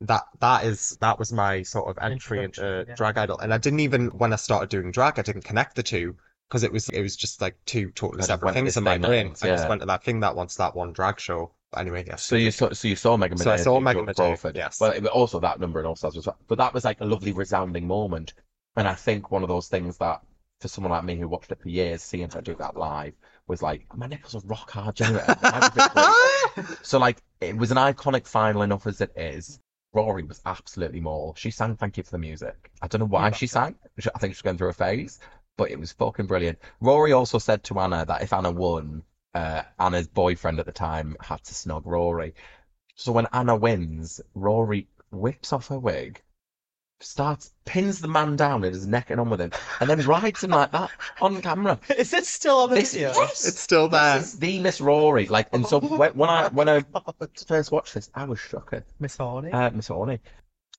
that 0.00 0.24
that 0.40 0.64
is 0.64 0.98
that 1.00 1.18
was 1.18 1.32
my 1.32 1.62
sort 1.62 1.88
of 1.88 2.02
entry 2.02 2.42
into 2.44 2.60
Introduction, 2.60 2.88
yeah. 2.88 2.94
drag 2.96 3.18
idol. 3.18 3.38
And 3.38 3.54
I 3.54 3.58
didn't 3.58 3.80
even 3.80 4.06
when 4.08 4.32
I 4.32 4.36
started 4.36 4.68
doing 4.68 4.90
drag, 4.90 5.18
I 5.18 5.22
didn't 5.22 5.44
connect 5.44 5.76
the 5.76 5.82
two 5.82 6.16
because 6.48 6.64
it 6.64 6.72
was 6.72 6.88
it 6.88 7.00
was 7.02 7.16
just 7.16 7.40
like 7.40 7.56
two 7.66 7.90
totally 7.92 8.18
just 8.18 8.28
separate 8.28 8.52
things 8.54 8.66
this 8.66 8.76
in 8.76 8.84
my 8.84 8.94
thing 8.94 9.02
that 9.02 9.08
brain. 9.08 9.26
I 9.42 9.46
just 9.56 9.68
went 9.68 9.80
to 9.80 9.86
that 9.86 10.02
thing 10.04 10.20
that 10.20 10.34
once, 10.36 10.56
that 10.56 10.74
one 10.74 10.92
drag 10.92 11.20
show. 11.20 11.52
But 11.70 11.80
anyway, 11.82 12.04
yes. 12.06 12.22
So 12.24 12.36
you 12.36 12.50
saw, 12.50 12.70
so 12.72 12.86
you 12.88 12.96
saw 12.96 13.16
Megan 13.16 13.38
So 13.38 13.50
I 13.50 13.56
saw 13.56 13.78
do 13.78 13.84
Megan 13.84 14.00
Joan 14.00 14.06
Medea, 14.06 14.26
Crawford. 14.26 14.56
yes. 14.56 14.78
Well, 14.80 14.90
it, 14.92 15.06
also 15.06 15.40
that 15.40 15.58
number 15.60 15.80
in 15.80 15.86
All 15.86 15.96
Stars 15.96 16.16
was, 16.16 16.28
but 16.48 16.58
that 16.58 16.74
was 16.74 16.84
like 16.84 17.00
a 17.00 17.04
lovely 17.06 17.32
resounding 17.32 17.86
moment. 17.86 18.34
And 18.76 18.88
I 18.88 18.94
think 18.94 19.30
one 19.30 19.42
of 19.42 19.48
those 19.48 19.68
things 19.68 19.98
that 19.98 20.22
for 20.60 20.68
someone 20.68 20.92
like 20.92 21.04
me 21.04 21.16
who 21.16 21.28
watched 21.28 21.50
it 21.50 21.60
for 21.60 21.68
years, 21.68 22.02
seeing 22.02 22.30
her 22.30 22.40
do 22.40 22.54
that 22.54 22.76
live 22.76 23.14
was 23.48 23.62
like 23.62 23.84
my 23.96 24.06
nipples 24.06 24.36
are 24.36 24.46
rock 24.46 24.70
hard 24.70 24.94
generator. 24.94 25.36
so 26.82 26.98
like 26.98 27.22
it 27.40 27.56
was 27.56 27.70
an 27.70 27.76
iconic 27.76 28.26
final 28.26 28.62
enough 28.62 28.86
as 28.86 29.00
it 29.00 29.12
is. 29.16 29.58
Rory 29.92 30.22
was 30.22 30.40
absolutely 30.46 31.00
more. 31.00 31.34
She 31.36 31.50
sang 31.50 31.76
"Thank 31.76 31.98
You 31.98 32.02
for 32.04 32.12
the 32.12 32.18
Music." 32.18 32.70
I 32.80 32.86
don't 32.86 33.00
know 33.00 33.06
why 33.06 33.30
she 33.32 33.46
sang. 33.46 33.74
I 34.14 34.18
think 34.18 34.34
she's 34.34 34.42
going 34.42 34.56
through 34.56 34.70
a 34.70 34.72
phase, 34.72 35.18
but 35.58 35.70
it 35.70 35.78
was 35.78 35.92
fucking 35.92 36.26
brilliant. 36.26 36.58
Rory 36.80 37.12
also 37.12 37.38
said 37.38 37.62
to 37.64 37.78
Anna 37.78 38.06
that 38.06 38.22
if 38.22 38.32
Anna 38.32 38.50
won, 38.50 39.02
uh, 39.34 39.62
Anna's 39.78 40.08
boyfriend 40.08 40.60
at 40.60 40.66
the 40.66 40.72
time 40.72 41.16
had 41.20 41.42
to 41.44 41.52
snog 41.52 41.82
Rory. 41.84 42.34
So 42.94 43.12
when 43.12 43.26
Anna 43.32 43.56
wins, 43.56 44.20
Rory 44.34 44.88
whips 45.10 45.52
off 45.52 45.68
her 45.68 45.78
wig, 45.78 46.22
starts 47.02 47.52
pins 47.64 48.00
the 48.00 48.08
man 48.08 48.36
down 48.36 48.64
and 48.64 48.74
is 48.74 48.86
necking 48.86 49.18
on 49.18 49.30
with 49.30 49.40
him, 49.40 49.50
and 49.80 49.88
then 49.90 50.00
rides 50.06 50.42
him 50.44 50.50
like 50.50 50.72
that 50.72 50.90
on 51.20 51.40
camera. 51.42 51.78
Is 51.96 52.12
it 52.12 52.26
still 52.26 52.58
on 52.60 52.70
the 52.70 52.76
This 52.76 52.92
video? 52.94 53.12
yes, 53.14 53.46
It's 53.46 53.60
still 53.60 53.88
there. 53.88 54.18
this 54.18 54.34
is 54.34 54.38
the 54.38 54.58
Miss 54.60 54.80
Rory. 54.80 55.26
Like, 55.26 55.48
and 55.52 55.66
so 55.66 55.80
Oh 55.82 55.96
when, 55.96 56.12
when 56.14 56.30
I 56.30 56.48
when 56.48 56.68
I 56.68 56.80
God. 56.80 57.14
first 57.46 57.72
watched 57.72 57.94
this, 57.94 58.10
I 58.14 58.24
was 58.24 58.38
shocked. 58.40 58.74
Miss 59.00 59.16
Horny. 59.16 59.52
Uh, 59.52 59.70
Miss 59.70 59.88
Horny. 59.88 60.20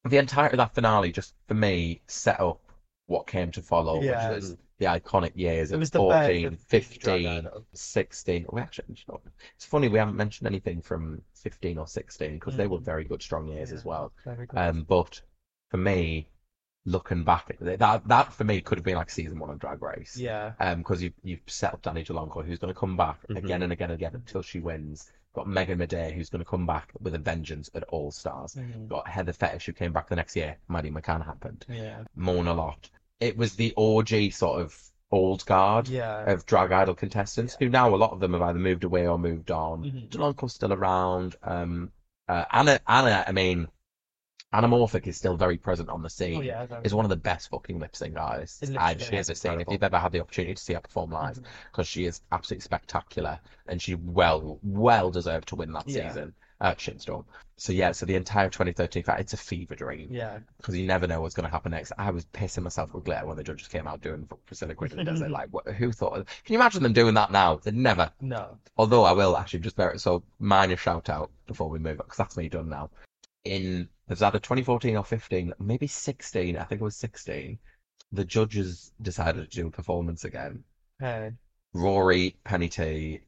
The 0.05 0.17
entirety 0.17 0.53
of 0.55 0.57
that 0.57 0.75
finale 0.75 1.11
just 1.11 1.33
for 1.47 1.53
me 1.53 2.01
set 2.07 2.39
up 2.39 2.59
what 3.07 3.27
came 3.27 3.51
to 3.51 3.61
follow, 3.61 4.01
Yeah. 4.01 4.29
which 4.31 4.41
was 4.41 4.57
the 4.79 4.85
iconic 4.85 5.31
years 5.35 5.71
It 5.71 5.75
of 5.75 5.79
was 5.79 5.91
the 5.91 5.99
birth 5.99 6.25
14, 6.25 6.45
of 6.47 6.59
15, 6.59 7.49
16. 7.73 8.45
We 8.51 8.61
actually, 8.61 8.85
you 8.89 9.03
know, 9.07 9.21
it's 9.55 9.65
funny 9.65 9.87
we 9.87 9.99
haven't 9.99 10.15
mentioned 10.17 10.47
anything 10.47 10.81
from 10.81 11.21
15 11.35 11.77
or 11.77 11.87
16 11.87 12.33
because 12.33 12.57
they 12.57 12.67
were 12.67 12.79
Mm. 12.79 12.83
very 12.83 13.03
good, 13.05 13.21
strong 13.21 13.47
years 13.47 13.71
as 13.71 13.85
well. 13.85 14.11
Very 14.25 14.45
good. 14.47 14.57
Um, 14.57 14.83
but 14.87 15.21
for 15.73 15.77
me, 15.77 16.27
looking 16.85 17.23
back 17.23 17.45
at 17.49 17.67
it, 17.67 17.79
that 17.79 18.07
that 18.07 18.31
for 18.31 18.43
me 18.43 18.61
could 18.61 18.77
have 18.77 18.85
been 18.85 18.95
like 18.95 19.09
season 19.09 19.39
one 19.39 19.49
of 19.49 19.57
Drag 19.57 19.81
Race. 19.81 20.15
yeah. 20.15 20.51
Um, 20.59 20.79
because 20.79 21.01
you 21.01 21.11
you've 21.23 21.39
set 21.47 21.73
up 21.73 21.81
Danny 21.81 22.03
Delanco, 22.03 22.45
who's 22.45 22.59
going 22.59 22.71
to 22.71 22.79
come 22.79 22.95
back 22.95 23.17
Mhm. 23.27 23.37
again 23.37 23.63
and 23.63 23.73
again 23.73 23.89
and 23.89 23.99
again 23.99 24.11
until 24.13 24.43
she 24.43 24.59
wins. 24.59 25.11
Got 25.33 25.47
Megan 25.47 25.79
Medea, 25.79 26.11
who's 26.11 26.29
going 26.29 26.43
to 26.43 26.49
come 26.49 26.67
back 26.67 26.91
with 27.01 27.15
a 27.15 27.17
vengeance 27.17 27.71
at 27.73 27.81
All 27.85 28.11
Stars. 28.11 28.53
Mhm. 28.53 28.87
Got 28.87 29.07
Heather 29.07 29.33
Fetish, 29.33 29.65
who 29.65 29.73
came 29.73 29.91
back 29.91 30.07
the 30.07 30.15
next 30.15 30.35
year. 30.35 30.57
Maddie 30.67 30.91
McCann 30.91 31.25
happened. 31.25 31.65
Yeah. 31.67 32.03
Mona 32.15 32.53
Lott. 32.53 32.91
It 33.19 33.35
was 33.35 33.55
the 33.55 33.73
orgy 33.75 34.29
sort 34.29 34.61
of 34.61 34.79
old 35.09 35.43
guard 35.47 35.87
Yeah. 35.87 36.29
of 36.31 36.45
drag 36.45 36.71
idol 36.71 36.93
contestants 36.93 37.55
who 37.59 37.67
now 37.69 37.95
a 37.95 37.97
lot 37.97 38.11
of 38.11 38.19
them 38.19 38.33
have 38.33 38.41
either 38.43 38.59
moved 38.59 38.83
away 38.83 39.07
or 39.07 39.17
moved 39.17 39.49
on. 39.49 39.83
Mhm. 39.83 40.09
Delanco's 40.11 40.53
still 40.53 40.73
around. 40.73 41.35
Um, 41.41 41.91
uh, 42.27 42.45
Anna, 42.51 42.79
Anna, 42.87 43.23
I 43.27 43.31
mean, 43.31 43.69
Anamorphic 44.53 45.07
is 45.07 45.17
still 45.17 45.35
very 45.35 45.57
present 45.57 45.89
on 45.89 46.01
the 46.01 46.07
oh, 46.07 46.09
scene. 46.09 46.37
Oh 46.37 46.41
yeah. 46.41 46.67
Is 46.83 46.93
one 46.93 47.05
of 47.05 47.09
the 47.09 47.15
best 47.15 47.49
fucking 47.49 47.79
lip 47.79 47.95
sync 47.95 48.17
artists 48.17 48.61
It 48.61 48.77
I've 48.77 49.01
is 49.01 49.29
ever 49.29 49.35
seen. 49.35 49.61
If 49.61 49.67
you've 49.69 49.83
ever 49.83 49.97
had 49.97 50.11
the 50.11 50.19
opportunity 50.19 50.53
to 50.53 50.61
see 50.61 50.73
her 50.73 50.81
perform 50.81 51.11
live, 51.11 51.35
mm-hmm. 51.35 51.45
because 51.71 51.87
she 51.87 52.05
is 52.05 52.21
absolutely 52.31 52.61
spectacular 52.61 53.39
and 53.67 53.81
she 53.81 53.95
well, 53.95 54.59
well 54.63 55.09
deserved 55.09 55.47
to 55.49 55.55
win 55.55 55.71
that 55.73 55.87
Yeah. 55.87 56.09
season 56.09 56.33
at 56.61 56.77
Shitstorm. 56.77 57.25
So 57.57 57.71
yeah, 57.71 57.91
so 57.91 58.05
the 58.05 58.15
entire 58.15 58.49
2013 58.49 59.03
fact, 59.03 59.19
it's 59.19 59.33
a 59.33 59.37
fever 59.37 59.75
dream 59.75 60.07
Yeah. 60.11 60.39
because 60.57 60.75
you 60.77 60.85
never 60.87 61.07
know 61.07 61.21
what's 61.21 61.35
going 61.35 61.45
to 61.45 61.51
happen 61.51 61.71
next. 61.71 61.91
I 61.97 62.11
was 62.11 62.25
pissing 62.25 62.63
myself 62.63 62.93
with 62.93 63.03
glitter 63.05 63.25
when 63.25 63.37
the 63.37 63.43
judges 63.43 63.67
came 63.67 63.87
out 63.87 64.01
doing 64.01 64.27
Priscilla 64.45 64.73
Queen 64.73 64.91
in 64.91 64.97
the 64.97 65.03
desert. 65.03 65.29
Like, 65.33 65.49
what, 65.49 65.67
who 65.67 65.91
thought? 65.91 66.17
Of, 66.17 66.25
can 66.43 66.53
you 66.53 66.59
imagine 66.59 66.83
them 66.83 66.93
doing 66.93 67.13
that 67.15 67.31
now? 67.31 67.55
They'd 67.55 67.73
never. 67.73 68.11
No. 68.21 68.57
Although 68.77 69.03
I 69.03 69.13
will 69.13 69.35
actually 69.37 69.59
just 69.59 69.75
bear 69.75 69.91
it. 69.91 70.01
So 70.01 70.23
minor 70.39 70.77
shout 70.77 71.09
out 71.09 71.31
before 71.47 71.69
we 71.69 71.79
move 71.79 71.99
on 71.99 72.05
because 72.05 72.17
that's 72.17 72.37
me 72.37 72.49
done 72.49 72.69
now. 72.69 72.89
In 73.45 73.89
it 74.07 74.09
was 74.09 74.21
either 74.21 74.39
2014 74.39 74.95
or 74.97 75.03
15, 75.03 75.53
maybe 75.59 75.87
16. 75.87 76.57
I 76.57 76.63
think 76.63 76.81
it 76.81 76.83
was 76.83 76.95
16. 76.95 77.57
The 78.11 78.25
judges 78.25 78.91
decided 79.01 79.49
to 79.49 79.57
do 79.61 79.67
a 79.67 79.71
performance 79.71 80.23
again. 80.23 80.63
Okay. 81.01 81.31
Rory, 81.73 82.35
Penny 82.43 82.69
T, 82.69 83.21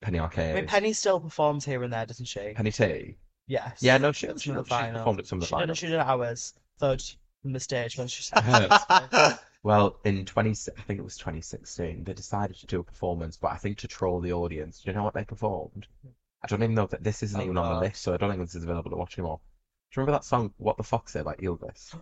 Penny 0.00 0.18
I 0.18 0.22
Arcade, 0.22 0.54
mean, 0.54 0.66
Penny 0.66 0.92
still 0.92 1.20
performs 1.20 1.64
here 1.64 1.82
and 1.82 1.92
there, 1.92 2.06
doesn't 2.06 2.26
she? 2.26 2.52
Penny 2.54 2.72
T. 2.72 3.16
Yes. 3.46 3.82
Yeah, 3.82 3.98
no, 3.98 4.12
she, 4.12 4.26
she, 4.38 4.50
she's 4.52 4.66
final. 4.66 4.98
performed 5.00 5.20
at 5.20 5.26
some 5.26 5.38
of 5.38 5.40
the 5.40 5.46
She 5.46 5.50
did, 5.54 5.60
finals. 5.60 5.78
she 5.78 5.86
did 5.88 5.96
ours. 5.96 6.54
Third 6.78 7.02
from 7.42 7.52
the 7.52 7.60
stage 7.60 7.98
when 7.98 8.08
she 8.08 8.24
Heard. 8.34 8.70
Well, 9.64 10.00
in 10.04 10.24
20, 10.24 10.50
I 10.50 10.80
think 10.82 10.98
it 10.98 11.04
was 11.04 11.16
2016, 11.16 12.02
they 12.02 12.12
decided 12.14 12.56
to 12.56 12.66
do 12.66 12.80
a 12.80 12.84
performance, 12.84 13.36
but 13.36 13.52
I 13.52 13.56
think 13.58 13.78
to 13.78 13.88
troll 13.88 14.20
the 14.20 14.32
audience. 14.32 14.80
Do 14.80 14.90
you 14.90 14.96
know 14.96 15.04
what 15.04 15.14
they 15.14 15.24
performed? 15.24 15.86
I 16.42 16.48
don't 16.48 16.62
even 16.64 16.74
know 16.74 16.86
that 16.86 17.04
this 17.04 17.22
isn't 17.22 17.40
Oh, 17.40 17.44
even 17.44 17.56
on 17.56 17.74
the 17.74 17.80
list, 17.80 18.02
so 18.02 18.12
I 18.12 18.16
don't 18.16 18.30
think 18.30 18.40
this 18.42 18.56
is 18.56 18.64
available 18.64 18.90
to 18.90 18.96
watch 18.96 19.16
anymore. 19.18 19.40
Do 19.92 20.00
you 20.00 20.06
remember 20.06 20.18
that 20.18 20.24
song, 20.24 20.54
What 20.56 20.78
the 20.78 20.82
Fox 20.84 21.12
Say 21.12 21.20
by 21.20 21.34
Ylvis? 21.34 21.94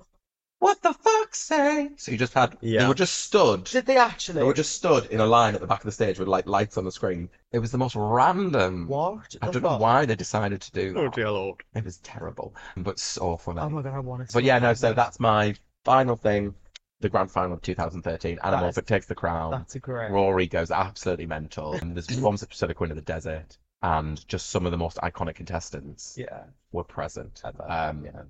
What 0.61 0.81
the 0.81 0.93
fuck 0.93 1.35
say? 1.35 1.91
So 1.97 2.13
you 2.13 2.19
just 2.19 2.35
had, 2.35 2.53
they 2.61 2.69
Yeah. 2.69 2.87
were 2.87 2.95
just 2.95 3.17
stood, 3.17 3.65
Did 3.65 3.87
they 3.87 3.97
actually? 3.97 4.39
they 4.39 4.45
were 4.45 4.55
just 4.55 4.77
stood 4.77 5.07
in 5.07 5.19
a 5.19 5.27
line 5.27 5.57
at 5.57 5.61
the 5.61 5.67
back 5.67 5.81
of 5.81 5.87
the 5.87 5.91
stage 5.91 6.17
with 6.19 6.29
like 6.29 6.47
lights 6.47 6.79
on 6.79 6.85
the 6.85 6.93
screen. 6.93 7.31
It 7.51 7.59
was 7.59 7.73
the 7.73 7.79
most 7.79 7.97
random. 7.97 8.87
What? 8.87 9.35
I 9.43 9.51
don't 9.51 9.63
know 9.65 9.77
why 9.79 10.05
they 10.05 10.15
decided 10.15 10.61
to 10.61 10.71
do 10.71 10.91
oh, 10.91 11.01
that. 11.01 11.07
Oh 11.07 11.11
dear 11.11 11.31
lord. 11.33 11.63
It 11.75 11.85
was 11.85 11.97
terrible, 11.99 12.55
but 12.77 13.01
so 13.01 13.37
funny. 13.39 13.59
Oh 13.59 13.71
my 13.71 13.83
god, 13.83 13.95
I 13.95 13.99
want 13.99 14.29
to. 14.29 14.33
But 14.33 14.45
yeah, 14.45 14.61
no, 14.61 14.73
so 14.75 14.93
that's 14.93 15.19
my 15.19 15.57
final 15.85 16.15
thing. 16.15 16.55
The 17.01 17.09
grand 17.09 17.33
final 17.33 17.55
of 17.55 17.63
2013. 17.63 18.37
That 18.37 18.47
Anna 18.55 18.69
is- 18.69 18.77
Morphic 18.77 18.87
takes 18.87 19.07
the 19.07 19.17
crown. 19.17 19.51
That's 19.51 19.75
a 19.75 19.81
great. 19.81 20.13
Rory 20.13 20.47
goes 20.47 20.71
absolutely 20.71 21.27
mental. 21.27 21.73
And 21.73 21.97
there's 21.97 22.07
performance 22.07 22.43
of 22.43 22.51
Priscilla 22.51 22.75
Queen 22.75 22.91
of 22.91 22.97
the 22.97 23.03
Desert. 23.03 23.57
And 23.83 24.27
just 24.29 24.51
some 24.51 24.67
of 24.67 24.73
the 24.73 24.79
most 24.79 24.99
iconic 24.99 25.37
contestants 25.37 26.15
Yeah. 26.19 26.45
were 26.73 26.85
present. 26.85 27.41
Ever, 27.45 27.65
Um, 27.71 28.05
yeah. 28.05 28.23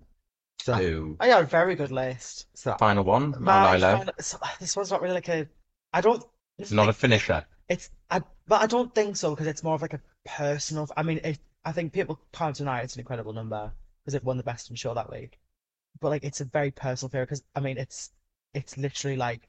So? 0.61 1.17
I 1.19 1.29
got 1.29 1.43
a 1.43 1.47
very 1.47 1.75
good 1.75 1.91
list. 1.91 2.47
so 2.55 2.77
Final 2.77 3.03
one, 3.05 3.35
My 3.43 3.79
final- 3.79 4.13
so, 4.21 4.39
this 4.61 4.77
one's 4.77 4.91
not 4.91 5.01
really 5.03 5.15
like 5.15 5.29
a. 5.29 5.49
I 5.93 6.01
don't. 6.01 6.23
It's 6.59 6.71
not 6.71 6.89
a 6.89 6.93
finisher. 6.93 7.45
It's 7.69 7.91
I, 8.11 8.21
but 8.47 8.61
I 8.63 8.67
don't 8.67 8.95
think 8.95 9.17
so 9.17 9.31
because 9.31 9.47
it's 9.47 9.63
more 9.63 9.75
of 9.75 9.83
like 9.83 9.95
a 9.95 10.01
personal. 10.27 10.87
I 10.97 11.03
mean, 11.03 11.19
it, 11.25 11.39
I 11.65 11.73
think 11.73 11.93
people 11.93 12.21
can't 12.33 12.55
deny 12.55 12.81
it's 12.83 12.95
an 12.95 13.01
incredible 13.01 13.33
number 13.33 13.73
because 14.03 14.15
it 14.15 14.23
won 14.25 14.37
the 14.37 14.43
best 14.43 14.71
in 14.71 14.77
show 14.77 14.93
that 14.95 15.11
week. 15.11 15.39
But 16.01 16.11
like, 16.11 16.25
it's 16.25 16.41
a 16.41 16.45
very 16.45 16.71
personal 16.71 17.11
favorite 17.11 17.27
because 17.27 17.43
I 17.57 17.61
mean, 17.61 17.79
it's 17.79 18.11
it's 18.55 18.77
literally 18.77 19.17
like 19.17 19.49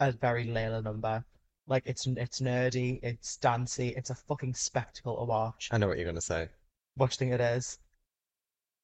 a 0.00 0.12
very 0.12 0.44
Laila 0.44 0.82
number. 0.82 1.24
Like 1.70 1.84
it's 1.86 2.04
it's 2.04 2.40
nerdy, 2.40 2.98
it's 3.00 3.36
dancey, 3.36 3.94
it's 3.96 4.10
a 4.10 4.14
fucking 4.16 4.54
spectacle 4.54 5.16
to 5.16 5.24
watch. 5.24 5.68
I 5.70 5.78
know 5.78 5.86
what 5.86 5.98
you're 5.98 6.06
gonna 6.06 6.20
say. 6.20 6.48
What 6.96 7.10
do 7.10 7.14
you 7.14 7.30
think 7.30 7.40
it 7.40 7.44
is? 7.44 7.78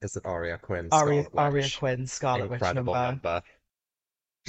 Is 0.02 0.16
it 0.16 0.24
Aria 0.24 0.56
Quinn? 0.56 0.88
Aria, 0.92 1.24
Scarlet 1.24 1.42
Aria 1.42 1.62
Witch? 1.64 1.78
Quinn, 1.80 2.06
Scarlet 2.06 2.48
Witch 2.48 2.60
Incredible 2.60 2.94
number. 2.94 3.28
number. 3.28 3.42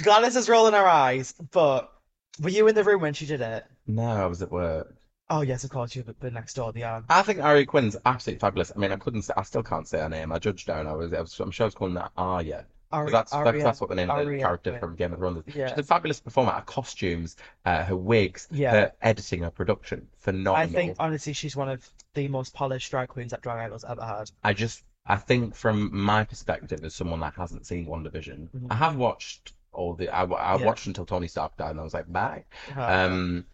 Gladys 0.00 0.36
is 0.36 0.48
rolling 0.48 0.74
her 0.74 0.86
eyes, 0.86 1.34
but 1.50 1.92
were 2.40 2.50
you 2.50 2.68
in 2.68 2.76
the 2.76 2.84
room 2.84 3.00
when 3.00 3.12
she 3.12 3.26
did 3.26 3.40
it? 3.40 3.66
No, 3.88 4.06
I 4.08 4.26
was 4.26 4.40
at 4.40 4.52
work. 4.52 4.94
Oh 5.30 5.40
yes, 5.40 5.64
of 5.64 5.70
course, 5.70 5.96
you've 5.96 6.20
been 6.20 6.34
next 6.34 6.54
door. 6.54 6.72
Yeah. 6.76 7.02
I 7.08 7.22
think 7.22 7.40
Ari 7.40 7.66
Quinn's 7.66 7.96
absolutely 8.06 8.38
fabulous. 8.38 8.70
I 8.74 8.78
mean, 8.78 8.92
I 8.92 8.96
couldn't 8.96 9.22
say, 9.22 9.34
I 9.36 9.42
still 9.42 9.64
can't 9.64 9.88
say 9.88 9.98
her 9.98 10.08
name. 10.08 10.30
I 10.30 10.38
judged 10.38 10.68
her 10.68 10.74
and 10.74 10.88
I 10.88 10.92
was, 10.92 11.12
I 11.12 11.20
was 11.20 11.40
I'm 11.40 11.50
sure 11.50 11.64
I 11.64 11.66
was 11.66 11.74
calling 11.74 11.96
her 11.96 12.08
Arya. 12.16 12.66
Aria, 12.90 13.10
That's, 13.12 13.32
Aria, 13.32 13.62
that's 13.62 13.80
what 13.80 13.90
the 13.90 13.96
name 13.96 14.08
of 14.10 14.16
the 14.18 14.24
Aria 14.24 14.40
character 14.40 14.70
Quinn. 14.70 14.80
from 14.80 14.96
Game 14.96 15.12
of 15.12 15.18
Thrones 15.18 15.42
is. 15.46 15.54
Yeah. 15.54 15.68
She's 15.68 15.78
a 15.78 15.82
fabulous 15.82 16.20
performer. 16.20 16.52
Her 16.52 16.62
costumes, 16.62 17.36
uh, 17.66 17.84
her 17.84 17.96
wigs, 17.96 18.48
Yeah. 18.50 18.70
her 18.72 18.92
editing, 19.02 19.42
her 19.42 19.50
production, 19.50 20.08
phenomenal. 20.18 20.54
I 20.56 20.66
think 20.66 20.96
honestly 20.98 21.32
she's 21.34 21.54
one 21.54 21.68
of 21.68 21.86
the 22.14 22.28
most 22.28 22.54
polished 22.54 22.90
drag 22.90 23.08
queens 23.08 23.32
that 23.32 23.42
Drag 23.42 23.58
Idol's 23.66 23.84
ever 23.84 24.02
had. 24.02 24.30
I 24.42 24.54
just, 24.54 24.84
I 25.06 25.16
think 25.16 25.54
from 25.54 25.90
my 25.94 26.24
perspective 26.24 26.82
as 26.84 26.94
someone 26.94 27.20
that 27.20 27.34
hasn't 27.34 27.66
seen 27.66 27.86
WandaVision, 27.86 28.48
Mhm. 28.50 28.66
I 28.70 28.74
have 28.76 28.96
watched 28.96 29.52
all 29.72 29.94
the, 29.94 30.08
I, 30.08 30.24
I 30.24 30.56
Yeah. 30.58 30.64
watched 30.66 30.86
until 30.86 31.04
Tony 31.04 31.28
Stark 31.28 31.56
died 31.58 31.72
and 31.72 31.80
I 31.80 31.84
was 31.84 31.94
like, 31.94 32.10
bye. 32.10 32.44
Uh, 32.76 32.80
Um, 32.82 33.44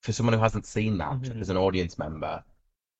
for 0.00 0.12
someone 0.12 0.32
who 0.34 0.40
hasn't 0.40 0.66
seen 0.66 0.98
that 0.98 1.20
Mhm. 1.20 1.40
as 1.40 1.50
an 1.50 1.56
audience 1.56 1.98
member, 1.98 2.42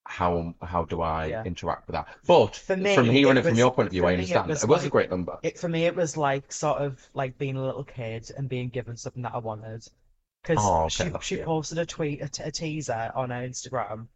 how 0.07 0.55
how 0.63 0.85
do 0.85 1.01
I 1.03 1.27
Yeah. 1.27 1.45
interact 1.45 1.87
with 1.87 1.95
that? 1.95 2.09
But 2.27 2.57
For 2.57 2.77
me, 2.77 2.95
from 2.95 3.07
hearing 3.07 3.37
it 3.37 3.41
it, 3.41 3.45
from 3.45 3.57
your 3.57 3.73
point 3.73 3.87
of 3.87 3.93
view, 3.93 4.07
I 4.07 4.17
me, 4.17 4.31
it 4.31 4.37
understand. 4.37 4.49
was 4.49 4.63
It 4.63 4.69
was 4.69 4.85
a 4.85 4.91
great 4.91 5.11
number. 5.11 5.39
it 5.43 5.59
for 5.59 5.69
me 5.69 5.87
it 5.87 5.97
was 5.97 6.17
like 6.17 6.53
sort 6.53 6.79
of 6.83 7.09
like 7.15 7.39
being 7.39 7.57
a 7.57 7.63
little 7.65 7.85
kid 7.85 8.31
and 8.37 8.49
being 8.49 8.69
given 8.69 8.97
something 8.97 9.23
that 9.23 9.35
I 9.35 9.39
wanted. 9.39 9.87
Because 10.43 10.59
Oh, 10.61 10.85
okay, 10.85 11.11
she 11.21 11.37
she 11.37 11.37
posted 11.43 11.79
a 11.79 11.87
tweet, 11.87 12.21
a, 12.23 12.29
t- 12.29 12.43
a 12.43 12.51
teaser 12.51 13.11
on 13.15 13.31
her 13.31 13.43
Instagram, 13.49 14.09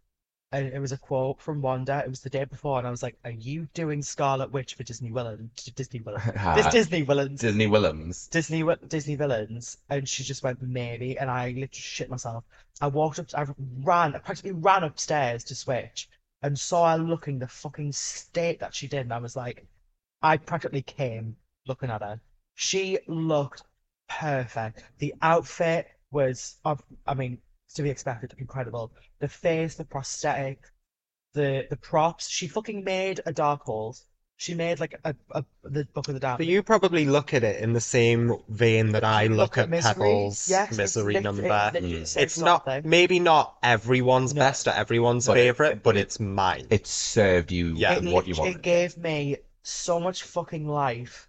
and 0.50 0.66
it 0.66 0.78
was 0.78 0.92
a 0.92 0.98
quote 0.98 1.40
from 1.40 1.60
Wanda. 1.60 2.02
It 2.04 2.08
was 2.08 2.20
the 2.20 2.30
day 2.30 2.44
before, 2.44 2.78
and 2.78 2.86
I 2.86 2.90
was 2.90 3.02
like, 3.02 3.18
"Are 3.24 3.30
you 3.30 3.68
doing 3.74 4.02
Scarlet 4.02 4.50
Witch 4.50 4.74
for 4.74 4.82
Disney 4.82 5.10
villains? 5.10 5.64
Disney 5.74 6.00
villains? 6.00 6.24
This 6.54 6.66
Disney 6.68 7.02
villains? 7.02 7.40
Disney 7.40 7.66
Willems. 7.66 8.28
Disney 8.28 8.64
Disney 8.88 9.16
villains?" 9.16 9.76
And 9.90 10.08
she 10.08 10.24
just 10.24 10.42
went 10.42 10.62
maybe, 10.62 11.18
and 11.18 11.30
I 11.30 11.48
literally 11.48 11.68
shit 11.72 12.08
myself. 12.08 12.44
I 12.80 12.86
walked 12.86 13.18
up, 13.18 13.26
I 13.34 13.46
ran, 13.82 14.14
I 14.14 14.18
practically 14.18 14.52
ran 14.52 14.84
upstairs 14.84 15.44
to 15.44 15.54
switch, 15.54 16.08
and 16.42 16.58
saw 16.58 16.96
her 16.96 17.02
looking 17.02 17.38
the 17.38 17.48
fucking 17.48 17.92
state 17.92 18.60
that 18.60 18.74
she 18.74 18.88
did, 18.88 19.00
and 19.00 19.12
I 19.12 19.18
was 19.18 19.36
like, 19.36 19.66
I 20.22 20.38
practically 20.38 20.82
came 20.82 21.36
looking 21.66 21.90
at 21.90 22.02
her. 22.02 22.20
She 22.54 22.98
looked 23.06 23.62
perfect. 24.08 24.82
The 24.98 25.14
outfit 25.20 25.88
was, 26.10 26.56
I 27.06 27.14
mean, 27.14 27.38
to 27.74 27.82
be 27.82 27.90
expected, 27.90 28.34
incredible. 28.38 28.92
The 29.20 29.28
face, 29.28 29.74
the 29.74 29.84
prosthetic, 29.84 30.58
the 31.34 31.66
the 31.70 31.76
props. 31.76 32.28
She 32.28 32.48
fucking 32.48 32.84
made 32.84 33.20
a 33.26 33.32
dark 33.32 33.62
holes. 33.62 34.04
She 34.40 34.54
made 34.54 34.78
like 34.78 34.94
a, 35.04 35.14
a 35.32 35.44
the 35.64 35.84
book 35.92 36.06
of 36.06 36.14
the 36.14 36.20
dark. 36.20 36.38
But 36.38 36.46
you 36.46 36.62
probably 36.62 37.04
look 37.04 37.34
at 37.34 37.42
it 37.42 37.60
in 37.60 37.72
the 37.72 37.80
same 37.80 38.36
vein 38.48 38.92
that 38.92 39.02
I 39.04 39.24
You 39.24 39.30
look 39.34 39.58
at 39.58 39.68
Misery. 39.68 39.94
Pebbles' 39.94 40.48
Yes, 40.48 40.68
it's 40.70 40.78
misery 40.78 41.14
lit- 41.14 41.22
number. 41.24 41.42
it 41.42 41.72
literally 41.74 41.94
Mm. 42.02 42.06
says 42.06 42.22
It's 42.22 42.38
not 42.38 42.64
something. 42.64 42.88
maybe 42.88 43.18
not 43.18 43.56
everyone's 43.64 44.34
No. 44.34 44.38
best 44.40 44.68
or 44.68 44.70
everyone's 44.70 45.26
But 45.26 45.38
it- 45.38 45.40
favorite, 45.40 45.82
but 45.82 45.96
it's 45.96 46.20
mine. 46.20 46.68
It 46.70 46.86
served 46.86 47.50
you 47.50 47.74
Yeah. 47.74 47.94
It 47.94 48.04
what 48.04 48.28
you 48.28 48.34
literally 48.34 48.50
wanted. 48.50 48.62
gave 48.62 48.96
me 48.96 49.38
so 49.64 49.98
much 49.98 50.22
fucking 50.22 50.68
life 50.68 51.27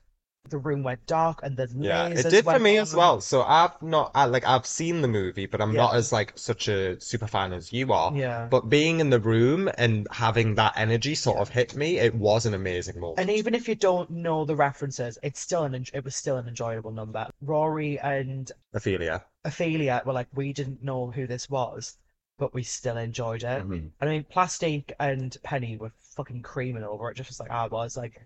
the 0.50 0.58
room 0.58 0.84
went 0.84 1.06
dark 1.06 1.40
and 1.44 1.56
the 1.56 1.70
Yeah, 1.78 2.08
it 2.08 2.30
did 2.30 2.46
for 2.46 2.60
me 2.60 2.78
as 2.78 2.96
well. 2.96 3.22
So 3.22 3.44
I've 3.44 3.82
not, 3.82 4.12
I, 4.16 4.26
like, 4.26 4.46
I've 4.46 4.66
seen 4.66 5.02
the 5.02 5.08
movie, 5.08 5.46
but 5.46 5.62
I'm 5.62 5.74
not 5.74 5.96
as 5.96 6.12
like 6.12 6.34
such 6.36 6.68
a 6.68 7.00
super 7.00 7.28
fan 7.28 7.54
as 7.54 7.72
you 7.72 7.94
are. 7.94 8.14
Yeah. 8.16 8.48
But 8.50 8.70
being 8.70 9.00
in 9.00 9.10
the 9.10 9.20
room 9.20 9.70
and 9.78 10.08
having 10.12 10.56
that 10.56 10.74
energy 10.76 11.16
sort 11.16 11.38
of 11.38 11.50
hit 11.50 11.76
me, 11.76 11.98
it 11.98 12.14
was 12.16 12.46
an 12.46 12.54
amazing 12.54 13.00
moment. 13.00 13.20
And 13.20 13.30
even 13.30 13.56
if 13.56 13.68
you 13.68 13.76
don't 13.76 14.10
know 14.10 14.46
the 14.46 14.56
references, 14.56 15.18
it's 15.24 15.40
still 15.40 15.64
an 15.64 15.86
it 15.94 16.04
was 16.04 16.16
still 16.16 16.38
an 16.38 16.48
enjoyable 16.48 16.92
number. 16.92 17.28
Rory 17.42 18.00
and 18.00 18.52
Ophelia. 18.74 19.24
Ophelia 19.46 20.02
were 20.06 20.14
like, 20.14 20.28
we 20.34 20.54
didn't 20.54 20.84
know 20.84 21.12
who 21.12 21.26
this 21.28 21.50
was, 21.50 21.98
but 22.38 22.54
we 22.54 22.64
still 22.64 22.98
enjoyed 22.98 23.44
it. 23.44 23.68
Mhm. 23.68 23.92
I 24.02 24.06
mean, 24.06 24.24
Plastic 24.26 24.94
and 25.00 25.36
Penny 25.44 25.78
were 25.78 25.92
fucking 26.16 26.42
creaming 26.42 26.84
over 26.84 27.10
it, 27.10 27.16
just 27.16 27.40
like 27.40 27.52
I 27.52 27.68
was. 27.68 27.96
Like, 27.98 28.22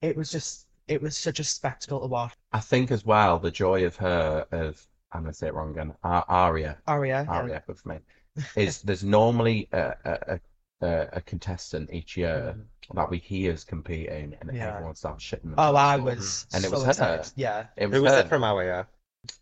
it 0.00 0.16
was 0.16 0.30
just, 0.30 0.66
it 0.88 1.00
was 1.02 1.16
such 1.16 1.38
a 1.40 1.44
spectacle 1.44 2.00
to 2.00 2.06
watch. 2.06 2.32
I 2.52 2.60
think 2.60 2.90
as 2.90 3.04
well 3.04 3.38
the 3.38 3.50
joy 3.50 3.84
of 3.84 3.96
her 3.96 4.46
of 4.52 4.86
I'm 5.12 5.22
gonna 5.22 5.32
say 5.34 5.46
it 5.48 5.54
wrong 5.54 5.70
again. 5.70 5.94
Ar- 6.02 6.24
Aria, 6.28 6.78
Aria, 6.86 7.24
yeah. 7.26 7.32
Aria, 7.32 7.62
good 7.66 7.78
for 7.78 7.88
me. 7.90 7.98
Is 8.56 8.82
there's 8.82 9.04
normally 9.04 9.68
a 9.72 9.94
a, 10.04 10.40
a, 10.86 11.08
a 11.14 11.20
contestant 11.20 11.90
each 11.92 12.16
year 12.16 12.56
mm-hmm. 12.56 12.96
that 12.98 13.08
we 13.10 13.18
hear 13.18 13.52
is 13.52 13.64
competing, 13.64 14.36
and 14.40 14.50
Yeah. 14.52 14.74
everyone 14.74 14.96
starts 14.96 15.24
shitting. 15.24 15.54
Oh, 15.56 15.76
I 15.76 15.96
was 15.96 16.46
And 16.52 16.64
it 16.64 16.70
was 16.70 16.80
so 16.80 16.84
her. 16.86 16.90
excited. 16.90 17.32
Yeah, 17.36 17.66
It 17.76 17.86
was 17.86 17.96
Who 17.96 18.02
was 18.02 18.12
her. 18.12 18.20
it 18.20 18.28
from 18.28 18.42
our 18.44 18.62
year? 18.64 18.86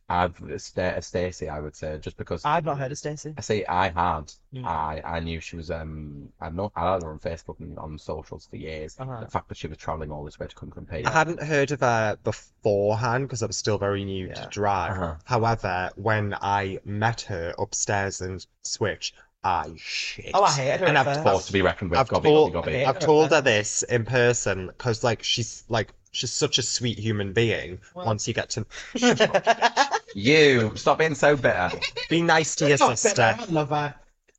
I've 0.08 0.36
Sta- 0.58 1.00
Stacey, 1.00 1.48
I 1.48 1.58
would 1.60 1.74
say, 1.74 1.98
just 1.98 2.16
because 2.16 2.44
I've 2.44 2.64
not 2.64 2.78
heard 2.78 2.92
of 2.92 2.98
Stacey. 2.98 3.34
I 3.36 3.40
say 3.40 3.64
I 3.64 3.88
had. 3.88 4.32
Mm. 4.54 4.64
I 4.66 5.00
I 5.04 5.20
knew 5.20 5.40
she 5.40 5.56
was 5.56 5.70
um 5.70 6.28
I 6.40 6.50
know 6.50 6.70
I 6.76 6.92
had 6.92 7.02
her 7.02 7.10
on 7.10 7.18
Facebook 7.18 7.58
and 7.60 7.78
on 7.78 7.98
socials 7.98 8.46
for 8.50 8.56
years. 8.56 8.96
Uh-huh. 9.00 9.20
The 9.20 9.30
fact 9.30 9.48
that 9.48 9.56
she 9.56 9.68
was 9.68 9.78
traveling 9.78 10.10
all 10.12 10.24
this 10.24 10.38
way 10.38 10.46
to 10.46 10.54
come 10.54 10.70
compete. 10.70 11.06
I 11.06 11.10
hadn't 11.10 11.42
heard 11.42 11.70
of 11.72 11.80
her 11.80 12.16
beforehand 12.22 13.24
because 13.24 13.42
I 13.42 13.46
was 13.46 13.56
still 13.56 13.78
very 13.78 14.04
new 14.04 14.28
to 14.28 14.40
Yeah. 14.40 14.46
drag. 14.50 14.90
Uh-huh. 14.92 15.14
However, 15.24 15.90
when 15.96 16.34
I 16.40 16.78
met 16.84 17.22
her 17.22 17.54
upstairs 17.58 18.20
in 18.20 18.40
Switch, 18.64 19.14
I 19.44 19.72
shit. 19.76 20.30
Oh, 20.34 20.44
I 20.44 20.52
hated 20.52 20.80
her 20.80 20.86
And 20.86 20.96
I've 20.98 21.06
first. 21.06 21.22
Forced 21.22 21.46
to 21.48 21.52
be 21.52 21.62
reckoned 21.62 21.90
with. 21.90 21.98
I've 21.98 22.08
Gobby, 22.08 22.28
told- 22.28 22.52
gobby, 22.52 22.72
gobby. 22.72 22.84
I've 22.84 22.98
told 23.00 23.30
her 23.30 23.40
this 23.40 23.82
in 23.82 24.04
person 24.04 24.68
because 24.68 25.02
like 25.02 25.22
she's 25.24 25.64
like 25.68 25.92
she's 26.12 26.32
such 26.32 26.58
a 26.58 26.62
sweet 26.62 26.98
human 26.98 27.32
being. 27.32 27.80
Well- 27.94 28.06
Once 28.06 28.28
you 28.28 28.34
get 28.34 28.50
to 28.50 28.66
You 30.14 30.72
stop 30.76 30.98
being 30.98 31.14
so 31.14 31.36
bitter. 31.36 31.70
be 32.08 32.22
nice 32.22 32.54
to 32.56 32.68
your 32.68 32.78
Not 32.78 32.90
bitter, 32.90 32.96
sister. 32.96 33.36
I 33.38 33.44
love 33.46 33.70
her. 33.70 33.94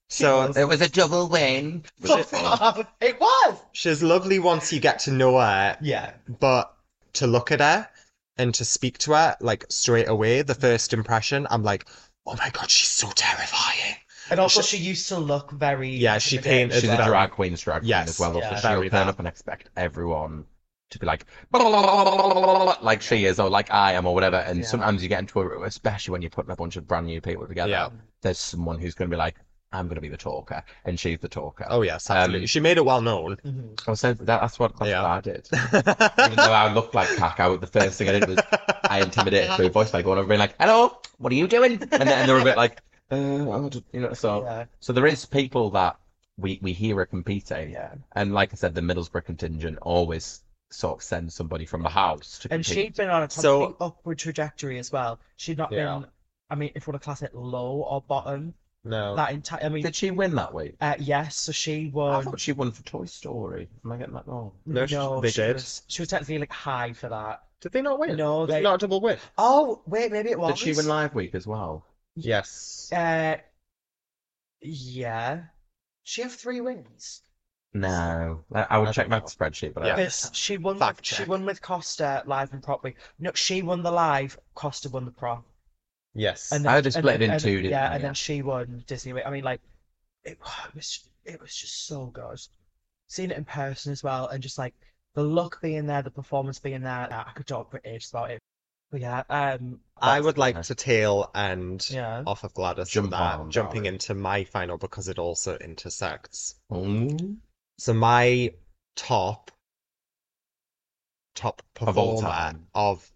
So. 0.10 0.52
It 0.56 0.66
was 0.66 0.82
a 0.82 0.90
double 0.90 1.28
win. 1.28 1.84
Was 2.02 2.32
it? 2.32 2.88
it 3.02 3.20
was. 3.20 3.58
she's 3.72 4.04
lovely 4.04 4.38
once 4.38 4.72
you 4.72 4.80
get 4.80 5.00
to 5.00 5.12
know 5.12 5.40
her, 5.40 5.76
Yeah. 5.82 6.14
but 6.40 6.72
to 7.14 7.26
look 7.26 7.52
at 7.52 7.60
her 7.62 7.90
and 8.38 8.54
to 8.56 8.64
speak 8.66 9.00
to 9.00 9.14
her 9.14 9.36
like 9.42 9.66
straight 9.70 10.08
away, 10.08 10.44
the 10.44 10.54
first 10.54 10.94
impression, 10.94 11.48
I'm 11.50 11.64
like, 11.64 11.88
oh 12.28 12.36
my 12.36 12.52
god, 12.52 12.70
she's 12.70 12.90
so 12.92 13.10
terrifying. 13.16 13.96
And 14.34 14.40
also, 14.42 14.62
She- 14.62 14.78
she 14.78 14.84
used 14.84 15.08
to 15.10 15.18
look 15.20 15.52
very. 15.52 15.90
Yeah, 15.90 16.18
she 16.18 16.38
painted 16.40 16.82
She's 16.82 16.90
a 16.90 16.96
very- 16.98 17.08
drag 17.08 17.32
queen's 17.32 17.62
drag 17.62 17.82
queen 17.82 17.90
Yes, 17.90 18.10
as 18.10 18.20
well. 18.20 18.36
yeah. 18.38 18.50
Also, 18.50 18.62
she'll 18.62 18.76
Very 18.78 18.90
turn 18.90 19.08
up 19.08 19.20
and 19.20 19.28
expect 19.28 19.70
everyone 19.78 20.46
to 20.90 21.00
be 21.00 21.06
like 21.08 21.26
like 22.82 23.02
she 23.02 23.26
is 23.26 23.40
or 23.40 23.50
like 23.50 23.72
I 23.72 23.94
am 23.94 24.06
or 24.06 24.14
whatever. 24.14 24.38
And 24.38 24.60
Yeah. 24.60 24.66
sometimes 24.66 25.02
you 25.02 25.10
get 25.10 25.20
into 25.20 25.40
a 25.40 25.48
room, 25.48 25.64
especially 25.64 26.12
when 26.12 26.22
you're 26.22 26.30
putting 26.30 26.52
a 26.52 26.56
bunch 26.56 26.76
of 26.76 26.88
brand 26.88 27.06
new 27.08 27.22
people 27.22 27.48
together. 27.48 27.72
Yeah. 27.72 27.90
There's 28.22 28.38
someone 28.40 28.80
who's 28.80 28.94
going 28.94 29.10
to 29.10 29.14
be 29.16 29.18
like, 29.18 29.36
I'm 29.72 29.88
going 29.88 29.96
to 29.96 30.02
be 30.02 30.10
the 30.10 30.18
talker, 30.18 30.64
and 30.86 31.00
she's 31.00 31.18
the 31.20 31.28
talker. 31.28 31.66
Oh 31.68 31.82
yes, 31.82 32.08
absolutely. 32.08 32.42
Um, 32.42 32.48
she 32.48 32.60
made 32.60 32.78
it 32.78 32.86
well 32.86 33.02
known. 33.02 33.38
Mhm. 33.44 33.90
I 33.90 33.96
said 33.96 34.20
that, 34.20 34.26
that's 34.42 34.60
what 34.60 34.78
that's 34.78 34.90
Yeah. 34.90 35.04
I 35.04 35.20
did. 35.20 35.48
Even 35.52 36.36
though 36.36 36.54
I 36.54 36.72
looked 36.72 36.94
like 36.94 37.10
cack, 37.18 37.40
I, 37.40 37.56
the 37.58 37.66
first 37.66 37.98
thing 37.98 38.08
I 38.10 38.20
did 38.20 38.28
was 38.30 38.38
I 38.84 39.02
intimidated 39.02 39.56
through 39.56 39.70
voice 39.70 39.90
by 39.90 40.04
going 40.04 40.20
over 40.20 40.22
and 40.22 40.30
being 40.30 40.40
like, 40.40 40.54
"Hello, 40.60 40.96
what 41.18 41.32
are 41.32 41.36
you 41.36 41.48
doing?" 41.48 41.74
And 41.82 41.90
then 41.90 42.08
and 42.08 42.30
they 42.30 42.34
were 42.34 42.40
a 42.40 42.44
bit 42.44 42.56
like, 42.58 42.82
uh, 43.12 43.70
you 43.92 44.00
know. 44.02 44.14
So 44.14 44.44
Yeah. 44.44 44.66
so 44.80 44.94
there 44.94 45.08
is 45.08 45.26
people 45.26 45.70
that 45.72 45.98
we 46.38 46.60
we 46.62 46.74
hear 46.74 46.98
are 47.00 47.06
competing, 47.06 47.72
Yeah. 47.72 47.96
and 48.14 48.34
like 48.34 48.54
I 48.54 48.56
said, 48.56 48.74
the 48.76 48.82
Middlesbrough 48.82 49.26
contingent 49.26 49.78
always 49.82 50.42
sort 50.72 50.98
of 51.00 51.04
sends 51.04 51.36
somebody 51.36 51.66
from 51.66 51.84
the 51.84 51.90
house 51.90 52.40
to 52.40 52.52
And 52.52 52.66
compete. 52.66 52.86
she'd 52.86 52.96
been 52.96 53.10
on 53.10 53.24
a 53.24 53.30
So- 53.30 53.68
complete 53.68 53.86
upward 53.86 54.18
trajectory 54.18 54.80
as 54.80 54.92
well. 54.92 55.20
She'd 55.38 55.58
not 55.60 55.72
Yeah. 55.72 56.00
been. 56.00 56.08
I 56.50 56.56
mean, 56.56 56.72
if 56.76 56.88
you 56.88 56.92
want 56.92 57.02
to 57.02 57.06
class 57.06 57.22
it 57.22 57.36
low 57.36 57.78
or 57.84 58.02
bottom, 58.02 58.56
No. 58.84 59.16
that 59.16 59.32
entire. 59.32 59.64
I 59.64 59.70
mean, 59.70 59.84
Did 59.84 59.96
she 59.96 60.10
win 60.12 60.34
that 60.36 60.54
week? 60.54 60.76
uh, 60.82 60.96
yes. 61.00 61.36
So 61.38 61.52
she 61.52 61.90
won. 61.94 62.12
I 62.14 62.16
won. 62.18 62.26
thought 62.26 62.40
she 62.40 62.52
won 62.54 62.72
for 62.72 62.82
Toy 62.84 63.06
Story. 63.06 63.70
Am 63.86 63.92
I 63.92 63.98
getting 63.98 64.16
that 64.16 64.28
wrong? 64.28 64.52
No, 64.66 64.86
she- 64.88 64.96
they 65.22 65.30
she 65.30 65.42
did. 65.42 65.54
Was, 65.54 65.84
she 65.88 66.02
was 66.02 66.10
technically 66.10 66.40
like 66.40 66.52
high 66.52 66.94
for 66.94 67.10
that. 67.10 67.44
Did 67.62 67.72
they 67.72 67.82
not 67.82 68.00
win? 68.00 68.18
No, 68.18 68.40
Was 68.42 68.50
they- 68.50 68.60
it 68.60 68.64
not 68.64 68.76
a 68.76 68.78
double 68.80 69.00
win? 69.00 69.18
Oh 69.38 69.82
wait, 69.86 70.12
maybe 70.12 70.32
it 70.32 70.40
was. 70.40 70.56
Did 70.56 70.58
she 70.60 70.74
win 70.74 70.88
Live 70.88 71.14
Week 71.14 71.34
as 71.36 71.46
well? 71.48 71.86
Yes. 72.16 72.90
Uh, 72.92 73.38
yeah. 74.62 75.44
She 76.04 76.22
have 76.22 76.34
three 76.34 76.62
wins. 76.62 77.22
No, 77.76 78.44
I, 78.54 78.68
I 78.70 78.78
would 78.78 78.90
I 78.90 78.92
check 78.92 79.10
my 79.10 79.18
know. 79.20 79.26
spreadsheet, 79.26 79.74
but 79.74 79.84
I 79.84 79.88
Yeah. 79.88 79.96
don't 79.96 80.06
Because 80.06 80.30
she 80.34 80.58
won. 80.58 80.78
Fact 80.78 80.98
with, 80.98 81.06
she 81.08 81.16
check. 81.16 81.28
won 81.28 81.44
with 81.46 81.62
Costa 81.62 82.22
live 82.28 82.54
and 82.54 82.62
prop 82.62 82.84
week. 82.84 82.98
No, 83.18 83.32
she 83.34 83.64
won 83.64 83.82
the 83.82 83.92
live. 83.92 84.38
Costa 84.54 84.90
won 84.90 85.06
the 85.06 85.12
prop. 85.12 85.44
Yes. 86.14 86.52
And 86.52 86.68
I 86.68 86.76
then, 86.76 86.84
just 86.84 86.98
and 86.98 87.04
split 87.04 87.16
it 87.16 87.20
then- 87.20 87.30
in 87.30 87.34
and- 87.34 87.44
two, 87.44 87.56
didn't 87.58 87.72
Yeah, 87.72 87.90
I? 87.90 87.94
and 87.96 88.02
Yeah. 88.02 88.08
then 88.10 88.14
she 88.14 88.42
won 88.44 88.84
Disney. 88.86 89.14
Week. 89.14 89.24
I 89.26 89.32
mean, 89.32 89.44
like, 89.44 89.62
it 90.24 90.38
was 90.76 91.10
it 91.26 91.42
was 91.42 91.56
just 91.56 91.88
so 91.88 92.06
good. 92.08 92.40
Seeing 93.08 93.32
it 93.32 93.38
in 93.38 93.46
person 93.46 93.92
as 93.92 94.04
well, 94.04 94.28
and 94.28 94.44
just 94.44 94.58
like 94.60 94.76
the 95.16 95.24
look 95.24 95.60
being 95.62 95.88
there, 95.88 96.02
the 96.04 96.12
performance 96.12 96.60
being 96.60 96.82
there. 96.82 97.08
I 97.12 97.32
could 97.34 97.48
talk 97.48 97.72
for 97.72 97.82
ages 97.86 98.10
about 98.12 98.32
it. 98.32 98.40
But 98.94 99.02
yeah, 99.02 99.24
um, 99.28 99.80
I 100.00 100.22
would 100.22 100.38
like 100.38 100.54
nice. 100.54 100.68
to 100.68 100.76
tail 100.76 101.32
and 101.34 101.84
yeah. 101.90 102.22
off 102.28 102.44
of 102.44 102.54
Gladys 102.54 102.90
Jump 102.90 103.08
for 103.08 103.18
that, 103.18 103.40
on, 103.40 103.50
jumping 103.50 103.82
darling. 103.86 103.94
into 103.96 104.14
my 104.14 104.44
final 104.44 104.78
because 104.78 105.08
it 105.08 105.18
also 105.18 105.58
intersects. 105.58 106.54
Mm. 106.72 107.38
So 107.80 107.96
my 107.96 108.54
top 108.96 109.50
top 111.34 111.64
Of 111.82 111.98
all 111.98 112.18
performer 112.18 112.30
time. 112.30 112.68
of 112.76 113.12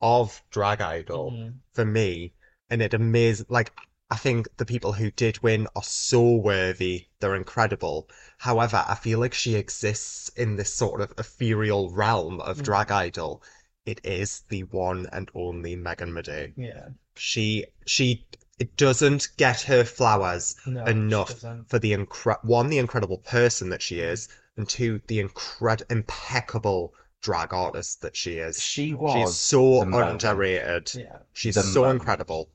of 0.00 0.42
drag 0.50 0.80
idol 0.80 1.32
Mhm. 1.32 1.58
for 1.74 1.84
me, 1.84 2.32
and 2.70 2.80
it 2.80 2.94
amazing. 2.94 3.44
Like 3.50 3.74
I 4.10 4.16
think 4.16 4.48
the 4.56 4.64
people 4.64 4.94
who 4.94 5.10
did 5.10 5.42
win 5.42 5.68
are 5.76 5.82
so 5.82 6.36
worthy. 6.36 7.08
They're 7.20 7.36
incredible. 7.36 8.08
However, 8.38 8.82
I 8.88 8.94
feel 8.94 9.18
like 9.18 9.34
she 9.34 9.54
exists 9.54 10.30
in 10.30 10.56
this 10.56 10.72
sort 10.72 11.02
of 11.02 11.12
ethereal 11.18 11.90
realm 11.90 12.40
of 12.40 12.56
Mhm. 12.60 12.62
drag 12.64 12.90
idol. 12.90 13.42
It 13.86 14.00
is 14.04 14.42
the 14.50 14.64
one 14.64 15.06
and 15.12 15.30
only 15.34 15.74
Megan 15.74 16.12
Medea. 16.12 16.50
Yeah. 16.56 16.88
She 17.16 17.66
she 17.86 18.26
it 18.58 18.76
doesn't 18.76 19.28
get 19.38 19.62
her 19.62 19.84
flowers 19.84 20.54
No, 20.66 20.84
enough 20.84 21.40
for 21.66 21.78
the 21.78 21.92
incre 21.92 22.36
one, 22.44 22.68
the 22.68 22.76
incredible 22.78 23.18
person 23.18 23.70
that 23.70 23.80
she 23.80 24.00
is, 24.00 24.28
and 24.58 24.68
two, 24.68 25.00
the 25.06 25.18
incred 25.22 25.82
impeccable 25.90 26.94
drag 27.22 27.54
artist 27.54 28.02
that 28.02 28.14
she 28.14 28.36
is. 28.36 28.62
She 28.62 28.92
was. 28.92 29.14
She's 29.14 29.36
so 29.36 29.80
underrated. 29.82 30.94
Yeah. 30.94 31.18
She's 31.32 31.54
The 31.54 31.62
so 31.62 31.80
moment. 31.82 32.00
incredible. 32.00 32.50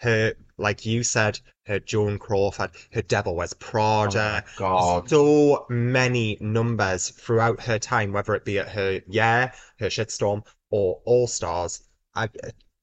Her, 0.00 0.34
like 0.58 0.86
you 0.86 1.02
said, 1.02 1.40
her 1.66 1.80
Joan 1.80 2.20
Crawford, 2.20 2.70
her 2.92 3.02
Devil 3.02 3.34
Wears 3.34 3.52
Oh 3.52 3.56
Prada, 3.58 4.44
my 4.46 4.52
God. 4.56 5.08
so 5.10 5.66
many 5.68 6.38
numbers 6.40 7.10
throughout 7.10 7.60
her 7.62 7.80
time, 7.80 8.12
whether 8.12 8.34
it 8.36 8.44
be 8.44 8.60
at 8.60 8.68
her 8.68 9.02
Yeah, 9.08 9.52
her 9.80 9.86
Shitstorm, 9.88 10.44
or 10.70 11.00
All 11.04 11.26
Stars. 11.26 11.82
I, 12.14 12.24
uh, 12.24 12.28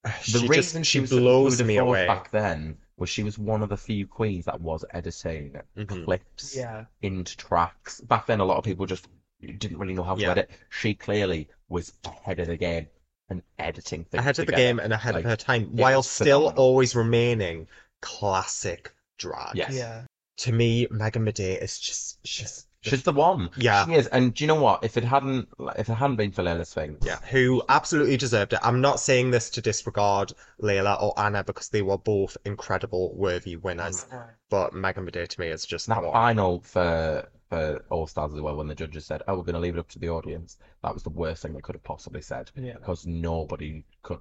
The 0.04 0.10
she 0.40 0.46
reason 0.48 0.82
just 0.82 0.90
she 0.90 1.04
she 1.06 1.06
blows 1.06 1.58
the 1.58 1.64
me 1.64 1.76
away. 1.78 2.06
back 2.06 2.30
then 2.30 2.78
was 2.96 3.10
she 3.10 3.22
was 3.22 3.38
one 3.38 3.62
of 3.62 3.68
the 3.68 3.76
few 3.76 4.06
queens 4.06 4.44
that 4.46 4.60
was 4.60 4.84
editing 4.92 5.56
Mhm. 5.76 6.04
clips 6.04 6.56
Yeah. 6.56 6.84
into 7.02 7.36
tracks. 7.36 8.00
Back 8.00 8.26
then, 8.26 8.40
a 8.40 8.44
lot 8.44 8.56
of 8.56 8.64
people 8.64 8.86
just 8.86 9.08
didn't 9.40 9.76
really 9.78 9.94
know 9.94 10.02
how 10.04 10.14
to 10.14 10.20
Yeah. 10.22 10.30
edit. 10.30 10.50
She 10.70 10.94
clearly 10.94 11.48
was 11.68 11.92
ahead 12.04 12.38
of 12.40 12.46
the 12.46 12.56
game 12.56 12.86
and 13.28 13.42
editing 13.58 14.04
things 14.04 14.20
ahead 14.20 14.38
of 14.38 14.46
the 14.46 14.52
game 14.52 14.78
and 14.78 14.92
ahead 14.92 15.14
Like, 15.14 15.24
of 15.24 15.30
her 15.30 15.36
time, 15.36 15.76
while 15.76 16.02
still 16.02 16.40
phenomenal. 16.42 16.64
always 16.64 16.94
remaining 16.94 17.66
classic 18.00 18.94
drag. 19.18 19.56
Yes. 19.56 19.74
Yeah. 19.74 20.04
To 20.38 20.52
me, 20.52 20.86
Megan 20.90 21.24
Medea 21.24 21.58
is 21.58 21.78
just 21.78 22.18
she's 22.26 22.65
She's 22.90 23.02
the 23.02 23.12
one. 23.12 23.50
Yeah. 23.56 23.86
She 23.86 23.94
is. 23.94 24.06
And 24.08 24.34
do 24.34 24.44
you 24.44 24.48
know 24.48 24.60
what? 24.60 24.84
If 24.84 24.96
it 24.96 25.04
hadn't, 25.04 25.48
if 25.76 25.88
it 25.88 25.94
hadn't 25.94 26.16
been 26.16 26.32
for 26.32 26.42
Laila's 26.42 26.72
thing, 26.72 26.96
yeah, 27.02 27.18
who 27.30 27.62
absolutely 27.68 28.16
deserved 28.16 28.52
it. 28.52 28.60
I'm 28.62 28.80
not 28.80 29.00
saying 29.00 29.30
this 29.30 29.50
to 29.50 29.60
disregard 29.60 30.32
Laila 30.58 30.94
or 30.94 31.18
Anna 31.18 31.44
because 31.44 31.68
they 31.68 31.82
were 31.82 31.98
both 31.98 32.36
incredible, 32.44 33.14
worthy 33.16 33.56
winners. 33.56 34.06
But 34.50 34.74
Megan 34.74 35.04
Medea 35.04 35.26
to 35.26 35.40
me 35.40 35.48
is 35.48 35.64
just 35.64 35.86
that 35.88 36.00
the 36.00 36.06
one. 36.08 36.12
final 36.12 36.60
for 36.60 37.28
for 37.48 37.84
All 37.90 38.06
Stars 38.08 38.34
as 38.34 38.40
well, 38.40 38.56
when 38.56 38.66
the 38.66 38.74
judges 38.74 39.06
said, 39.06 39.22
"Oh, 39.28 39.36
we're 39.36 39.44
going 39.44 39.54
to 39.54 39.60
leave 39.60 39.76
it 39.76 39.80
up 39.80 39.88
to 39.90 39.98
the 40.00 40.08
audience," 40.08 40.56
that 40.82 40.92
was 40.94 41.02
the 41.04 41.10
worst 41.10 41.42
thing 41.42 41.52
they 41.54 41.60
could 41.60 41.76
have 41.76 41.84
possibly 41.84 42.20
said 42.20 42.50
Yeah. 42.56 42.74
because 42.74 43.06
nobody 43.06 43.84
could. 44.02 44.18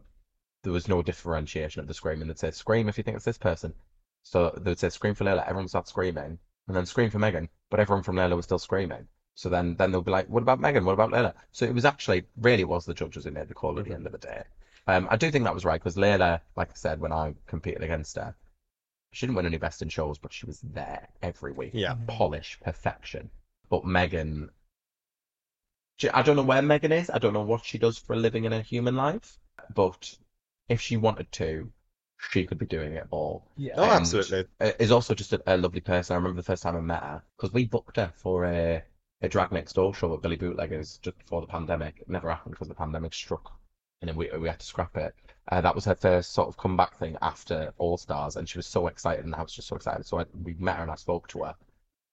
There 0.63 0.74
was 0.74 0.88
no 0.88 1.01
differentiation 1.01 1.80
of 1.82 1.88
the 1.88 1.93
screaming. 1.93 2.28
They'd 2.28 2.38
say, 2.39 2.51
"Scream 2.51 2.88
if 2.88 2.97
you 2.97 3.03
think 3.03 3.16
it's 3.16 3.26
this 3.26 3.38
person." 3.38 3.74
So 4.24 4.49
they'd 4.61 4.78
say, 4.80 4.89
"Scream 4.89 5.13
for 5.16 5.24
Laila." 5.24 5.43
Everyone 5.43 5.68
started 5.68 5.89
screaming, 5.89 6.39
and 6.68 6.76
then 6.76 6.86
"Scream 6.86 7.09
for 7.09 7.20
Megan," 7.20 7.49
but 7.70 7.80
everyone 7.80 8.03
from 8.03 8.16
Laila 8.16 8.36
was 8.36 8.45
still 8.45 8.59
screaming. 8.59 9.07
So 9.36 9.49
then, 9.49 9.76
then 9.76 9.91
they'll 9.91 10.01
be 10.01 10.11
like, 10.11 10.28
"What 10.30 10.43
about 10.43 10.59
Megan? 10.59 10.86
What 10.86 10.93
about 10.93 11.11
Laila?" 11.11 11.34
So 11.51 11.66
it 11.66 11.74
was 11.74 11.86
actually 11.86 12.24
really 12.38 12.61
it 12.61 12.70
was 12.70 12.86
the 12.86 12.93
judges 12.93 13.26
who 13.26 13.32
made 13.32 13.47
the 13.47 13.53
call 13.53 13.78
at 13.80 13.86
the 13.86 13.93
end 13.93 14.05
of 14.05 14.11
the 14.11 14.18
day. 14.18 14.43
Um, 14.88 15.07
I 15.09 15.18
do 15.18 15.32
think 15.32 15.43
that 15.45 15.53
was 15.53 15.66
right 15.66 15.80
because 15.80 15.97
Laila, 15.97 16.41
like 16.55 16.70
I 16.70 16.76
said, 16.76 16.99
when 16.99 17.11
I 17.11 17.36
competed 17.47 17.84
against 17.84 18.16
her, 18.18 18.36
she 19.11 19.26
didn't 19.26 19.36
win 19.36 19.45
any 19.45 19.57
best 19.57 19.82
in 19.82 19.89
shows, 19.89 20.18
but 20.18 20.32
she 20.34 20.45
was 20.45 20.59
there 20.61 21.07
every 21.22 21.51
week. 21.51 21.72
Yeah. 21.74 21.95
polish, 22.07 22.59
perfection. 22.61 23.30
But 23.70 23.86
Megan, 23.86 24.51
she- 25.97 26.09
I 26.09 26.22
don't 26.22 26.36
know 26.36 26.43
where 26.43 26.61
Megan 26.61 26.91
is. 26.91 27.09
I 27.09 27.18
don't 27.18 27.34
know 27.34 27.41
what 27.41 27.66
she 27.66 27.78
does 27.78 27.97
for 27.97 28.13
a 28.13 28.18
living 28.18 28.45
in 28.45 28.53
a 28.53 28.61
human 28.61 28.95
life. 28.95 29.38
But 29.74 30.18
if 30.70 30.82
she 30.82 30.97
wanted 30.97 31.32
to, 31.34 31.72
she 32.18 32.45
could 32.45 32.57
be 32.57 32.66
doing 32.66 32.93
it 32.93 33.07
all. 33.11 33.47
Yeah. 33.57 33.74
Oh, 33.78 33.84
And- 33.84 33.93
absolutely. 33.93 34.45
Is 34.80 34.91
also 34.91 35.13
just 35.13 35.34
a, 35.34 35.41
a 35.47 35.57
lovely 35.57 35.82
person. 35.82 36.13
I 36.13 36.18
remember 36.18 36.38
the 36.41 36.45
first 36.45 36.63
time 36.63 36.76
I 36.76 36.82
met 36.82 37.03
her 37.03 37.24
because 37.38 37.53
we 37.53 37.66
booked 37.66 37.97
her 37.97 38.11
for 38.16 38.45
a 38.45 38.84
a 39.22 39.30
drag 39.30 39.51
next 39.51 39.74
door 39.74 39.93
show 39.93 40.13
at 40.13 40.22
Billy 40.22 40.36
Bootleggers 40.36 40.97
just 41.01 41.18
before 41.18 41.41
the 41.41 41.47
pandemic. 41.47 41.99
It 42.01 42.09
never 42.09 42.30
happened 42.30 42.53
because 42.55 42.68
the 42.68 42.76
pandemic 42.76 43.13
struck, 43.13 43.51
and 44.01 44.09
then 44.09 44.16
we 44.16 44.30
we 44.38 44.47
had 44.47 44.59
to 44.59 44.66
scrap 44.66 44.95
it. 44.97 45.16
Uh, 45.51 45.61
that 45.61 45.76
was 45.76 45.86
her 45.86 45.95
first 45.95 46.34
sort 46.34 46.47
of 46.47 46.57
comeback 46.57 46.95
thing 46.97 47.16
after 47.22 47.74
All 47.78 47.97
Stars, 47.97 48.36
and 48.36 48.47
she 48.49 48.57
was 48.57 48.68
so 48.68 48.88
excited, 48.88 49.26
and 49.26 49.36
I 49.36 49.41
was 49.41 49.53
just 49.53 49.68
so 49.68 49.76
excited. 49.76 50.05
So 50.05 50.20
I, 50.20 50.26
we 50.43 50.55
met 50.55 50.78
her 50.78 50.84
and 50.84 50.91
I 50.91 50.95
spoke 50.95 51.28
to 51.30 51.43
her, 51.43 51.55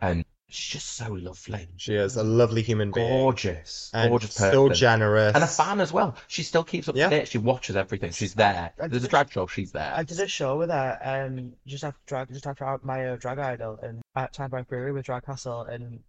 and 0.00 0.24
she's 0.52 0.72
just 0.74 0.94
so 0.96 1.12
lovely, 1.12 1.66
She 1.76 1.94
is 1.94 2.16
a 2.16 2.22
lovely 2.22 2.62
human 2.62 2.90
being. 2.92 3.08
gorgeous, 3.08 3.90
and 3.94 4.10
gorgeous 4.10 4.36
person. 4.36 4.52
so 4.52 4.68
generous. 4.68 5.34
and 5.34 5.42
a 5.42 5.46
fan 5.46 5.80
as 5.80 5.92
well. 5.92 6.16
She 6.28 6.42
still 6.42 6.64
keeps 6.64 6.88
up 6.88 6.96
Yeah. 6.96 7.08
to 7.08 7.16
date. 7.18 7.28
She 7.28 7.38
watches 7.38 7.76
everything. 7.76 8.12
She's 8.12 8.34
there. 8.34 8.72
I 8.80 8.88
There's 8.88 9.04
a 9.04 9.08
drag 9.08 9.30
show. 9.30 9.46
She's 9.46 9.72
there. 9.72 9.92
I 9.94 10.02
did 10.02 10.20
a 10.20 10.28
show 10.28 10.58
with 10.58 10.70
her 10.70 10.98
um 11.02 11.52
just 11.66 11.84
after 11.84 11.98
drag 12.06 12.28
just 12.32 12.46
after 12.46 12.64
our- 12.64 12.80
my 12.82 13.08
uh, 13.10 13.16
drag 13.16 13.38
idol 13.38 13.78
and 13.82 14.02
at 14.14 14.32
Time 14.32 14.50
Break 14.50 14.68
Brewery 14.68 14.92
with 14.92 15.04
Drag 15.06 15.24
Castle 15.24 15.62
and 15.62 16.00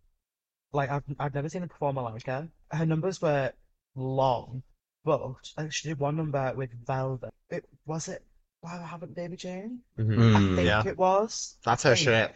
like 0.74 0.90
I've 0.90 1.04
I've 1.20 1.34
never 1.34 1.50
seen 1.50 1.62
her 1.62 1.68
perform 1.68 1.96
like 1.98 2.26
her. 2.26 2.48
Her 2.72 2.86
numbers 2.86 3.22
were 3.22 3.54
long, 3.96 4.64
but 5.06 5.22
like, 5.58 5.72
she 5.72 5.88
did 5.90 6.00
one 6.00 6.16
number 6.18 6.54
with 6.56 6.72
Velvet. 6.86 7.32
It 7.50 7.66
was 7.86 8.08
it 8.08 8.24
Why 8.62 8.82
haven't 8.84 9.16
Baby 9.16 9.36
Jane? 9.38 9.82
Mhm. 10.00 10.16
Mm, 10.18 10.36
I 10.36 10.56
think 10.56 10.68
yeah. 10.68 10.84
it 10.88 10.98
was. 10.98 11.58
That's 11.64 11.84
her 11.84 11.96
think. 11.96 12.06
shit. 12.06 12.36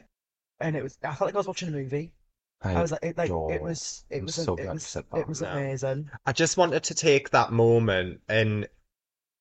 And 0.60 0.76
it 0.76 0.84
was 0.84 0.98
I 1.04 1.08
felt 1.16 1.28
like 1.30 1.36
I 1.36 1.38
was 1.38 1.48
watching 1.48 1.70
a 1.70 1.72
movie. 1.72 2.12
I 2.64 2.82
was 2.82 2.92
like 2.92 3.04
it 3.04 3.18
like 3.18 3.30
adore- 3.30 3.54
it 3.54 3.62
was 3.62 4.04
it 4.10 4.18
I'm 4.18 4.26
was 4.26 4.36
so 4.36 4.56
it 4.56 4.68
was 4.68 4.96
it 4.96 5.28
was 5.28 5.42
No. 5.42 5.50
amazing. 5.50 6.10
I 6.26 6.32
just 6.34 6.58
wanted 6.58 6.84
to 6.86 6.96
take 6.96 7.30
that 7.30 7.52
moment 7.52 8.22
and 8.28 8.68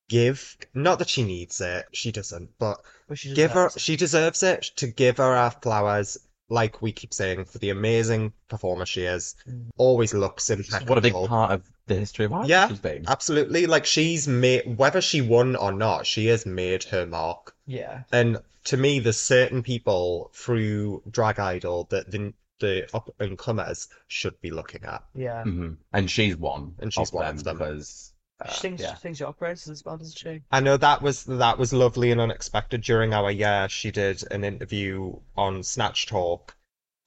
give, 0.08 0.56
not 0.74 0.98
that 1.00 1.08
she 1.08 1.22
needs 1.24 1.60
it, 1.60 1.86
she 1.92 2.12
doesn't, 2.12 2.50
but 2.58 2.80
But 3.08 3.18
she 3.18 3.34
give 3.34 3.52
her, 3.52 3.66
it. 3.66 3.80
she 3.80 3.96
deserves 3.96 4.42
it 4.42 4.62
to 4.76 4.86
give 4.86 5.16
her 5.16 5.34
our 5.34 5.50
flowers, 5.50 6.16
like 6.48 6.80
we 6.82 6.92
keep 6.92 7.12
saying, 7.12 7.46
for 7.46 7.58
the 7.58 7.70
amazing 7.70 8.32
performer 8.48 8.86
she 8.86 9.02
is. 9.02 9.34
Mm. 9.48 9.70
Always 9.78 10.14
looks 10.14 10.48
impeccable. 10.50 10.86
What 10.90 10.98
a 10.98 11.00
big 11.00 11.12
part 11.14 11.50
of 11.52 11.68
the 11.86 11.94
history 11.96 12.26
of 12.26 12.32
art 12.34 12.46
Yeah. 12.46 12.68
she's 12.68 12.78
been. 12.78 13.04
Absolutely. 13.08 13.66
Like 13.66 13.84
she's 13.86 14.28
made, 14.28 14.76
whether 14.78 15.00
she 15.00 15.22
won 15.22 15.56
or 15.56 15.72
not, 15.72 16.06
she 16.06 16.26
has 16.26 16.46
made 16.46 16.84
her 16.84 17.04
mark. 17.06 17.55
Yeah. 17.66 18.02
And 18.12 18.38
to 18.64 18.76
me, 18.76 19.00
there's 19.00 19.16
certain 19.18 19.62
people 19.62 20.30
through 20.34 21.02
Drag 21.10 21.38
Idol 21.38 21.84
that 21.90 22.10
the, 22.10 22.32
the 22.60 22.88
up 22.94 23.10
and 23.18 23.36
comers 23.38 23.88
should 24.08 24.40
be 24.40 24.50
looking 24.50 24.84
at. 24.84 25.04
Yeah. 25.14 25.42
hmm 25.42 25.74
And 25.92 26.10
she's 26.10 26.36
one. 26.36 26.74
And 26.78 26.92
she's 26.92 27.12
one 27.12 27.26
of 27.26 27.44
them. 27.44 27.58
because 27.58 28.12
uh, 28.40 28.50
She 28.50 28.60
thinks 28.60 28.82
yeah. 28.82 28.94
she 28.94 29.00
thinks 29.00 29.18
she 29.18 29.24
operates 29.24 29.68
as 29.68 29.84
well, 29.84 29.96
doesn't 29.96 30.18
she? 30.18 30.42
I 30.50 30.60
know 30.60 30.76
that 30.76 31.02
was 31.02 31.24
that 31.24 31.58
was 31.58 31.72
lovely 31.72 32.10
and 32.12 32.20
unexpected. 32.20 32.82
During 32.82 33.14
our 33.14 33.30
year, 33.30 33.68
she 33.68 33.90
did 33.90 34.22
an 34.30 34.44
interview 34.44 35.18
on 35.36 35.62
Snatch 35.62 36.06
Talk, 36.06 36.54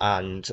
and 0.02 0.50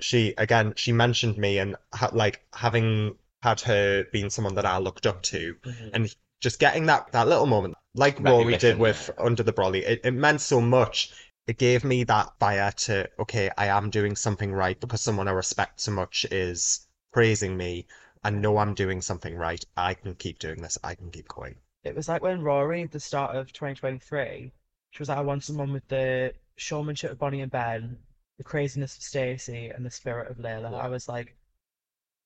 she 0.00 0.34
again 0.38 0.74
she 0.76 0.92
mentioned 0.92 1.38
me 1.38 1.58
and 1.58 1.76
ha 1.92 2.10
like 2.12 2.44
having 2.52 3.16
had 3.42 3.60
her 3.62 4.04
being 4.12 4.30
someone 4.30 4.54
that 4.56 4.66
I 4.66 4.78
looked 4.78 5.06
up 5.06 5.22
to, 5.22 5.54
Mhm. 5.64 5.90
and 5.94 6.14
just 6.40 6.58
getting 6.60 6.86
that 6.86 7.10
that 7.12 7.26
little 7.28 7.46
moment, 7.46 7.74
like 7.98 8.20
Rory 8.20 8.56
did 8.56 8.78
Recognition, 8.78 8.78
with 8.78 9.10
Under 9.18 9.42
the 9.42 9.52
Brolly, 9.52 9.82
it, 9.82 10.00
it 10.04 10.12
meant 10.12 10.40
so 10.40 10.60
much. 10.60 11.12
It 11.46 11.58
gave 11.58 11.84
me 11.84 12.04
that 12.04 12.38
fire 12.38 12.72
to 12.72 13.08
okay, 13.18 13.50
I 13.56 13.66
am 13.66 13.90
doing 13.90 14.16
something 14.16 14.52
right 14.52 14.78
because 14.78 15.00
someone 15.00 15.28
I 15.28 15.32
respect 15.32 15.80
so 15.80 15.92
much 15.92 16.24
is 16.30 16.86
praising 17.12 17.56
me. 17.56 17.86
I 18.22 18.30
know 18.30 18.58
I'm 18.58 18.74
doing 18.74 19.00
something 19.00 19.34
right. 19.34 19.64
I 19.76 19.94
can 19.94 20.14
keep 20.14 20.38
doing 20.38 20.60
this. 20.60 20.78
I 20.84 20.94
can 20.94 21.10
keep 21.10 21.28
going. 21.28 21.56
It 21.84 21.94
was 21.94 22.08
like 22.08 22.22
when 22.22 22.42
Rory, 22.42 22.82
at 22.82 22.90
the 22.90 23.00
start 23.00 23.34
of 23.36 23.52
2023, 23.52 24.52
she 24.90 24.98
was 24.98 25.08
like, 25.08 25.18
I 25.18 25.22
want 25.22 25.44
someone 25.44 25.72
with 25.72 25.86
the 25.88 26.34
showmanship 26.56 27.12
of 27.12 27.18
Bonnie 27.18 27.40
and 27.40 27.50
Ben, 27.50 27.96
the 28.36 28.44
craziness 28.44 28.96
of 28.96 29.02
Stacey, 29.02 29.68
and 29.68 29.86
the 29.86 29.90
spirit 29.90 30.30
of 30.30 30.38
Laila. 30.38 30.72
Yeah. 30.72 30.76
I 30.78 30.88
was 30.88 31.08
like, 31.08 31.36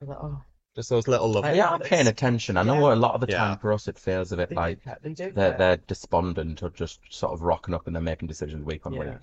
I 0.00 0.04
was 0.04 0.08
like, 0.08 0.18
oh, 0.22 0.42
Just 0.74 0.88
those 0.88 1.06
little 1.06 1.30
love. 1.30 1.44
I- 1.44 1.52
They 1.52 1.60
are 1.60 1.74
it's- 1.76 1.88
paying 1.88 2.06
attention. 2.06 2.56
I 2.56 2.62
know 2.62 2.92
a 2.92 2.94
lot 2.94 3.14
of 3.14 3.20
the 3.20 3.26
Yeah. 3.30 3.38
time 3.38 3.58
for 3.58 3.72
us 3.72 3.88
it 3.88 3.98
feels 3.98 4.32
a 4.32 4.36
bit 4.36 4.48
they 4.48 4.54
like 4.54 4.82
do, 4.84 4.90
they 5.02 5.12
do. 5.12 5.30
they're 5.32 5.56
they're 5.56 5.76
despondent 5.76 6.62
or 6.62 6.70
just 6.70 7.00
sort 7.10 7.32
of 7.32 7.42
rocking 7.42 7.74
up 7.74 7.86
and 7.86 7.94
they're 7.94 8.02
making 8.02 8.28
decisions 8.28 8.64
week 8.64 8.86
on 8.86 8.94
Yeah. 8.94 9.00
week. 9.00 9.18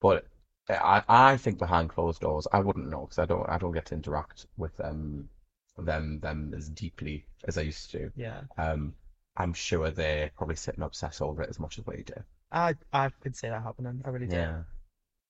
But 0.00 0.26
I 0.70 1.02
I 1.08 1.36
think 1.36 1.58
behind 1.58 1.90
closed 1.90 2.22
doors, 2.22 2.46
I 2.52 2.60
wouldn't 2.60 2.88
know 2.88 3.02
because 3.02 3.18
I 3.18 3.26
don't 3.26 3.46
I 3.48 3.58
don't 3.58 3.72
get 3.72 3.86
to 3.86 3.94
interact 3.94 4.46
with 4.56 4.74
them 4.78 5.28
them 5.76 6.20
them 6.20 6.54
as 6.56 6.68
deeply 6.70 7.26
as 7.44 7.58
I 7.58 7.62
used 7.62 7.90
to. 7.90 8.10
Yeah. 8.16 8.40
Um, 8.56 8.94
I'm 9.36 9.52
sure 9.52 9.90
they're 9.90 10.30
probably 10.36 10.56
sit 10.56 10.76
and 10.76 10.84
obsess 10.84 11.20
over 11.20 11.42
it 11.42 11.50
as 11.50 11.58
much 11.58 11.78
as 11.78 11.86
we 11.86 12.02
do. 12.04 12.14
I 12.50 12.76
I 12.94 13.10
could 13.10 13.36
see 13.36 13.48
that 13.48 13.62
happening. 13.62 14.00
I 14.06 14.08
really 14.08 14.26
do. 14.28 14.36
Yeah. 14.36 14.62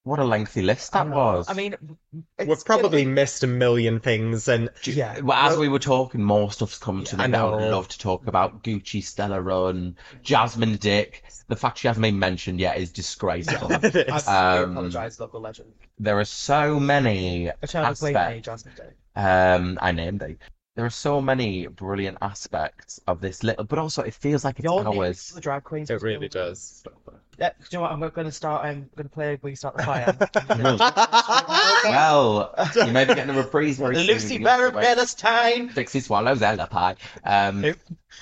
What 0.05 0.19
a 0.19 0.25
lengthy 0.25 0.61
list 0.61 0.93
that 0.93 1.09
know. 1.09 1.17
was. 1.17 1.49
I 1.49 1.55
mean, 1.55 1.75
it's 2.39 2.47
We've 2.49 2.65
probably 2.65 3.07
missed 3.07 3.43
a 3.43 3.47
million 3.47 4.01
things, 4.01 4.49
and 4.49 4.69
Yeah. 4.85 5.21
Well, 5.21 5.37
as 5.37 5.53
Well- 5.53 5.61
we 5.61 5.69
were 5.69 5.79
talking, 5.79 6.23
more 6.23 6.53
stuff's 6.53 6.79
come 6.79 7.05
to 7.05 7.17
Yeah, 7.17 7.19
me 7.19 7.25
I 7.25 7.27
that 7.29 7.41
I 7.41 7.45
would 7.51 7.61
know. 7.63 7.71
love 7.71 7.89
to 7.89 7.99
talk 7.99 8.27
about. 8.27 8.63
Gucci, 8.63 9.03
Stella 9.03 9.41
Run, 9.41 9.97
Jasmine 10.23 10.77
Dick. 10.77 11.25
The 11.49 11.57
fact 11.57 11.79
she 11.79 11.89
hasn't 11.89 12.03
been 12.03 12.19
mentioned 12.19 12.61
yet 12.61 12.77
is 12.77 12.93
disgraceful. 12.93 13.73
I, 13.73 13.77
is. 13.79 14.29
Um, 14.29 14.73
apologize, 14.73 15.19
local 15.19 15.41
legend. 15.41 15.73
there 15.99 16.19
are 16.21 16.25
so 16.27 16.79
many 16.79 17.49
A 17.63 17.67
child 17.67 17.93
of 17.97 18.03
Wayne 18.03 18.15
aspects. 18.17 18.45
Jasmine 18.45 18.75
Day. 18.75 18.91
Um, 19.21 19.79
I 19.81 19.93
named 19.93 20.21
it. 20.23 20.39
There 20.77 20.85
are 20.85 20.91
so 20.91 21.21
many 21.23 21.67
brilliant 21.69 22.19
aspects 22.21 23.01
of 23.07 23.21
this 23.21 23.43
little, 23.45 23.65
but 23.65 23.79
also 23.79 24.03
it 24.03 24.13
feels 24.13 24.45
like 24.45 24.59
it's 24.59 24.65
Your 24.65 24.83
name 24.85 24.93
is 24.95 24.99
ours. 25.19 25.31
the 25.31 25.41
drag 25.41 25.63
queens. 25.65 25.89
it 25.89 26.03
really 26.03 26.29
does. 26.29 26.83
Yeah, 27.39 27.51
do 27.59 27.65
you 27.71 27.79
know 27.79 27.83
what? 27.83 27.93
I'm 27.93 28.01
going 28.01 28.27
to 28.27 28.33
start. 28.33 28.65
I'm 28.65 28.89
going 28.97 29.09
to 29.09 29.15
play 29.15 29.39
We 29.43 29.55
Start 29.55 29.77
the 29.77 29.83
Fire. 29.83 30.17
Well, 31.85 32.55
you 32.77 32.93
may 32.93 33.05
be 33.05 33.15
getting 33.15 33.35
a 33.35 33.39
reprise 33.39 33.79
very 33.79 33.97
soon. 33.97 34.07
Lucy 34.07 34.37
You 34.37 34.47
have 34.47 34.71
to 34.73 34.77
wait. 34.77 34.85
Palestine. 34.85 35.69
Dixie 35.75 36.01
Swallows 36.01 36.43
Ella 36.43 36.67
Pie. 36.67 36.97
Um, 37.25 37.65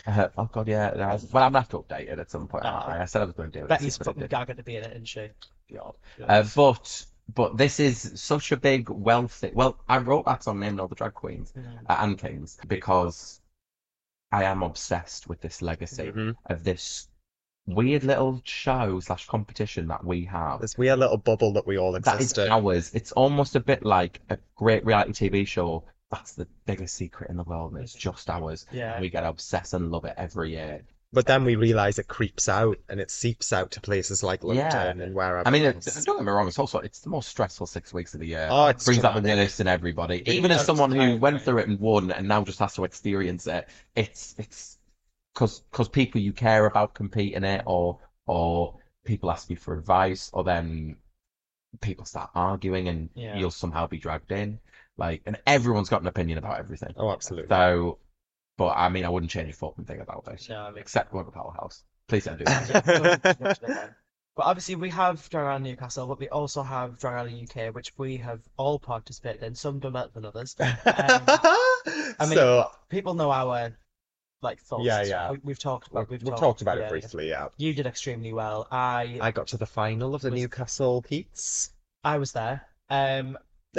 uh, 0.07 0.29
oh 0.37 0.49
god, 0.53 0.69
yeah. 0.69 0.91
that 0.91 1.13
was- 1.13 1.33
well, 1.33 1.45
I'm 1.45 1.53
gonna 1.53 1.61
have 1.61 1.69
to 1.71 1.79
update 1.79 2.09
it 2.11 2.19
at 2.19 2.31
some 2.31 2.49
point. 2.49 2.65
Ah. 2.67 2.87
I? 2.89 3.03
I 3.03 3.05
said 3.05 3.23
I 3.23 3.25
was 3.27 3.35
going 3.35 3.51
to 3.53 3.59
do 3.61 3.65
it. 3.65 3.69
Betty's 3.69 3.99
but 3.99 4.09
I 4.09 4.13
fucking 4.13 4.27
gagging 4.29 4.57
to 4.57 4.63
be 4.63 4.77
in 4.77 4.85
it, 4.85 4.93
isn't 4.93 5.07
she? 5.09 5.29
God. 5.73 5.95
Uh, 6.27 6.45
but 6.57 7.07
but 7.35 7.57
this 7.57 7.79
is 7.81 8.13
such 8.21 8.51
a 8.53 8.57
big 8.57 8.89
wealthy. 8.91 9.53
Well, 9.55 9.79
I 9.89 9.99
wrote 9.99 10.25
that 10.27 10.47
on 10.49 10.59
named 10.61 10.81
all 10.81 10.89
the 10.89 10.95
drag 10.97 11.15
queens 11.15 11.53
Mm. 11.57 11.65
uh, 11.89 11.97
and 12.01 12.19
kings 12.19 12.59
because 12.67 13.41
I 14.33 14.45
am 14.45 14.63
obsessed 14.63 15.29
with 15.29 15.41
this 15.41 15.63
legacy 15.63 16.11
Mhm. 16.11 16.35
of 16.47 16.65
this 16.65 17.09
weird 17.67 18.05
little 18.05 18.41
show 18.45 19.01
slash 19.01 19.27
competition 19.27 19.89
that 19.89 20.05
we 20.05 20.25
have. 20.25 20.61
This 20.61 20.77
weird 20.77 20.99
little 20.99 21.17
bubble 21.17 21.53
that 21.55 21.67
we 21.67 21.79
all 21.79 21.93
That 21.93 22.07
is 22.07 22.15
exist 22.33 22.39
in. 22.39 22.51
ours. 22.51 22.91
It's 22.95 23.13
almost 23.13 23.57
a 23.57 23.61
bit 23.61 23.85
like 23.85 24.21
a 24.31 24.39
great 24.57 24.85
reality 24.85 25.31
TV 25.31 25.47
show. 25.47 25.85
That's 26.11 26.33
the 26.35 26.47
biggest 26.67 26.95
secret 26.95 27.31
in 27.31 27.37
the 27.37 27.45
world, 27.45 27.73
and 27.73 27.83
it's 27.83 27.95
just 27.95 28.29
ours. 28.29 28.67
Yeah. 28.73 28.95
And 28.95 29.01
we 29.03 29.09
get 29.11 29.25
obsessed 29.25 29.73
and 29.75 29.91
love 29.91 30.05
it 30.05 30.15
every 30.17 30.51
year. 30.51 30.83
But 31.15 31.27
then 31.27 31.45
we 31.45 31.57
realize 31.57 31.99
it 31.99 32.09
creeps 32.09 32.49
out 32.49 32.79
and 32.89 32.99
it 32.99 33.11
seeps 33.11 33.53
out 33.53 33.73
to 33.73 33.83
places 33.83 34.23
like 34.23 34.41
Yeah. 34.43 34.73
London 34.73 35.03
and 35.03 35.15
wherever 35.15 35.47
I 35.47 35.51
mean, 35.51 35.63
it, 35.63 35.75
else. 35.87 36.05
don't 36.05 36.17
get 36.17 36.25
me 36.25 36.33
wrong. 36.33 36.49
It's 36.49 36.59
also 36.59 36.79
it's 36.79 37.01
the 37.01 37.11
most 37.11 37.29
stressful 37.29 37.67
six 37.67 37.93
weeks 37.93 38.15
of 38.15 38.21
the 38.21 38.27
year. 38.29 38.49
Oh, 38.51 38.69
it's 38.69 38.87
brings 38.87 39.05
out 39.05 39.09
the 39.15 39.21
traumatic. 39.21 39.37
realist 39.37 39.61
in 39.61 39.69
everybody. 39.69 40.19
It 40.21 40.29
Even 40.29 40.51
as 40.53 40.65
someone 40.65 40.91
who 40.91 41.19
went 41.19 41.43
through 41.43 41.59
it 41.59 41.69
and 41.69 41.79
won, 41.79 42.11
and 42.13 42.29
now 42.29 42.43
just 42.45 42.59
has 42.61 42.75
to 42.77 42.85
experience 42.85 43.47
it, 43.47 43.69
it's 43.95 44.35
it's 44.39 44.79
because 45.35 45.61
because 45.71 45.89
people 45.89 46.21
you 46.21 46.33
care 46.33 46.67
about 46.67 46.95
compete 46.95 47.35
in 47.35 47.45
it, 47.45 47.63
or 47.67 47.99
or 48.27 48.77
people 49.05 49.31
ask 49.31 49.51
you 49.51 49.57
for 49.57 49.77
advice, 49.77 50.31
or 50.33 50.45
then 50.45 50.97
people 51.81 52.05
start 52.05 52.31
arguing, 52.35 52.89
and 52.89 53.09
Yeah. 53.15 53.37
you'll 53.37 53.51
somehow 53.51 53.87
be 53.87 53.99
dragged 53.99 54.31
in. 54.33 54.59
Like, 54.99 55.23
and 55.27 55.39
everyone's 55.47 55.89
got 55.89 56.03
an 56.03 56.07
opinion 56.07 56.39
about 56.39 56.59
everything. 56.59 56.93
Oh, 56.99 57.11
absolutely. 57.11 57.49
So, 57.49 57.99
but 58.59 58.75
I 58.77 58.91
mean, 58.91 59.05
I 59.05 59.09
wouldn't 59.09 59.31
change 59.33 59.49
a 59.51 59.55
fucking 59.55 59.87
thing 59.87 60.01
about 60.01 60.29
it, 60.29 60.47
No, 60.51 60.61
I 60.61 60.71
mean- 60.71 60.79
except 60.79 61.11
going 61.13 61.25
to 61.25 61.31
Powerhouse. 61.31 61.83
Please 62.09 62.25
don't 62.25 62.39
do 62.39 62.45
that. 62.45 62.69
Yeah, 62.69 62.81
don't- 62.81 63.23
don't 63.23 63.41
mention 63.41 63.65
it 63.65 63.75
then. 63.75 63.95
But 64.37 64.47
obviously, 64.47 64.77
we 64.77 64.89
have 64.91 65.29
Drag 65.31 65.47
Idol 65.47 65.61
Newcastle, 65.61 66.07
but 66.07 66.19
we 66.19 66.29
also 66.29 66.63
have 66.63 66.99
Drag 66.99 67.27
Idol 67.27 67.43
UK, 67.43 67.75
which 67.75 67.93
we 67.99 68.19
have 68.19 68.41
all 68.57 68.79
participated 68.79 69.43
in, 69.43 69.55
some 69.55 69.79
done 69.79 69.93
better 69.95 70.11
than 70.13 70.25
others. 70.27 70.55
Um, 70.61 70.75
I 72.19 72.27
mean, 72.27 72.35
so 72.37 72.71
People 72.89 73.15
know 73.15 73.31
our 73.31 73.73
like 74.43 74.61
thoughts. 74.61 74.85
Yeah, 74.85 75.03
yeah. 75.03 75.31
We, 75.31 75.39
we've 75.45 75.59
talked 75.59 75.89
about. 75.89 76.11
we've, 76.11 76.23
We've, 76.23 76.31
we've 76.31 76.39
talked 76.39 76.63
about 76.63 76.79
yeah, 76.79 76.85
it 76.85 76.91
briefly, 76.91 77.29
yeah. 77.29 77.49
You 77.57 77.75
did 77.75 77.87
extremely 77.87 78.33
well. 78.33 78.69
I 78.71 79.19
I 79.21 79.31
got 79.31 79.47
to 79.49 79.57
the 79.57 79.67
final 79.67 80.15
of 80.15 80.23
the 80.23 80.31
Was- 80.31 80.41
Newcastle 80.41 81.05
Heats. 81.09 81.73
I 82.05 82.19
was 82.19 82.33
there. 82.33 82.67
Um, 82.91 83.39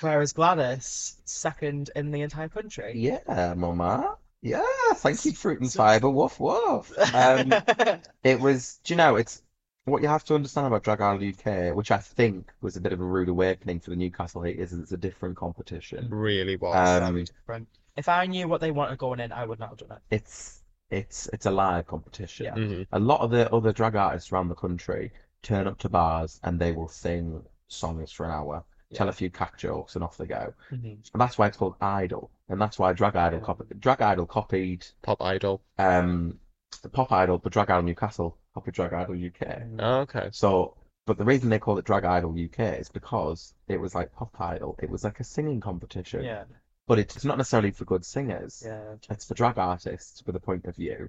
Whereas 0.00 0.32
Gladys, 0.32 1.16
second 1.24 1.90
in 1.94 2.10
the 2.10 2.22
entire 2.22 2.48
country. 2.48 2.94
Yeah, 2.96 3.54
Mama. 3.56 4.16
Yeah, 4.42 4.64
thank 4.96 5.24
you, 5.24 5.32
Fruit 5.32 5.60
and 5.60 5.72
Fibre. 5.72 6.10
Woof 6.10 6.40
woof. 6.40 6.92
Um, 7.14 7.54
it 8.24 8.40
was, 8.40 8.80
do 8.82 8.92
you 8.92 8.96
know, 8.96 9.14
it's 9.14 9.40
what 9.84 10.02
you 10.02 10.08
have 10.08 10.24
to 10.24 10.34
understand 10.34 10.66
about 10.66 10.82
Drag 10.82 11.00
Idol 11.00 11.28
UK, 11.28 11.76
which 11.76 11.92
I 11.92 11.98
think 11.98 12.52
was 12.60 12.76
a 12.76 12.80
bit 12.80 12.92
of 12.92 13.00
a 13.00 13.04
rude 13.04 13.28
awakening 13.28 13.78
for 13.80 13.90
the 13.90 13.96
Newcastle 13.96 14.42
haters, 14.42 14.72
is 14.72 14.80
it's 14.80 14.92
a 14.92 14.96
different 14.96 15.36
competition. 15.36 16.08
Really 16.10 16.56
was. 16.56 17.02
Um, 17.02 17.24
different. 17.24 17.68
If 17.96 18.08
I 18.08 18.26
knew 18.26 18.48
what 18.48 18.60
they 18.60 18.70
wanted 18.70 18.98
going 18.98 19.20
in, 19.20 19.32
I 19.32 19.44
would 19.44 19.58
not 19.58 19.70
have 19.70 19.78
done 19.78 19.98
it. 19.98 20.14
It's 20.16 20.62
it's 20.90 21.28
it's 21.32 21.46
a 21.46 21.50
live 21.50 21.86
competition. 21.86 22.46
Yeah. 22.46 22.54
Mhm. 22.54 22.86
A 22.92 22.98
lot 22.98 23.20
of 23.20 23.30
the 23.30 23.52
other 23.52 23.72
drag 23.72 23.96
artists 23.96 24.32
around 24.32 24.48
the 24.48 24.54
country 24.54 25.12
turn 25.42 25.66
up 25.66 25.78
to 25.78 25.88
bars 25.88 26.38
and 26.44 26.58
they 26.58 26.72
will 26.72 26.88
sing 26.88 27.42
songs 27.68 28.12
for 28.12 28.24
an 28.26 28.32
hour, 28.32 28.64
tell 28.94 29.08
a 29.08 29.12
few 29.12 29.30
cack 29.30 29.58
jokes, 29.58 29.94
and 29.94 30.04
off 30.04 30.16
they 30.16 30.26
go. 30.26 30.52
And 30.70 31.02
that's 31.14 31.38
why 31.38 31.46
it's 31.48 31.56
called 31.56 31.76
Idol, 31.80 32.30
and 32.48 32.60
that's 32.60 32.78
why 32.78 32.92
Drag 32.92 33.16
Idol 33.16 33.40
copied 33.40 33.80
Drag 33.80 34.00
Idol 34.02 34.26
copied 34.26 34.86
Pop 35.02 35.22
Idol. 35.22 35.62
um 35.78 36.38
the 36.82 36.88
Pop 36.88 37.12
Idol, 37.12 37.38
but 37.38 37.52
Drag 37.52 37.70
Idol 37.70 37.82
Newcastle 37.82 38.38
copied 38.54 38.74
Drag 38.74 38.92
Idol 38.92 39.14
UK. 39.14 39.62
Oh, 39.78 40.00
okay. 40.00 40.28
So, 40.32 40.76
but 41.06 41.18
the 41.18 41.24
reason 41.24 41.48
they 41.50 41.58
call 41.58 41.78
it 41.78 41.84
Drag 41.84 42.04
Idol 42.04 42.30
UK 42.32 42.78
is 42.80 42.88
because 42.88 43.54
it 43.68 43.78
was 43.78 43.94
like 43.94 44.12
Pop 44.12 44.34
Idol. 44.40 44.76
It 44.82 44.88
was 44.90 45.04
like 45.04 45.20
a 45.20 45.24
singing 45.24 45.60
competition, 45.60 46.24
Yeah, 46.24 46.44
but 46.92 46.98
it's 46.98 47.24
not 47.24 47.38
necessarily 47.38 47.70
for 47.70 47.84
good 47.86 48.04
singers. 48.04 48.62
yeah. 48.66 48.96
It's 49.08 49.24
for 49.24 49.34
drag 49.34 49.56
artists 49.58 50.22
with 50.26 50.36
a 50.36 50.40
point 50.40 50.66
of 50.66 50.76
view. 50.76 51.08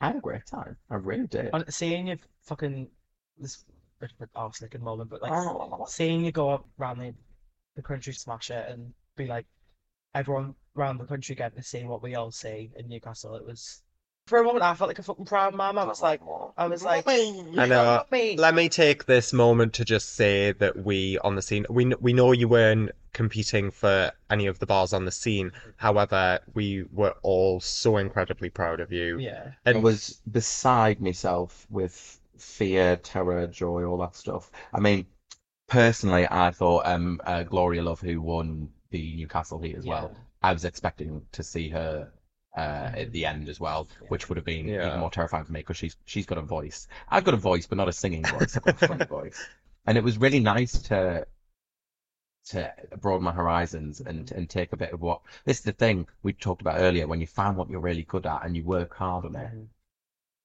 I 0.00 0.06
had 0.06 0.16
a 0.16 0.20
great 0.20 0.46
time. 0.46 0.76
I 0.90 0.94
really 0.94 1.26
did. 1.26 1.50
Seeing 1.68 2.06
you 2.06 2.16
fucking 2.44 2.88
this 3.38 3.64
bit 4.00 4.12
of 4.12 4.20
an 4.22 4.28
arsenic 4.34 4.80
moment, 4.80 5.10
but 5.10 5.20
like 5.20 5.30
Oh. 5.32 5.84
seeing 5.88 6.24
you 6.24 6.32
go 6.32 6.48
up 6.50 6.66
around 6.80 6.98
the, 7.00 7.14
the 7.76 7.82
country, 7.82 8.12
smash 8.14 8.50
it, 8.50 8.66
and 8.70 8.94
be 9.16 9.26
like 9.26 9.46
everyone 10.14 10.54
around 10.76 10.98
the 10.98 11.04
country 11.04 11.34
getting 11.34 11.58
to 11.58 11.62
see 11.62 11.84
what 11.84 12.02
we 12.02 12.14
all 12.14 12.30
see 12.30 12.70
in 12.76 12.88
Newcastle. 12.88 13.34
It 13.36 13.44
was 13.44 13.82
for 14.26 14.38
a 14.38 14.44
moment 14.44 14.62
I 14.62 14.74
felt 14.74 14.88
like 14.88 14.98
a 14.98 15.02
fucking 15.02 15.24
proud 15.24 15.54
mum. 15.54 15.78
I 15.78 15.84
was 15.84 16.00
like, 16.00 16.20
I 16.56 16.66
was 16.66 16.82
like, 16.82 17.04
I 17.08 17.66
know. 17.66 18.04
me. 18.10 18.36
Let 18.36 18.54
me 18.54 18.68
take 18.68 19.06
this 19.06 19.32
moment 19.32 19.74
to 19.74 19.84
just 19.84 20.14
say 20.14 20.52
that 20.52 20.84
we 20.84 21.18
on 21.18 21.34
the 21.34 21.42
scene 21.42 21.66
we 21.68 21.86
we 22.00 22.12
know 22.12 22.32
you 22.32 22.48
weren't 22.48 22.92
competing 23.12 23.70
for 23.70 24.10
any 24.30 24.46
of 24.46 24.58
the 24.58 24.66
bars 24.66 24.92
on 24.92 25.04
the 25.04 25.10
scene. 25.10 25.52
However, 25.76 26.40
we 26.54 26.84
were 26.92 27.14
all 27.22 27.60
so 27.60 27.96
incredibly 27.96 28.48
proud 28.48 28.80
of 28.80 28.92
you. 28.92 29.18
Yeah, 29.18 29.52
I 29.66 29.70
And 29.70 29.82
was 29.82 30.20
beside 30.30 31.00
myself 31.00 31.66
with 31.68 32.20
fear, 32.38 32.96
terror, 32.96 33.46
joy, 33.48 33.84
all 33.84 33.98
that 33.98 34.16
stuff. 34.16 34.50
I 34.72 34.80
mean, 34.80 35.06
personally, 35.68 36.26
I 36.30 36.52
thought 36.52 36.86
um, 36.86 37.20
uh, 37.24 37.42
Gloria 37.42 37.82
Love, 37.82 38.00
who 38.00 38.20
won 38.20 38.70
the 38.90 39.16
Newcastle 39.16 39.58
Heat 39.60 39.76
as 39.76 39.84
well, 39.84 40.16
I 40.42 40.52
was 40.52 40.64
expecting 40.64 41.22
to 41.32 41.42
see 41.42 41.68
her 41.68 42.10
uh, 42.56 42.90
at 42.94 43.12
the 43.12 43.24
end 43.26 43.48
as 43.48 43.58
well, 43.58 43.88
which 44.08 44.28
would 44.28 44.36
have 44.36 44.44
been 44.44 44.66
Yeah. 44.68 44.86
even 44.88 45.00
more 45.00 45.10
terrifying 45.10 45.44
for 45.44 45.52
me 45.52 45.60
because 45.60 45.76
she's 45.76 45.96
she's 46.04 46.26
got 46.26 46.38
a 46.38 46.42
voice. 46.42 46.86
I've 47.08 47.24
got 47.24 47.34
a 47.34 47.38
voice, 47.38 47.66
but 47.66 47.78
not 47.78 47.88
a 47.88 47.92
singing 47.92 48.24
voice. 48.24 48.56
I've 48.56 48.64
got 48.64 48.82
a 48.82 48.86
funny 48.88 49.04
voice, 49.06 49.42
and 49.86 49.96
it 49.96 50.04
was 50.04 50.18
really 50.18 50.40
nice 50.40 50.72
to 50.82 51.26
to 52.44 52.72
broaden 53.00 53.24
my 53.24 53.32
horizons 53.32 54.00
and 54.00 54.30
and 54.32 54.50
take 54.50 54.72
a 54.72 54.76
bit 54.76 54.92
of 54.92 55.00
what 55.00 55.20
this 55.44 55.58
is 55.58 55.64
the 55.64 55.72
thing 55.72 56.06
we 56.22 56.32
talked 56.32 56.60
about 56.60 56.80
earlier 56.80 57.06
when 57.06 57.20
you 57.20 57.26
find 57.26 57.56
what 57.56 57.70
you're 57.70 57.80
really 57.80 58.02
good 58.02 58.26
at 58.26 58.44
and 58.44 58.56
you 58.56 58.64
work 58.64 58.94
hard 58.94 59.24
on 59.24 59.36
it. 59.36 59.52
Mhm. 59.54 59.68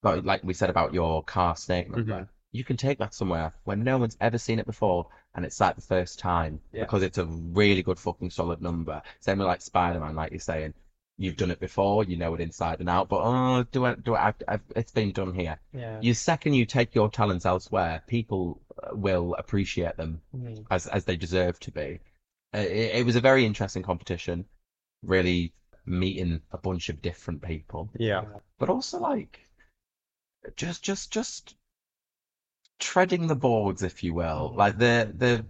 But 0.03 0.23
like 0.23 0.43
we 0.43 0.53
said 0.53 0.69
about 0.69 0.93
your 0.93 1.23
car 1.23 1.55
number, 1.67 2.01
Mhm. 2.03 2.27
you 2.51 2.63
can 2.63 2.77
take 2.77 2.99
that 2.99 3.15
somewhere 3.15 3.51
where 3.63 3.75
no 3.75 3.97
one's 3.97 4.15
ever 4.21 4.37
seen 4.37 4.59
it 4.59 4.67
before, 4.67 5.07
and 5.33 5.43
it's 5.43 5.59
like 5.59 5.75
the 5.75 5.81
first 5.81 6.19
time 6.19 6.61
Yeah. 6.71 6.83
because 6.83 7.01
it's 7.01 7.17
a 7.17 7.25
really 7.25 7.81
good 7.81 7.97
fucking 7.99 8.29
solid 8.29 8.61
number. 8.61 9.01
Same 9.19 9.39
with 9.39 9.47
like 9.47 9.61
Spider-Man, 9.61 10.15
like 10.15 10.31
you're 10.31 10.39
saying, 10.39 10.75
you've 11.17 11.35
done 11.37 11.51
it 11.51 11.59
before, 11.59 12.03
you 12.03 12.17
know 12.17 12.33
it 12.35 12.41
inside 12.41 12.79
and 12.79 12.89
out. 12.89 13.09
But 13.09 13.21
oh, 13.23 13.63
do 13.71 13.85
it, 13.85 14.03
do 14.03 14.15
it. 14.15 14.19
I've, 14.19 14.35
I've, 14.47 14.61
it's 14.75 14.91
been 14.91 15.11
done 15.11 15.33
here. 15.33 15.59
yeah. 15.73 15.99
You 16.01 16.13
second 16.13 16.53
you 16.53 16.65
take 16.65 16.93
your 16.95 17.09
talents 17.09 17.45
elsewhere, 17.45 18.03
people 18.07 18.61
uh, 18.83 18.95
will 18.95 19.33
appreciate 19.35 19.97
them 19.97 20.21
Mhm. 20.35 20.65
as 20.69 20.87
as 20.87 21.05
they 21.05 21.17
deserve 21.17 21.59
to 21.61 21.71
be. 21.71 21.99
Uh, 22.53 22.59
It, 22.59 22.95
it 22.99 23.05
was 23.05 23.15
a 23.15 23.21
very 23.21 23.45
interesting 23.45 23.83
competition, 23.83 24.45
really 25.03 25.53
meeting 25.85 26.41
a 26.51 26.57
bunch 26.57 26.89
of 26.89 27.01
different 27.01 27.41
people 27.41 27.89
yeah, 27.97 28.25
but 28.59 28.69
also 28.69 28.99
like 28.99 29.39
just 30.55 30.83
just 30.83 31.11
just 31.11 31.55
treading 32.79 33.27
the 33.27 33.35
boards, 33.35 33.83
if 33.83 34.03
you 34.03 34.13
will. 34.13 34.53
Like 34.55 34.77
the 34.77 35.11
the 35.17 35.45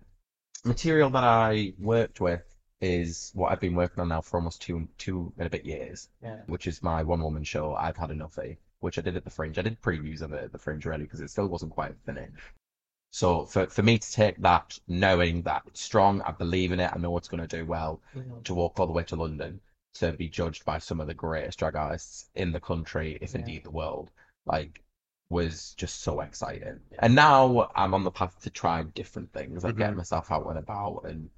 material 0.64 1.10
that 1.12 1.24
I 1.24 1.74
worked 1.80 2.20
with 2.22 2.44
is 2.82 3.32
what 3.34 3.52
I've 3.52 3.60
been 3.60 3.76
working 3.76 4.02
on 4.02 4.10
now 4.10 4.22
for 4.22 4.38
almost 4.38 4.62
two 4.62 4.88
two 4.98 5.34
and 5.38 5.48
a 5.48 5.50
bit 5.50 5.66
years, 5.66 6.10
Yeah. 6.22 6.42
which 6.46 6.68
is 6.68 6.84
my 6.84 7.04
one 7.04 7.22
woman 7.22 7.44
show. 7.44 7.74
I've 7.76 7.98
had 7.98 8.12
enough 8.12 8.38
of, 8.38 8.56
which 8.80 8.98
I 8.98 9.02
did 9.02 9.16
at 9.18 9.24
the 9.24 9.30
Fringe. 9.32 9.58
I 9.58 9.64
did 9.64 9.82
previews 9.82 10.22
of 10.22 10.34
it 10.34 10.44
at 10.44 10.52
the 10.52 10.60
Fringe 10.60 10.86
really 10.86 11.04
because 11.04 11.22
it 11.22 11.30
still 11.30 11.48
wasn't 11.48 11.72
quite 11.74 11.96
finished. 12.06 12.34
So 13.12 13.46
for 13.46 13.66
for 13.68 13.82
me 13.84 13.98
to 13.98 14.12
take 14.12 14.38
that, 14.42 14.78
knowing 14.88 15.42
that 15.44 15.64
it's 15.68 15.82
strong, 15.82 16.22
I 16.22 16.32
believe 16.32 16.72
in 16.72 16.80
it, 16.80 16.92
I 16.94 16.98
know 17.00 17.18
it's 17.18 17.30
going 17.30 17.48
to 17.48 17.58
do 17.58 17.66
well, 17.66 18.02
Mhm. 18.16 18.44
to 18.44 18.54
walk 18.54 18.80
all 18.80 18.86
the 18.88 18.94
way 18.94 19.04
to 19.06 19.16
London 19.16 19.62
to 19.96 20.12
be 20.14 20.30
judged 20.30 20.64
by 20.64 20.78
some 20.78 21.00
of 21.02 21.08
the 21.08 21.14
greatest 21.16 21.58
drag 21.58 21.76
artists 21.76 22.30
in 22.36 22.52
the 22.52 22.60
country, 22.60 23.18
if 23.22 23.34
Yeah. 23.34 23.40
indeed 23.40 23.64
the 23.64 23.72
world, 23.72 24.12
like 24.46 24.84
was 25.30 25.74
just 25.74 26.02
so 26.02 26.22
exciting. 26.22 26.80
And 27.00 27.16
now 27.16 27.72
I'm 27.76 27.94
on 27.96 28.04
the 28.04 28.12
path 28.12 28.40
to 28.42 28.50
try 28.52 28.84
different 28.84 29.34
things, 29.34 29.64
like 29.64 29.76
getting 29.78 29.96
Mhm. 29.96 29.98
myself 29.98 30.32
out 30.32 30.46
and 30.48 30.60
about 30.60 31.06
and 31.06 31.30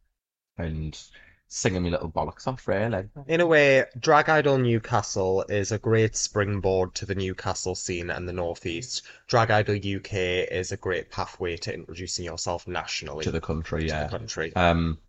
and 0.57 1.01
singing 1.49 1.81
my 1.83 1.89
little 1.89 2.11
bollocks 2.11 2.47
off, 2.47 2.67
really. 2.67 3.09
In 3.27 3.41
a 3.41 3.45
way, 3.45 3.83
Drag 3.99 4.29
Idol 4.29 4.59
Newcastle 4.59 5.43
is 5.49 5.71
a 5.71 5.79
great 5.79 6.15
springboard 6.15 6.93
to 6.95 7.05
the 7.05 7.15
Newcastle 7.15 7.75
scene 7.75 8.11
and 8.11 8.29
the 8.29 8.33
Northeast. 8.33 9.01
Drag 9.27 9.49
Idol 9.51 9.75
UK 9.75 10.13
is 10.13 10.71
a 10.71 10.77
great 10.77 11.09
pathway 11.11 11.57
to 11.57 11.73
introducing 11.73 12.25
yourself 12.25 12.67
nationally 12.67 13.23
To 13.23 13.31
the 13.31 13.41
country, 13.41 13.81
to 13.81 13.87
yeah. 13.87 14.03
the 14.05 14.17
country. 14.17 14.55
Um, 14.55 14.99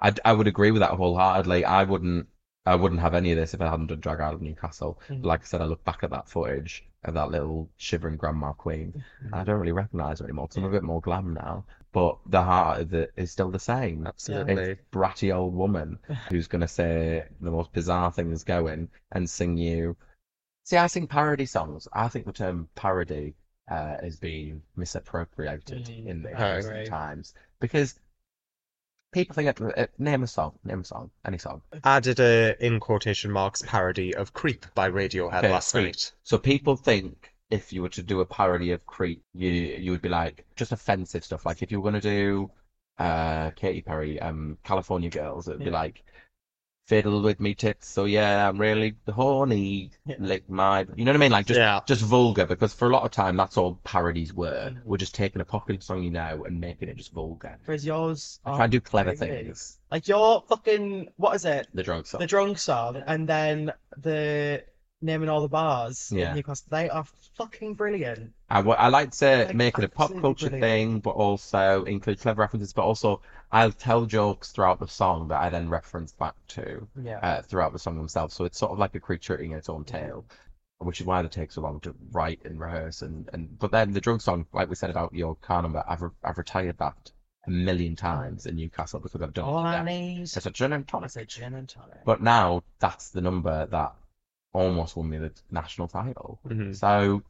I 0.00 0.12
I 0.24 0.32
would 0.34 0.46
agree 0.46 0.70
with 0.70 0.80
that 0.80 0.90
wholeheartedly. 0.90 1.64
I 1.64 1.84
wouldn't 1.84 2.28
I 2.66 2.76
wouldn't 2.76 3.00
have 3.00 3.14
any 3.14 3.32
of 3.32 3.38
this 3.38 3.54
if 3.54 3.60
I 3.60 3.70
hadn't 3.70 3.88
done 3.88 4.00
Drag 4.00 4.20
Out 4.20 4.34
of 4.34 4.42
Newcastle. 4.42 5.00
Mhm. 5.08 5.24
Like 5.24 5.40
I 5.40 5.44
said, 5.44 5.62
I 5.62 5.64
look 5.64 5.84
back 5.84 6.04
at 6.04 6.10
that 6.10 6.28
footage 6.28 6.84
of 7.04 7.14
that 7.14 7.30
little 7.30 7.68
shivering 7.78 8.16
grandma 8.16 8.52
queen, 8.52 9.02
and 9.24 9.34
I 9.34 9.42
don't 9.42 9.58
really 9.58 9.72
recognise 9.72 10.18
her 10.20 10.26
anymore 10.26 10.46
because 10.48 10.58
I'm 10.58 10.64
a 10.64 10.70
bit 10.70 10.82
more 10.84 11.00
glam 11.00 11.34
now. 11.34 11.64
But 11.92 12.18
the 12.26 12.42
heart 12.42 12.80
of 12.80 12.94
it 12.94 13.12
is 13.16 13.30
still 13.30 13.50
the 13.50 13.58
same. 13.58 14.06
Absolutely. 14.06 14.54
It's 14.54 14.80
bratty 14.90 15.34
old 15.34 15.54
woman 15.54 15.98
who's 16.30 16.48
gonna 16.48 16.68
say 16.68 17.24
the 17.40 17.50
most 17.50 17.72
bizarre 17.72 18.10
things 18.10 18.44
going 18.44 18.88
and 19.12 19.28
sing 19.28 19.56
you. 19.58 19.96
See, 20.64 20.76
I 20.78 20.86
sing 20.86 21.06
parody 21.06 21.44
songs. 21.46 21.88
I 21.92 22.08
think 22.08 22.24
the 22.24 22.32
term 22.32 22.68
parody 22.74 23.34
uh, 23.70 23.96
has 24.00 24.16
been 24.16 24.62
misappropriated 24.76 25.84
Mhm. 25.84 26.06
in, 26.06 26.26
I 26.34 26.56
recent 26.56 26.74
agree. 26.74 26.86
times 26.86 27.34
because 27.60 27.98
people 29.12 29.34
think 29.34 29.60
it, 29.60 29.90
name 29.98 30.22
a 30.22 30.26
song, 30.26 30.58
name 30.64 30.80
a 30.80 30.84
song, 30.84 31.10
any 31.26 31.38
song. 31.38 31.62
I 31.84 32.00
did 32.00 32.20
a, 32.20 32.56
in 32.64 32.80
quotation 32.80 33.30
marks, 33.30 33.62
parody 33.66 34.14
of 34.14 34.32
Creep 34.32 34.66
by 34.74 34.88
Radiohead 34.90 35.38
Okay, 35.38 35.50
last 35.52 35.72
Creep. 35.72 35.84
night. 35.86 36.12
So 36.22 36.38
people 36.38 36.76
think 36.76 37.31
if 37.52 37.72
you 37.72 37.82
were 37.82 37.90
to 37.90 38.02
do 38.02 38.20
a 38.20 38.26
parody 38.26 38.72
of 38.72 38.84
Creep, 38.86 39.22
you 39.34 39.50
you 39.50 39.90
would 39.92 40.02
be 40.02 40.08
like 40.08 40.44
just 40.56 40.72
offensive 40.72 41.24
stuff. 41.24 41.46
Like 41.46 41.62
if 41.62 41.70
you 41.70 41.80
were 41.80 41.90
going 41.90 42.00
to 42.02 42.10
do 42.16 42.50
uh 42.98 43.50
Katy 43.60 43.82
Perry, 43.82 44.20
um 44.20 44.58
California 44.64 45.10
Girls, 45.10 45.48
it'd 45.48 45.58
be 45.60 45.66
Yeah. 45.66 45.82
like 45.84 46.04
fiddle 46.88 47.22
with 47.22 47.40
me 47.40 47.54
tits. 47.54 47.86
So 47.88 48.04
yeah, 48.06 48.48
I'm 48.48 48.58
really 48.58 48.94
horny. 49.08 49.90
Yeah. 50.04 50.16
Lick 50.18 50.48
my, 50.50 50.86
you 50.96 51.04
know 51.04 51.12
what 51.12 51.16
I 51.16 51.24
mean? 51.24 51.32
Like 51.32 51.46
just 51.46 51.58
Yeah. 51.58 51.80
just 51.86 52.02
vulgar 52.02 52.46
because 52.46 52.72
for 52.74 52.88
a 52.88 52.92
lot 52.92 53.04
of 53.04 53.10
time 53.12 53.36
that's 53.36 53.56
all 53.56 53.78
parodies 53.84 54.34
were. 54.34 54.70
Mhm. 54.74 54.84
We're 54.84 54.96
just 55.06 55.14
taking 55.14 55.40
a 55.40 55.44
popular 55.44 55.80
song 55.80 56.02
you 56.02 56.10
know 56.10 56.44
and 56.44 56.60
making 56.60 56.88
it 56.88 56.96
just 56.96 57.12
vulgar. 57.12 57.58
Whereas 57.64 57.86
yours, 57.86 58.40
I 58.44 58.50
are 58.50 58.56
try 58.56 58.64
and 58.64 58.72
do 58.72 58.80
clever 58.80 59.14
things. 59.14 59.78
Like 59.90 60.08
your 60.08 60.42
fucking 60.48 61.08
what 61.16 61.36
is 61.36 61.44
it? 61.44 61.68
The 61.72 61.82
drunk 61.82 62.06
song. 62.06 62.20
The 62.20 62.26
drunk 62.26 62.58
song, 62.58 62.96
and 63.06 63.28
then 63.28 63.72
the 63.96 64.64
naming 65.02 65.28
all 65.28 65.40
the 65.40 65.48
bars 65.48 66.10
Yeah. 66.14 66.30
in 66.30 66.36
Newcastle. 66.36 66.66
They 66.70 66.88
are 66.88 67.04
fucking 67.36 67.74
brilliant. 67.74 68.32
I, 68.48 68.60
like 68.88 69.10
to 69.12 69.44
Like, 69.46 69.54
make 69.54 69.78
it 69.78 69.84
a 69.84 69.88
pop 69.88 70.10
culture 70.20 70.48
brilliant. 70.48 70.60
thing, 70.62 71.00
but 71.00 71.10
also 71.10 71.84
include 71.84 72.20
clever 72.20 72.40
references. 72.40 72.72
But 72.72 72.82
also, 72.84 73.20
I'll 73.50 73.72
tell 73.72 74.06
jokes 74.06 74.52
throughout 74.52 74.78
the 74.80 74.88
song 74.88 75.28
that 75.28 75.40
I 75.40 75.48
then 75.50 75.68
reference 75.68 76.12
back 76.12 76.34
to 76.48 76.86
Yeah. 77.02 77.18
uh, 77.18 77.42
throughout 77.42 77.72
the 77.72 77.78
song 77.78 77.96
themselves. 77.96 78.34
So 78.34 78.44
it's 78.44 78.58
sort 78.58 78.72
of 78.72 78.78
like 78.78 78.94
a 78.94 79.00
creature 79.00 79.34
eating 79.38 79.52
its 79.52 79.68
own 79.68 79.84
tail, 79.84 80.24
which 80.78 81.00
is 81.00 81.06
why 81.06 81.20
it 81.20 81.32
takes 81.32 81.54
so 81.56 81.62
long 81.62 81.80
to 81.80 81.94
write 82.12 82.40
and 82.44 82.60
rehearse. 82.60 83.02
And, 83.02 83.28
and 83.32 83.58
but 83.58 83.70
then 83.72 83.92
the 83.92 84.00
drunk 84.00 84.20
song, 84.20 84.46
like 84.52 84.68
we 84.68 84.74
said 84.76 84.90
about 84.90 85.14
your 85.14 85.34
car 85.36 85.62
number, 85.62 85.82
I've 85.88 86.02
re- 86.02 86.10
I've 86.22 86.38
retired 86.38 86.78
that 86.78 87.10
a 87.46 87.50
million 87.50 87.96
times 87.96 88.46
in 88.46 88.54
Newcastle 88.54 89.00
because 89.00 89.20
I've 89.20 89.32
done 89.34 89.46
all 89.46 89.58
it. 89.64 89.68
I 89.68 89.74
Yeah. 89.78 89.82
need 89.84 90.20
It's 90.22 90.46
a 90.46 90.50
gin 90.50 90.72
and 90.72 90.86
tonic. 90.86 91.08
is 91.08 91.16
a 91.16 91.24
gin 91.24 91.54
and 91.54 91.68
tonic. 91.68 92.04
But 92.04 92.22
now 92.22 92.62
that's 92.78 93.10
the 93.10 93.20
number 93.20 93.66
that 93.66 93.94
almost 94.52 94.96
won 94.96 95.08
me 95.10 95.18
the 95.18 95.32
national 95.50 95.88
title. 95.88 96.40
Mhm. 96.44 96.74
So 96.74 97.22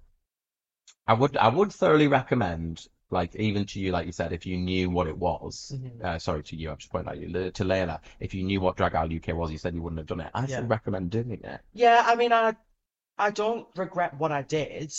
I 1.07 1.15
would 1.15 1.37
I 1.37 1.47
would 1.47 1.73
thoroughly 1.73 2.09
recommend 2.09 2.89
Like 3.09 3.37
even 3.37 3.67
to 3.67 3.79
you, 3.79 3.93
like 3.93 4.07
you 4.07 4.13
said, 4.13 4.33
if 4.33 4.45
you 4.47 4.57
knew 4.57 4.91
what 4.91 5.07
it 5.07 5.17
was, 5.17 5.77
Mhm. 5.77 6.03
uh, 6.03 6.19
sorry 6.19 6.43
to 6.45 6.57
you, 6.57 6.71
I'm 6.71 6.79
just 6.79 6.91
pointing 6.91 7.11
out 7.11 7.19
you 7.21 7.51
to 7.53 7.65
Laila. 7.65 8.01
If 8.21 8.35
you 8.35 8.43
knew 8.43 8.61
what 8.61 8.77
Drag 8.77 8.95
Idol 8.95 9.13
UK 9.13 9.33
was, 9.35 9.53
you 9.53 9.59
said 9.59 9.75
you 9.75 9.83
wouldn't 9.83 9.99
have 10.01 10.07
done 10.09 10.21
it. 10.21 10.31
I 10.35 10.47
Yeah. 10.47 10.47
still 10.47 10.67
recommend 10.67 11.11
doing 11.13 11.31
it. 11.33 11.61
Yeah, 11.75 12.03
I 12.07 12.15
mean, 12.15 12.33
I 12.33 12.57
I 13.19 13.31
don't 13.31 13.69
regret 13.77 14.15
what 14.19 14.33
I 14.33 14.43
did 14.43 14.93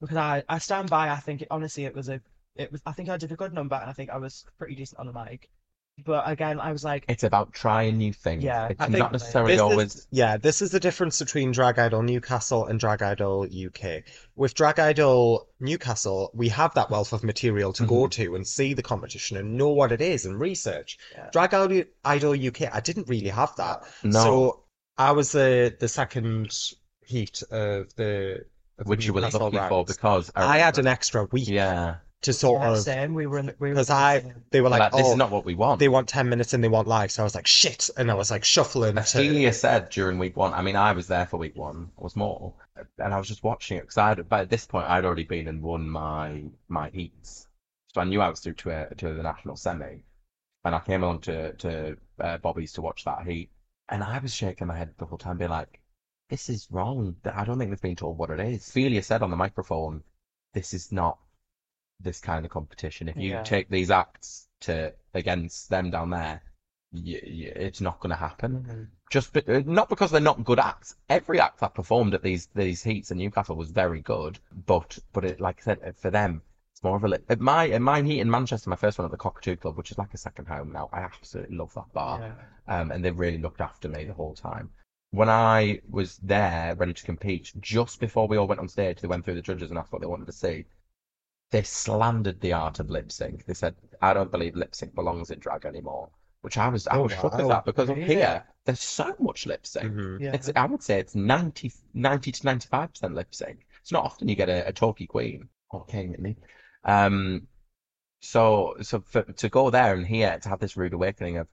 because 0.00 0.16
I 0.16 0.44
I 0.48 0.58
stand 0.58 0.90
by. 0.90 1.10
I 1.10 1.20
think 1.20 1.42
it, 1.42 1.48
honestly 1.50 1.84
it 1.84 1.94
was 1.94 2.08
a 2.08 2.20
it 2.56 2.72
was 2.72 2.82
I 2.86 2.92
think 2.92 3.08
I 3.08 3.16
did 3.18 3.32
a 3.32 3.36
good 3.36 3.52
number 3.54 3.76
and 3.76 3.90
I 3.90 3.92
think 3.94 4.10
I 4.10 4.18
was 4.18 4.46
pretty 4.58 4.74
decent 4.76 5.00
on 5.00 5.06
the 5.06 5.12
mic. 5.12 5.50
But 6.04 6.28
again, 6.28 6.58
I 6.58 6.72
was 6.72 6.84
like, 6.84 7.04
It's 7.08 7.22
about 7.22 7.52
trying 7.52 7.98
new 7.98 8.12
things. 8.12 8.42
Yeah, 8.42 8.68
it's 8.68 8.80
I 8.80 8.86
think 8.86 8.98
not 8.98 9.12
necessarily 9.12 9.52
This 9.52 9.60
always. 9.60 9.94
is, 9.94 10.06
yeah, 10.10 10.36
this 10.36 10.62
is 10.62 10.70
the 10.70 10.80
difference 10.80 11.18
between 11.18 11.52
Drag 11.52 11.78
Idol 11.78 12.02
Newcastle 12.02 12.66
and 12.66 12.80
Drag 12.80 13.02
Idol 13.02 13.42
UK. 13.42 14.02
With 14.34 14.54
Drag 14.54 14.80
Idol 14.80 15.48
Newcastle, 15.60 16.30
we 16.34 16.48
have 16.48 16.74
that 16.74 16.90
wealth 16.90 17.12
of 17.12 17.22
material 17.22 17.72
to 17.74 17.84
go 17.84 18.04
mm-hmm. 18.04 18.22
to 18.22 18.34
and 18.34 18.46
see 18.46 18.74
the 18.74 18.82
competition 18.82 19.36
and 19.36 19.56
know 19.56 19.68
what 19.68 19.92
it 19.92 20.00
is 20.00 20.24
and 20.24 20.40
research. 20.40 20.98
Yeah. 21.12 21.28
Drag 21.30 21.52
Idol, 21.52 21.84
Idol 22.04 22.46
UK, 22.46 22.74
I 22.74 22.80
didn't 22.80 23.08
really 23.08 23.30
have 23.30 23.54
that. 23.56 23.84
No. 24.02 24.20
So 24.22 24.64
I 24.96 25.12
was 25.12 25.32
the 25.32 25.76
the 25.78 25.88
second 25.88 26.56
heat 27.04 27.42
of 27.50 27.94
the 27.96 28.46
of 28.78 28.84
the 28.86 28.90
which 28.90 29.06
you 29.06 29.12
were 29.12 29.20
Newcastle 29.20 29.50
lucky 29.50 29.56
for 29.58 29.74
rounds. 29.74 29.94
because 29.94 30.30
uh, 30.30 30.40
I 30.40 30.58
had 30.58 30.78
an 30.78 30.86
extra 30.86 31.24
week 31.24 31.48
yeah. 31.48 31.96
To 32.22 32.32
sort 32.32 32.62
yeah, 32.62 32.70
of 32.72 32.78
same. 32.78 33.14
We 33.14 33.26
were 33.26 33.38
in 33.38 33.46
the, 33.46 33.54
we 33.58 33.68
were 33.68 33.74
because 33.74 33.88
the 33.88 33.94
I 33.94 34.34
they 34.50 34.60
were 34.60 34.68
Like, 34.68 34.80
like, 34.80 34.92
this 34.92 35.06
oh, 35.06 35.10
is 35.10 35.16
not 35.16 35.30
what 35.30 35.44
we 35.44 35.54
want. 35.54 35.80
they 35.80 35.88
want 35.88 36.08
10 36.08 36.28
minutes 36.28 36.54
and 36.54 36.62
they 36.62 36.68
want 36.68 36.88
live. 36.88 37.10
So 37.10 37.22
I 37.22 37.24
was 37.24 37.34
like, 37.34 37.46
shit. 37.46 37.90
And 37.96 38.10
I 38.10 38.14
was 38.14 38.30
like 38.30 38.44
shuffling 38.44 38.94
to. 38.94 39.00
Ophelia 39.00 39.52
said 39.52 39.90
during 39.90 40.18
week 40.18 40.36
one. 40.36 40.54
I 40.54 40.62
mean, 40.62 40.76
I 40.76 40.92
was 40.92 41.08
there 41.08 41.26
for 41.26 41.36
week 41.36 41.56
one. 41.56 41.90
I 41.98 42.02
was 42.02 42.16
more, 42.16 42.54
and 42.98 43.12
I 43.12 43.18
was 43.18 43.28
just 43.28 43.42
watching 43.44 43.76
it 43.76 43.82
because 43.82 43.98
I 43.98 44.08
had. 44.10 44.28
By 44.28 44.44
this 44.44 44.66
point, 44.66 44.88
I'd 44.88 45.04
already 45.04 45.24
been 45.24 45.48
and 45.48 45.62
won 45.62 45.88
my 45.90 46.44
my 46.68 46.90
heats, 46.90 47.48
so 47.92 48.00
I 48.00 48.04
knew 48.04 48.20
I 48.20 48.28
was 48.28 48.40
through 48.40 48.54
to 48.54 48.70
a, 48.70 48.94
to 48.94 49.12
the 49.14 49.22
national 49.22 49.56
semi, 49.56 50.04
and 50.64 50.74
I 50.74 50.78
came 50.80 51.02
along 51.02 51.20
to 51.22 51.52
to 51.54 51.96
uh, 52.20 52.38
Bobby's 52.38 52.72
to 52.74 52.82
watch 52.82 53.04
that 53.04 53.26
heat, 53.26 53.50
and 53.88 54.02
I 54.02 54.18
was 54.20 54.32
shaking 54.32 54.68
my 54.68 54.76
head 54.76 54.94
the 54.98 55.06
whole 55.06 55.18
time, 55.18 55.38
being 55.38 55.50
like, 55.50 55.80
"This 56.30 56.48
is 56.48 56.68
wrong. 56.70 57.16
I 57.24 57.44
don't 57.44 57.58
think 57.58 57.70
they've 57.70 57.80
been 57.80 57.96
told 57.96 58.16
what 58.16 58.30
it 58.30 58.40
is." 58.40 58.68
Ophelia 58.68 59.02
said 59.02 59.22
on 59.22 59.30
the 59.30 59.36
microphone, 59.36 60.04
"This 60.54 60.72
is 60.72 60.92
not 60.92 61.18
this 62.00 62.20
kind 62.20 62.44
of 62.44 62.50
competition. 62.50 63.08
If 63.08 63.16
you 63.16 63.30
Yeah. 63.30 63.42
take 63.42 63.68
these 63.68 63.90
acts 63.90 64.48
to 64.60 64.94
against 65.14 65.68
them 65.70 65.90
down 65.90 66.10
there." 66.10 66.42
Y 66.92 67.20
y 67.24 67.52
it's 67.56 67.80
not 67.80 68.00
going 68.00 68.10
to 68.10 68.16
happen 68.16 68.62
Mhm. 68.64 68.88
just 69.10 69.32
be, 69.32 69.42
not 69.64 69.88
because 69.88 70.10
they're 70.10 70.20
not 70.20 70.44
good 70.44 70.58
acts. 70.58 70.94
Every 71.08 71.40
act 71.40 71.60
that 71.60 71.74
performed 71.74 72.12
at 72.14 72.22
these 72.22 72.46
these 72.54 72.82
heats 72.82 73.10
in 73.10 73.18
Newcastle 73.18 73.56
was 73.56 73.70
very 73.70 74.00
good, 74.00 74.38
but 74.66 74.98
but 75.12 75.24
it, 75.24 75.40
like 75.40 75.58
I 75.60 75.62
said, 75.62 75.96
for 75.96 76.10
them, 76.10 76.42
it's 76.72 76.82
more 76.82 76.96
of 76.96 77.04
a 77.04 77.20
at 77.30 77.40
my 77.40 77.68
at 77.70 77.80
my 77.82 78.02
heat 78.02 78.20
in 78.20 78.30
Manchester, 78.30 78.68
my 78.70 78.76
first 78.76 78.98
one 78.98 79.04
at 79.06 79.10
the 79.10 79.16
Cockatoo 79.16 79.56
Club, 79.56 79.76
which 79.76 79.90
is 79.90 79.98
like 79.98 80.12
a 80.14 80.18
second 80.18 80.48
home 80.48 80.72
now. 80.72 80.88
I 80.92 81.00
absolutely 81.00 81.56
love 81.56 81.72
that 81.74 81.92
bar, 81.94 82.20
Yeah. 82.20 82.80
um, 82.80 82.90
and 82.90 83.04
they 83.04 83.10
really 83.10 83.38
looked 83.38 83.60
after 83.60 83.88
me 83.88 84.04
the 84.04 84.14
whole 84.14 84.34
time. 84.34 84.70
When 85.10 85.28
I 85.28 85.80
was 85.90 86.18
there 86.18 86.74
ready 86.74 86.94
to 86.94 87.04
compete, 87.04 87.52
just 87.60 88.00
before 88.00 88.26
we 88.28 88.36
all 88.38 88.46
went 88.46 88.60
on 88.60 88.68
stage, 88.68 89.00
they 89.00 89.08
went 89.08 89.24
through 89.24 89.34
the 89.36 89.42
judges 89.42 89.70
and 89.70 89.78
asked 89.78 89.92
what 89.92 90.00
they 90.00 90.06
wanted 90.06 90.26
to 90.26 90.32
see. 90.32 90.64
They 91.52 91.62
slandered 91.62 92.40
the 92.40 92.54
art 92.54 92.80
of 92.80 92.90
lip 92.90 93.12
sync. 93.12 93.44
They 93.44 93.54
said, 93.54 93.76
"I 94.00 94.14
don't 94.14 94.30
believe 94.32 94.56
lip 94.56 94.74
sync 94.74 94.94
belongs 94.94 95.30
in 95.30 95.38
drag 95.38 95.64
anymore," 95.66 96.10
which 96.40 96.56
I 96.58 96.68
was 96.68 96.86
I 96.88 96.96
Oh, 96.96 97.02
was 97.04 97.12
shocked 97.12 97.38
at 97.38 97.46
that 97.48 97.64
because 97.64 97.90
up 97.90 97.96
Really? 97.96 98.14
here 98.16 98.44
there's 98.64 98.80
so 98.80 99.14
much 99.20 99.46
lip 99.46 99.66
sync. 99.66 99.92
Mhm. 99.92 100.20
Yeah. 100.20 100.62
I 100.62 100.66
would 100.66 100.82
say 100.82 100.98
it's 100.98 101.14
90, 101.14 101.70
90 101.94 102.32
to 102.32 102.42
95% 102.44 103.14
lip 103.14 103.34
sync. 103.34 103.66
It's 103.80 103.92
not 103.92 104.04
often 104.04 104.28
you 104.28 104.34
get 104.34 104.48
a, 104.48 104.66
a 104.68 104.72
talkie 104.72 105.06
queen 105.06 105.48
or 105.70 105.84
king, 105.84 106.16
me. 106.18 106.36
Um, 106.84 107.46
so 108.20 108.76
so 108.80 109.00
for, 109.00 109.22
to 109.22 109.48
go 109.48 109.68
there 109.70 109.94
and 109.94 110.06
here 110.06 110.38
to 110.38 110.48
have 110.48 110.60
this 110.60 110.76
rude 110.76 110.94
awakening 110.94 111.36
of 111.38 111.48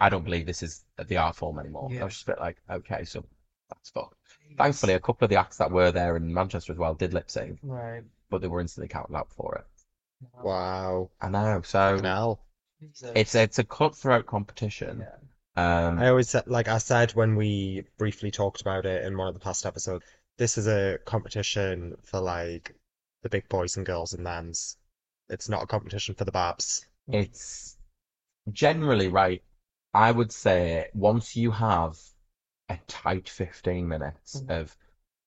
I 0.00 0.08
don't 0.08 0.24
believe 0.24 0.46
this 0.46 0.62
is 0.62 0.84
the 1.08 1.16
art 1.18 1.36
form 1.36 1.58
anymore. 1.58 1.90
I 1.92 2.04
was 2.04 2.14
just 2.14 2.28
a 2.28 2.32
bit 2.32 2.38
like, 2.40 2.56
okay, 2.70 3.04
so 3.04 3.24
that's 3.68 3.90
fucked. 3.90 4.14
Thankfully, 4.56 4.94
a 4.94 5.00
couple 5.00 5.24
of 5.26 5.30
the 5.30 5.36
acts 5.36 5.58
that 5.58 5.70
were 5.70 5.90
there 5.90 6.16
in 6.16 6.32
Manchester 6.32 6.72
as 6.72 6.78
well 6.78 6.94
did 6.94 7.12
lip 7.12 7.30
sync, 7.30 7.58
Right. 7.62 8.04
But 8.30 8.40
they 8.40 8.48
were 8.48 8.60
instantly 8.60 8.88
counted 8.88 9.14
out 9.14 9.30
for 9.32 9.56
it. 9.56 9.64
Wow. 10.42 11.10
I 11.20 11.28
know. 11.28 11.62
So 11.62 11.96
Now. 11.96 12.38
it's 13.14 13.34
it's 13.34 13.58
a 13.58 13.64
cutthroat 13.64 14.26
competition. 14.26 15.00
Yeah. 15.00 15.88
Um, 15.88 15.98
I 15.98 16.08
always 16.08 16.28
said, 16.28 16.46
like 16.46 16.68
I 16.68 16.78
said 16.78 17.12
when 17.12 17.36
we 17.36 17.84
briefly 17.96 18.30
talked 18.30 18.60
about 18.60 18.84
it 18.84 19.04
in 19.04 19.16
one 19.16 19.28
of 19.28 19.34
the 19.34 19.40
past 19.40 19.64
episodes, 19.64 20.04
this 20.36 20.58
is 20.58 20.66
a 20.66 20.98
competition 21.04 21.96
for 22.02 22.20
like 22.20 22.74
the 23.22 23.28
big 23.30 23.48
boys 23.48 23.76
and 23.76 23.86
girls 23.86 24.12
and 24.12 24.26
thems. 24.26 24.76
It's 25.28 25.48
not 25.48 25.62
a 25.62 25.66
competition 25.66 26.14
for 26.14 26.24
the 26.24 26.32
babs. 26.32 26.86
It's 27.08 27.76
generally 28.52 29.08
right. 29.08 29.42
I 29.94 30.12
would 30.12 30.30
say 30.32 30.88
once 30.94 31.36
you 31.36 31.50
have 31.50 31.98
a 32.68 32.78
tight 32.86 33.28
15 33.28 33.88
minutes 33.88 34.42
Mhm. 34.42 34.50
of 34.50 34.76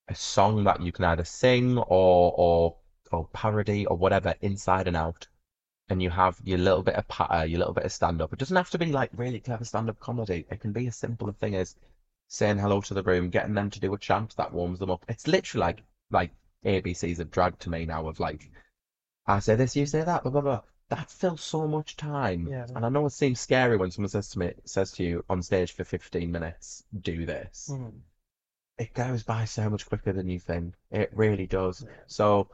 a 0.07 0.15
song 0.15 0.63
that 0.65 0.81
you 0.81 0.91
can 0.91 1.05
either 1.05 1.25
sing 1.25 1.77
or 1.77 2.33
or 2.37 2.77
or 3.11 3.27
parody 3.33 3.85
or 3.85 3.97
whatever 3.97 4.35
inside 4.41 4.87
and 4.87 4.97
out, 4.97 5.27
and 5.89 6.01
you 6.01 6.09
have 6.09 6.39
your 6.43 6.59
little 6.59 6.83
bit 6.83 6.95
of 6.95 7.07
patter, 7.07 7.45
your 7.45 7.59
little 7.59 7.73
bit 7.73 7.85
of 7.85 7.91
stand 7.91 8.21
up. 8.21 8.31
It 8.31 8.39
doesn't 8.39 8.55
have 8.55 8.69
to 8.71 8.77
be 8.77 8.91
like 8.91 9.09
really 9.15 9.39
clever 9.39 9.65
stand 9.65 9.89
up 9.89 9.99
comedy. 9.99 10.45
It 10.49 10.59
can 10.59 10.71
be 10.71 10.87
as 10.87 10.95
simple 10.95 11.29
a 11.29 11.33
thing 11.33 11.55
as 11.55 11.75
saying 12.27 12.59
hello 12.59 12.79
to 12.81 12.93
the 12.93 13.03
room, 13.03 13.29
getting 13.29 13.55
them 13.55 13.69
to 13.71 13.79
do 13.79 13.93
a 13.93 13.97
chant 13.97 14.35
that 14.37 14.53
warms 14.53 14.79
them 14.79 14.91
up. 14.91 15.03
It's 15.09 15.27
literally 15.27 15.61
like 15.61 15.83
like 16.11 16.31
ABCs 16.65 17.19
of 17.19 17.31
drag 17.31 17.57
to 17.59 17.69
me 17.69 17.85
now 17.85 18.07
of 18.07 18.19
like 18.19 18.49
I 19.25 19.39
say 19.39 19.55
this, 19.55 19.75
you 19.75 19.85
say 19.85 20.03
that, 20.03 20.23
blah 20.23 20.31
blah 20.31 20.41
blah. 20.41 20.61
That 20.89 21.11
fills 21.11 21.41
so 21.41 21.67
much 21.67 21.97
time. 21.97 22.47
Yeah. 22.47 22.65
And 22.75 22.85
I 22.85 22.89
know 22.89 23.05
it 23.05 23.11
seems 23.11 23.39
scary 23.39 23.77
when 23.77 23.91
someone 23.91 24.09
says 24.09 24.29
to 24.31 24.39
me 24.39 24.53
says 24.65 24.91
to 24.93 25.03
you 25.03 25.25
on 25.29 25.43
stage 25.43 25.73
for 25.73 25.83
15 25.83 26.31
minutes, 26.31 26.83
do 26.99 27.25
this. 27.25 27.69
Mhm. 27.71 28.01
It 28.79 28.93
goes 28.93 29.23
by 29.23 29.45
so 29.45 29.69
much 29.69 29.85
quicker 29.87 30.13
than 30.13 30.29
you 30.29 30.39
think. 30.39 30.73
It 30.89 31.11
really 31.13 31.47
does. 31.47 31.83
Yeah. 31.83 31.91
So 32.07 32.49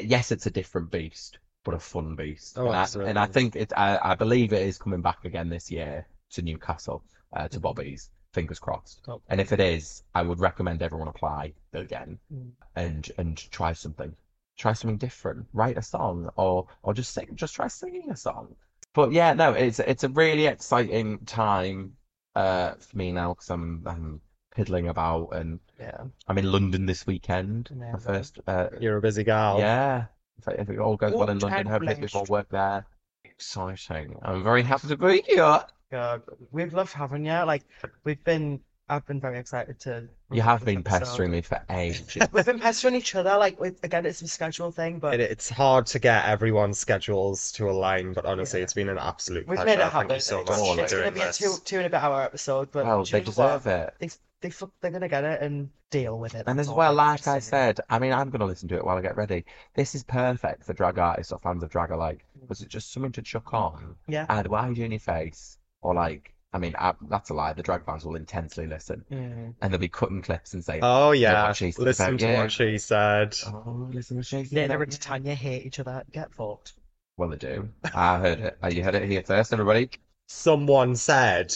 yes, 0.00 0.32
it's 0.32 0.46
a 0.46 0.50
different 0.50 0.90
beast, 0.90 1.38
but 1.64 1.74
a 1.74 1.78
fun 1.78 2.16
beast. 2.16 2.58
Oh, 2.58 2.66
and, 2.70 2.76
I, 2.76 3.08
and 3.08 3.18
I 3.18 3.26
think 3.26 3.56
it 3.56 3.72
I, 3.76 3.98
I 4.02 4.14
believe 4.14 4.52
it 4.52 4.62
is 4.66 4.78
coming 4.78 5.02
back 5.02 5.24
again 5.24 5.48
this 5.48 5.70
year 5.70 6.06
to 6.32 6.42
Newcastle, 6.42 7.04
uh, 7.32 7.40
Mm-hmm. 7.42 7.46
to 7.48 7.60
Bobby's. 7.60 8.10
Fingers 8.32 8.58
crossed. 8.58 9.06
And 9.28 9.42
if 9.42 9.52
it 9.52 9.60
is, 9.60 10.02
I 10.14 10.22
would 10.22 10.40
recommend 10.40 10.80
everyone 10.80 11.08
apply 11.08 11.52
again 11.74 12.18
Mm. 12.32 12.52
and 12.76 13.10
and 13.18 13.36
try 13.50 13.74
something. 13.74 14.16
Try 14.56 14.72
something 14.72 14.96
different. 14.96 15.46
Write 15.52 15.76
a 15.76 15.82
song 15.82 16.30
or 16.36 16.66
or 16.82 16.94
just 16.94 17.12
sing 17.12 17.28
just 17.34 17.54
try 17.54 17.68
singing 17.68 18.10
a 18.10 18.16
song. 18.16 18.56
But 18.94 19.12
yeah, 19.12 19.34
no, 19.34 19.52
it's 19.52 19.80
it's 19.80 20.04
a 20.04 20.08
really 20.08 20.46
exciting 20.46 21.18
time 21.26 21.92
uh 22.34 22.72
for 22.76 22.96
me 22.96 23.12
now 23.12 23.34
because 23.34 23.50
I'm 23.50 23.82
I'm 23.86 24.20
piddling 24.54 24.88
about 24.88 25.30
and 25.32 25.58
Yeah. 25.80 26.02
I'm 26.28 26.38
in 26.38 26.50
London 26.50 26.86
this 26.86 27.06
weekend. 27.06 27.70
Yeah. 27.76 27.92
My 27.92 27.98
first 27.98 28.38
uh 28.46 28.68
You're 28.80 28.98
a 28.98 29.00
busy 29.00 29.24
gal. 29.24 29.58
yeah. 29.58 30.04
If, 30.38 30.48
it- 30.48 30.60
if 30.60 30.70
it 30.70 30.78
all 30.78 30.96
goes 30.96 31.12
well 31.12 31.28
in 31.30 31.38
London, 31.38 31.66
hopefully 31.66 31.94
blessed. 31.94 32.14
we 32.14 32.18
will 32.20 32.26
work 32.26 32.48
there. 32.50 32.86
Exciting. 33.24 34.16
I'm 34.22 34.42
very 34.44 34.62
happy 34.62 34.88
to 34.88 34.96
be 34.96 35.22
here. 35.26 35.60
God, 35.90 36.22
we've 36.52 36.72
loved 36.72 36.92
having 36.92 37.24
you. 37.26 37.32
Like 37.44 37.64
we've 38.04 38.22
been, 38.24 38.60
I've 38.88 39.04
been 39.06 39.20
very 39.20 39.38
excited 39.38 39.78
to. 39.80 40.08
You 40.30 40.40
have 40.42 40.64
been 40.64 40.78
episode. 40.78 40.98
pestering 41.00 41.30
me 41.32 41.42
for 41.42 41.60
ages. 41.68 42.16
We've 42.32 42.46
been 42.46 42.58
pestering 42.58 42.94
each 42.94 43.14
other. 43.14 43.36
Like 43.36 43.60
with, 43.60 43.82
again, 43.84 44.06
it's 44.06 44.22
a 44.22 44.28
schedule 44.28 44.70
thing, 44.70 44.98
but 44.98 45.14
It, 45.20 45.30
it's 45.30 45.50
hard 45.50 45.84
to 45.86 45.98
get 45.98 46.24
everyone's 46.24 46.78
schedules 46.78 47.52
to 47.52 47.68
align, 47.68 48.12
but 48.14 48.24
honestly, 48.24 48.60
Yeah. 48.60 48.64
it's 48.64 48.72
been 48.74 48.88
an 48.88 48.96
absolute 48.98 49.46
we've 49.46 49.56
pleasure. 49.56 49.66
made 49.66 49.72
it 49.74 49.78
Thank 49.80 49.92
happen. 49.92 50.10
you 50.14 50.20
so 50.20 50.40
It's, 50.40 50.50
much 50.50 50.58
for 50.58 50.80
it's 50.82 50.92
gonna 50.92 51.02
doing 51.04 51.14
be 51.14 51.20
a 51.20 51.24
this. 51.26 51.38
two, 51.38 51.54
two 51.64 51.76
and 51.76 51.86
a 51.86 51.90
bit 51.90 52.00
hour 52.02 52.22
episode, 52.22 52.70
but 52.72 52.86
Well, 52.86 53.04
do 53.04 53.10
they 53.12 53.18
you 53.18 53.24
know 53.24 53.32
what? 53.32 53.62
deserve 53.62 53.66
it. 53.66 53.94
They, 53.98 54.10
they, 54.42 54.50
fuck- 54.50 54.72
they're 54.80 54.90
gonna 54.90 55.08
get 55.08 55.24
it 55.24 55.40
and 55.40 55.70
deal 55.90 56.18
with 56.18 56.34
it. 56.34 56.44
And 56.46 56.58
That's 56.58 56.66
as 56.68 56.70
all 56.70 56.76
well, 56.78 56.94
like 56.94 57.26
I 57.26 57.38
said, 57.38 57.80
I 57.88 57.98
mean, 57.98 58.12
I'm 58.12 58.30
going 58.30 58.40
to 58.40 58.46
listen 58.46 58.66
to 58.68 58.76
it 58.76 58.84
while 58.84 58.96
I 58.96 59.02
get 59.02 59.16
ready. 59.16 59.44
This 59.74 59.94
is 59.94 60.02
perfect 60.04 60.64
for 60.64 60.72
drag 60.72 60.98
artists 60.98 61.32
or 61.32 61.38
fans 61.40 61.62
of 61.62 61.70
drag 61.70 61.90
alike. 61.90 62.24
Was 62.48 62.62
it 62.62 62.68
just 62.68 62.92
something 62.92 63.12
to 63.12 63.22
chuck 63.22 63.52
on? 63.52 63.94
Yeah. 64.08 64.24
Either 64.30 64.48
while 64.48 64.66
you're 64.66 64.74
doing 64.74 64.92
your 64.92 65.00
face 65.00 65.58
or 65.82 65.94
like, 65.94 66.32
I 66.54 66.58
mean, 66.58 66.74
I, 66.78 66.94
that's 67.10 67.28
a 67.30 67.34
lie. 67.34 67.52
The 67.52 67.62
drag 67.62 67.84
fans 67.84 68.04
will 68.06 68.16
intensely 68.16 68.66
listen 68.66 69.04
Mm. 69.10 69.54
and 69.60 69.72
they'll 69.72 69.78
be 69.80 69.88
cutting 69.88 70.22
clips 70.22 70.54
and 70.54 70.64
saying, 70.64 70.80
Oh 70.82 71.12
yeah, 71.12 71.46
what 71.48 71.56
she 71.56 71.70
said 71.72 71.84
listen 71.84 72.16
to 72.18 72.26
you. 72.30 72.36
what 72.38 72.52
she 72.52 72.78
said. 72.78 73.36
oh, 73.46 73.88
listen 73.92 74.16
to 74.16 74.22
Shakespeare. 74.22 74.66
Later 74.68 74.82
and 74.82 75.00
Tanya 75.00 75.34
hate 75.34 75.66
each 75.66 75.78
other. 75.78 76.02
Get 76.12 76.32
fucked. 76.34 76.72
Well, 77.18 77.28
they 77.28 77.36
do. 77.36 77.68
I 77.94 78.18
heard 78.18 78.40
it. 78.40 78.74
You 78.74 78.82
heard 78.82 78.94
it 78.94 79.08
here 79.10 79.22
first, 79.22 79.52
everybody. 79.52 79.90
Someone 80.28 80.96
said. 80.96 81.54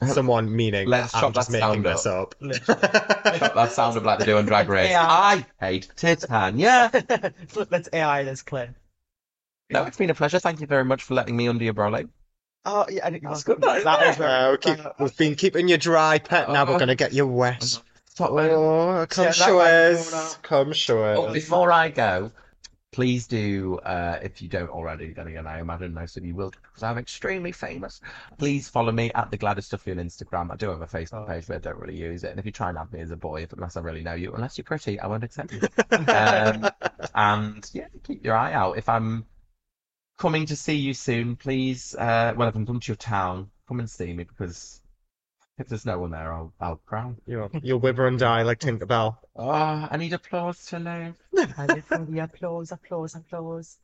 Someone 0.06 0.54
meaning 0.54 0.88
Let's 0.88 1.12
I'm 1.14 1.20
chop 1.22 1.34
just 1.34 1.50
that 1.50 1.60
making 1.60 1.82
sound 1.82 1.84
this 1.84 2.06
up. 2.06 2.34
That 2.40 3.70
sounded 3.72 4.04
like 4.04 4.20
they 4.20 4.26
do 4.26 4.36
on 4.38 4.46
Drag 4.46 4.68
Race. 4.68 4.90
Yeah. 4.90 5.06
I 5.08 5.44
hate 5.60 5.88
Titania. 5.96 6.90
Let's 7.70 7.88
AI 7.92 8.22
this 8.22 8.42
clip. 8.42 8.70
No, 9.70 9.84
it's 9.84 9.96
been 9.96 10.10
a 10.10 10.14
pleasure. 10.14 10.38
Thank 10.38 10.60
you 10.60 10.66
very 10.66 10.84
much 10.84 11.02
for 11.02 11.14
letting 11.14 11.36
me 11.36 11.48
under 11.48 11.64
your 11.64 11.74
brolly. 11.74 12.08
Oh 12.64 12.86
yeah, 12.88 13.06
I 13.06 13.10
think 13.10 13.24
That's 13.24 13.42
that 13.44 13.58
was 13.58 13.60
good, 13.60 13.60
that, 13.62 13.84
That 13.84 14.02
isn't 14.02 14.08
was 14.08 14.16
it? 14.16 14.18
very. 14.18 14.32
Uh, 14.32 14.50
we 14.52 14.58
keep, 14.58 14.76
that- 14.84 14.94
we've 15.00 15.16
been 15.16 15.34
keeping 15.34 15.68
you 15.68 15.78
dry, 15.78 16.18
pet. 16.18 16.48
Now 16.48 16.64
we're 16.64 16.74
Uh, 16.74 16.78
gonna 16.78 16.94
get 16.94 17.12
you 17.12 17.26
wet. 17.26 17.80
Oh, 18.20 19.06
come 19.08 19.24
Yeah, 19.26 19.30
show 19.32 19.58
might 19.58 19.70
us. 19.70 20.36
Come 20.42 20.72
show 20.72 21.04
Oh, 21.04 21.26
us. 21.26 21.32
before 21.34 21.70
I 21.72 21.88
go, 21.88 22.32
please 22.98 23.28
do, 23.28 23.78
uh, 23.84 24.18
if 24.24 24.42
you 24.42 24.48
don't 24.48 24.70
already, 24.70 25.12
then 25.12 25.28
again, 25.28 25.46
I 25.46 25.60
imagine 25.60 25.94
most 25.94 26.16
of 26.16 26.24
you 26.24 26.34
will, 26.34 26.50
because 26.50 26.82
I'm 26.82 26.98
extremely 26.98 27.52
famous. 27.52 28.00
Please 28.38 28.68
follow 28.68 28.90
me 28.90 29.12
at 29.14 29.30
the 29.30 29.36
Gladys 29.36 29.68
Duffy 29.68 29.92
on 29.92 29.98
Instagram. 29.98 30.50
I 30.50 30.56
do 30.56 30.68
have 30.70 30.82
a 30.82 30.86
Facebook 30.86 31.22
Oh. 31.22 31.24
page, 31.24 31.46
but 31.46 31.54
I 31.54 31.58
don't 31.60 31.78
really 31.78 31.94
use 31.94 32.24
it. 32.24 32.30
And 32.30 32.40
if 32.40 32.44
you 32.44 32.50
try 32.50 32.70
and 32.70 32.76
add 32.76 32.92
me 32.92 33.00
as 33.00 33.12
a 33.12 33.16
boy, 33.16 33.46
unless 33.52 33.76
I 33.76 33.82
really 33.82 34.02
know 34.02 34.14
you, 34.14 34.32
unless 34.32 34.58
you're 34.58 34.64
pretty, 34.64 34.98
I 34.98 35.06
won't 35.06 35.22
accept 35.22 35.52
you. 35.52 35.60
um, 36.08 36.68
and 37.14 37.70
yeah, 37.72 37.86
keep 38.02 38.24
your 38.24 38.34
eye 38.34 38.52
out. 38.52 38.78
If 38.78 38.88
I'm 38.88 39.26
coming 40.18 40.46
to 40.46 40.56
see 40.56 40.74
you 40.74 40.92
soon, 40.92 41.36
please, 41.36 41.94
uh, 41.94 42.34
well, 42.36 42.48
if 42.48 42.56
I'm 42.56 42.66
coming 42.66 42.80
to 42.80 42.88
your 42.88 42.96
town, 42.96 43.48
come 43.68 43.78
and 43.78 43.88
see 43.88 44.12
me 44.12 44.24
because 44.24 44.80
if 45.58 45.68
there's 45.68 45.86
no 45.86 45.98
one 45.98 46.10
there, 46.10 46.32
I'll, 46.32 46.52
I'll 46.60 46.76
cry. 46.86 47.12
You'll, 47.26 47.50
you'll 47.62 47.80
wither 47.80 48.06
and 48.06 48.18
die 48.18 48.42
like 48.42 48.60
Tinkerbell. 48.60 49.16
Oh, 49.36 49.48
I 49.90 49.96
need 49.96 50.12
applause 50.12 50.64
to 50.66 50.78
live. 50.78 51.16
I 51.56 51.66
live 51.66 51.84
for 51.84 51.98
the 52.04 52.18
applause, 52.20 52.72
applause, 52.72 53.14
applause. 53.14 53.78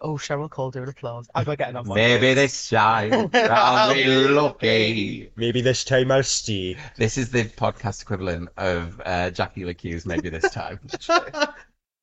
Oh, 0.00 0.14
Cheryl 0.14 0.50
Cole 0.50 0.70
doing 0.70 0.88
applause. 0.88 1.30
I'm 1.34 1.44
gonna 1.44 1.56
get 1.56 1.70
enough. 1.70 1.86
Maybe 1.86 2.34
this 2.34 2.68
time 2.68 3.30
I'll 3.32 3.94
be 3.94 4.04
lucky. 4.28 5.30
Maybe 5.36 5.60
this 5.62 5.84
time 5.84 6.10
I'll 6.10 6.22
stay. 6.24 6.76
This 6.96 7.16
is 7.16 7.30
the 7.30 7.44
podcast 7.44 8.02
equivalent 8.02 8.48
of 8.56 9.00
uh, 9.04 9.30
Jackie 9.30 9.62
LaCue's 9.62 10.04
Maybe 10.04 10.28
This 10.30 10.50
Time. 10.50 10.80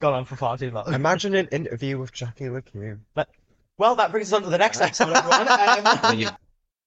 Gone 0.01 0.13
on 0.13 0.25
for 0.25 0.35
far 0.35 0.57
too 0.57 0.71
long. 0.71 0.91
Imagine 0.93 1.35
an 1.35 1.47
interview 1.51 1.99
with 1.99 2.11
Jackie 2.11 2.45
LeCue. 2.45 2.97
Well, 3.77 3.95
that 3.95 4.11
brings 4.11 4.31
us 4.31 4.37
on 4.37 4.43
to 4.43 4.49
the 4.49 4.57
next 4.57 4.81
episode, 4.81 5.11
everyone. 5.13 5.47
Um, 5.47 5.99
Well, 6.03 6.13
you- 6.15 6.29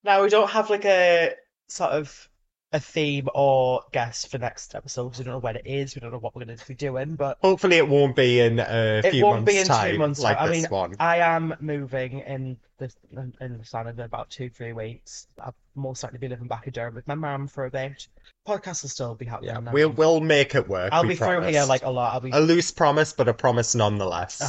now 0.05 0.23
we 0.23 0.31
don't 0.31 0.51
have 0.51 0.69
like 0.71 0.85
a 0.85 1.33
sort 1.75 1.91
of 1.93 2.29
a 2.75 2.81
theme 2.81 3.29
or 3.35 3.83
guest 3.93 4.31
for 4.33 4.39
next 4.39 4.75
episode 4.75 5.05
because 5.05 5.19
we 5.21 5.25
don't 5.25 5.35
know 5.35 5.39
when 5.39 5.55
it 5.55 5.63
is. 5.65 5.95
We 5.95 6.01
don't 6.01 6.11
know 6.11 6.19
what 6.19 6.35
we're 6.35 6.45
going 6.45 6.59
to 6.59 6.67
be 6.67 6.75
doing, 6.75 7.15
but 7.15 7.39
Hopefully, 7.41 7.77
it 7.77 7.89
won't 7.89 8.17
be 8.17 8.41
in 8.41 8.59
a 8.59 9.01
few 9.03 9.21
It 9.21 9.23
won't 9.23 9.45
months' 9.45 9.53
be 9.53 9.59
in 9.59 9.93
two 9.93 9.99
months' 9.99 10.21
like. 10.21 10.37
I 10.39 10.49
this 10.49 10.63
mean, 10.63 10.71
one. 10.71 10.97
I 10.99 11.19
am 11.19 11.55
moving 11.61 12.19
in 12.21 12.57
the 12.79 12.93
in 13.41 13.59
the 13.59 13.65
span 13.65 13.87
of 13.87 13.99
about 14.01 14.29
two 14.31 14.51
three 14.51 14.73
weeks. 14.73 15.29
I'll 15.41 15.55
most 15.77 16.03
likely 16.03 16.19
be 16.19 16.27
living 16.27 16.49
back 16.49 16.67
in 16.67 16.73
Durham 16.73 16.97
with 16.97 17.07
my 17.07 17.15
mum 17.15 17.47
for 17.47 17.67
a 17.67 17.71
bit. 17.71 18.09
Podcast 18.47 18.83
will 18.83 18.91
still 18.91 19.15
be 19.15 19.25
happening. 19.25 19.55
Yeah, 19.55 19.61
now. 19.61 19.73
we'll 19.73 19.91
we'll 19.91 20.21
make 20.21 20.57
it 20.57 20.69
work. 20.69 20.93
I'll 20.93 21.03
we 21.03 21.11
be 21.11 21.15
through 21.15 21.27
promise. 21.29 21.55
here 21.55 21.65
like 21.65 21.85
a 21.85 21.91
lot. 21.91 22.15
I'll 22.15 22.21
be. 22.21 22.31
a 22.31 22.41
loose 22.41 22.73
promise, 22.73 23.13
but 23.13 23.29
a 23.29 23.35
promise 23.35 23.77
nonetheless. 23.77 24.43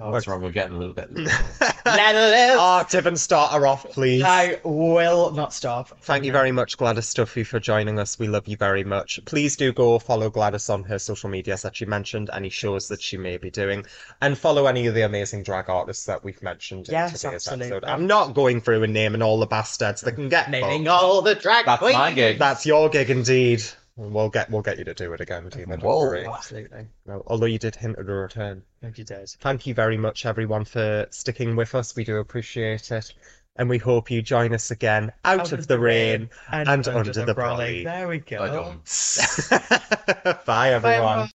Oh, 0.00 0.10
What's 0.10 0.26
wrong 0.26 0.42
with 0.42 0.52
getting 0.52 0.74
a 0.74 0.78
little 0.78 0.94
bit? 0.94 1.10
Let 1.96 2.14
it 2.14 2.18
live. 2.18 2.56
oh, 2.60 2.84
Tiffin, 2.88 3.16
start 3.16 3.52
her 3.52 3.66
off, 3.66 3.84
please. 3.90 4.22
I 4.22 4.60
will 4.64 5.30
not 5.32 5.52
stop. 5.52 5.88
Thank 6.02 6.24
you 6.24 6.32
very 6.32 6.52
much, 6.52 6.76
Gladys 6.76 7.12
Duffy, 7.14 7.44
for 7.44 7.58
joining 7.60 7.98
us. 7.98 8.18
We 8.18 8.28
love 8.28 8.46
you 8.48 8.56
very 8.56 8.84
much. 8.84 9.20
Please 9.24 9.56
do 9.56 9.72
go 9.72 9.98
follow 9.98 10.30
Gladys 10.30 10.68
on 10.70 10.84
her 10.84 10.98
social 10.98 11.28
medias 11.28 11.62
that 11.62 11.76
she 11.76 11.84
mentioned, 11.86 12.30
any 12.32 12.48
shows 12.48 12.88
that 12.88 13.00
she 13.02 13.16
may 13.16 13.36
be 13.36 13.50
doing, 13.50 13.84
and 14.20 14.36
follow 14.36 14.66
any 14.66 14.86
of 14.86 14.94
the 14.94 15.02
amazing 15.02 15.42
drag 15.42 15.68
artists 15.70 16.04
that 16.06 16.22
we've 16.24 16.42
mentioned 16.42 16.88
Yes, 16.90 17.10
in 17.12 17.30
today's 17.30 17.34
absolutely. 17.48 17.66
episode. 17.76 17.84
I'm 17.84 18.06
not 18.06 18.34
going 18.34 18.60
through 18.60 18.82
and 18.82 18.92
naming 18.92 19.22
all 19.22 19.38
the 19.38 19.46
bastards 19.46 20.00
that 20.02 20.12
can 20.12 20.28
get 20.28 20.50
Naming 20.50 20.84
booked. 20.84 21.02
all 21.02 21.22
the 21.22 21.34
drag 21.34 21.66
That's 21.66 21.80
queens. 21.80 21.94
my 21.96 22.12
gig. 22.12 22.38
That's 22.38 22.64
your 22.66 22.88
gig 22.88 23.10
indeed. 23.10 23.62
We'll 23.98 24.30
get 24.30 24.48
we'll 24.48 24.62
get 24.62 24.78
you 24.78 24.84
to 24.84 24.94
do 24.94 25.12
it 25.12 25.20
again, 25.20 25.50
Tina. 25.50 25.76
Whoa. 25.76 26.14
Absolutely. 26.14 26.86
No, 27.04 27.24
although 27.26 27.46
you 27.46 27.58
did 27.58 27.74
hint 27.74 27.98
at 27.98 28.08
a 28.08 28.12
return. 28.12 28.62
Thank 28.80 28.98
you, 28.98 29.04
Des. 29.04 29.26
Thank 29.40 29.66
you 29.66 29.74
very 29.74 29.96
much, 29.96 30.24
everyone, 30.24 30.64
for 30.64 31.08
sticking 31.10 31.56
with 31.56 31.74
us. 31.74 31.96
We 31.96 32.04
do 32.04 32.18
appreciate 32.18 32.92
it. 32.92 33.12
And 33.56 33.68
we 33.68 33.78
hope 33.78 34.08
you 34.08 34.22
join 34.22 34.54
us 34.54 34.70
again 34.70 35.10
out, 35.24 35.50
of, 35.50 35.66
the 35.66 35.80
rain. 35.80 36.30
and 36.52 36.68
under 36.68 37.12
the 37.12 37.34
brolly. 37.34 37.82
There 37.82 38.06
we 38.06 38.18
go. 38.18 38.40
I 38.40 38.46
don't. 38.50 40.46
Bye, 40.46 40.74
everyone. 40.74 41.18
everyone. 41.18 41.30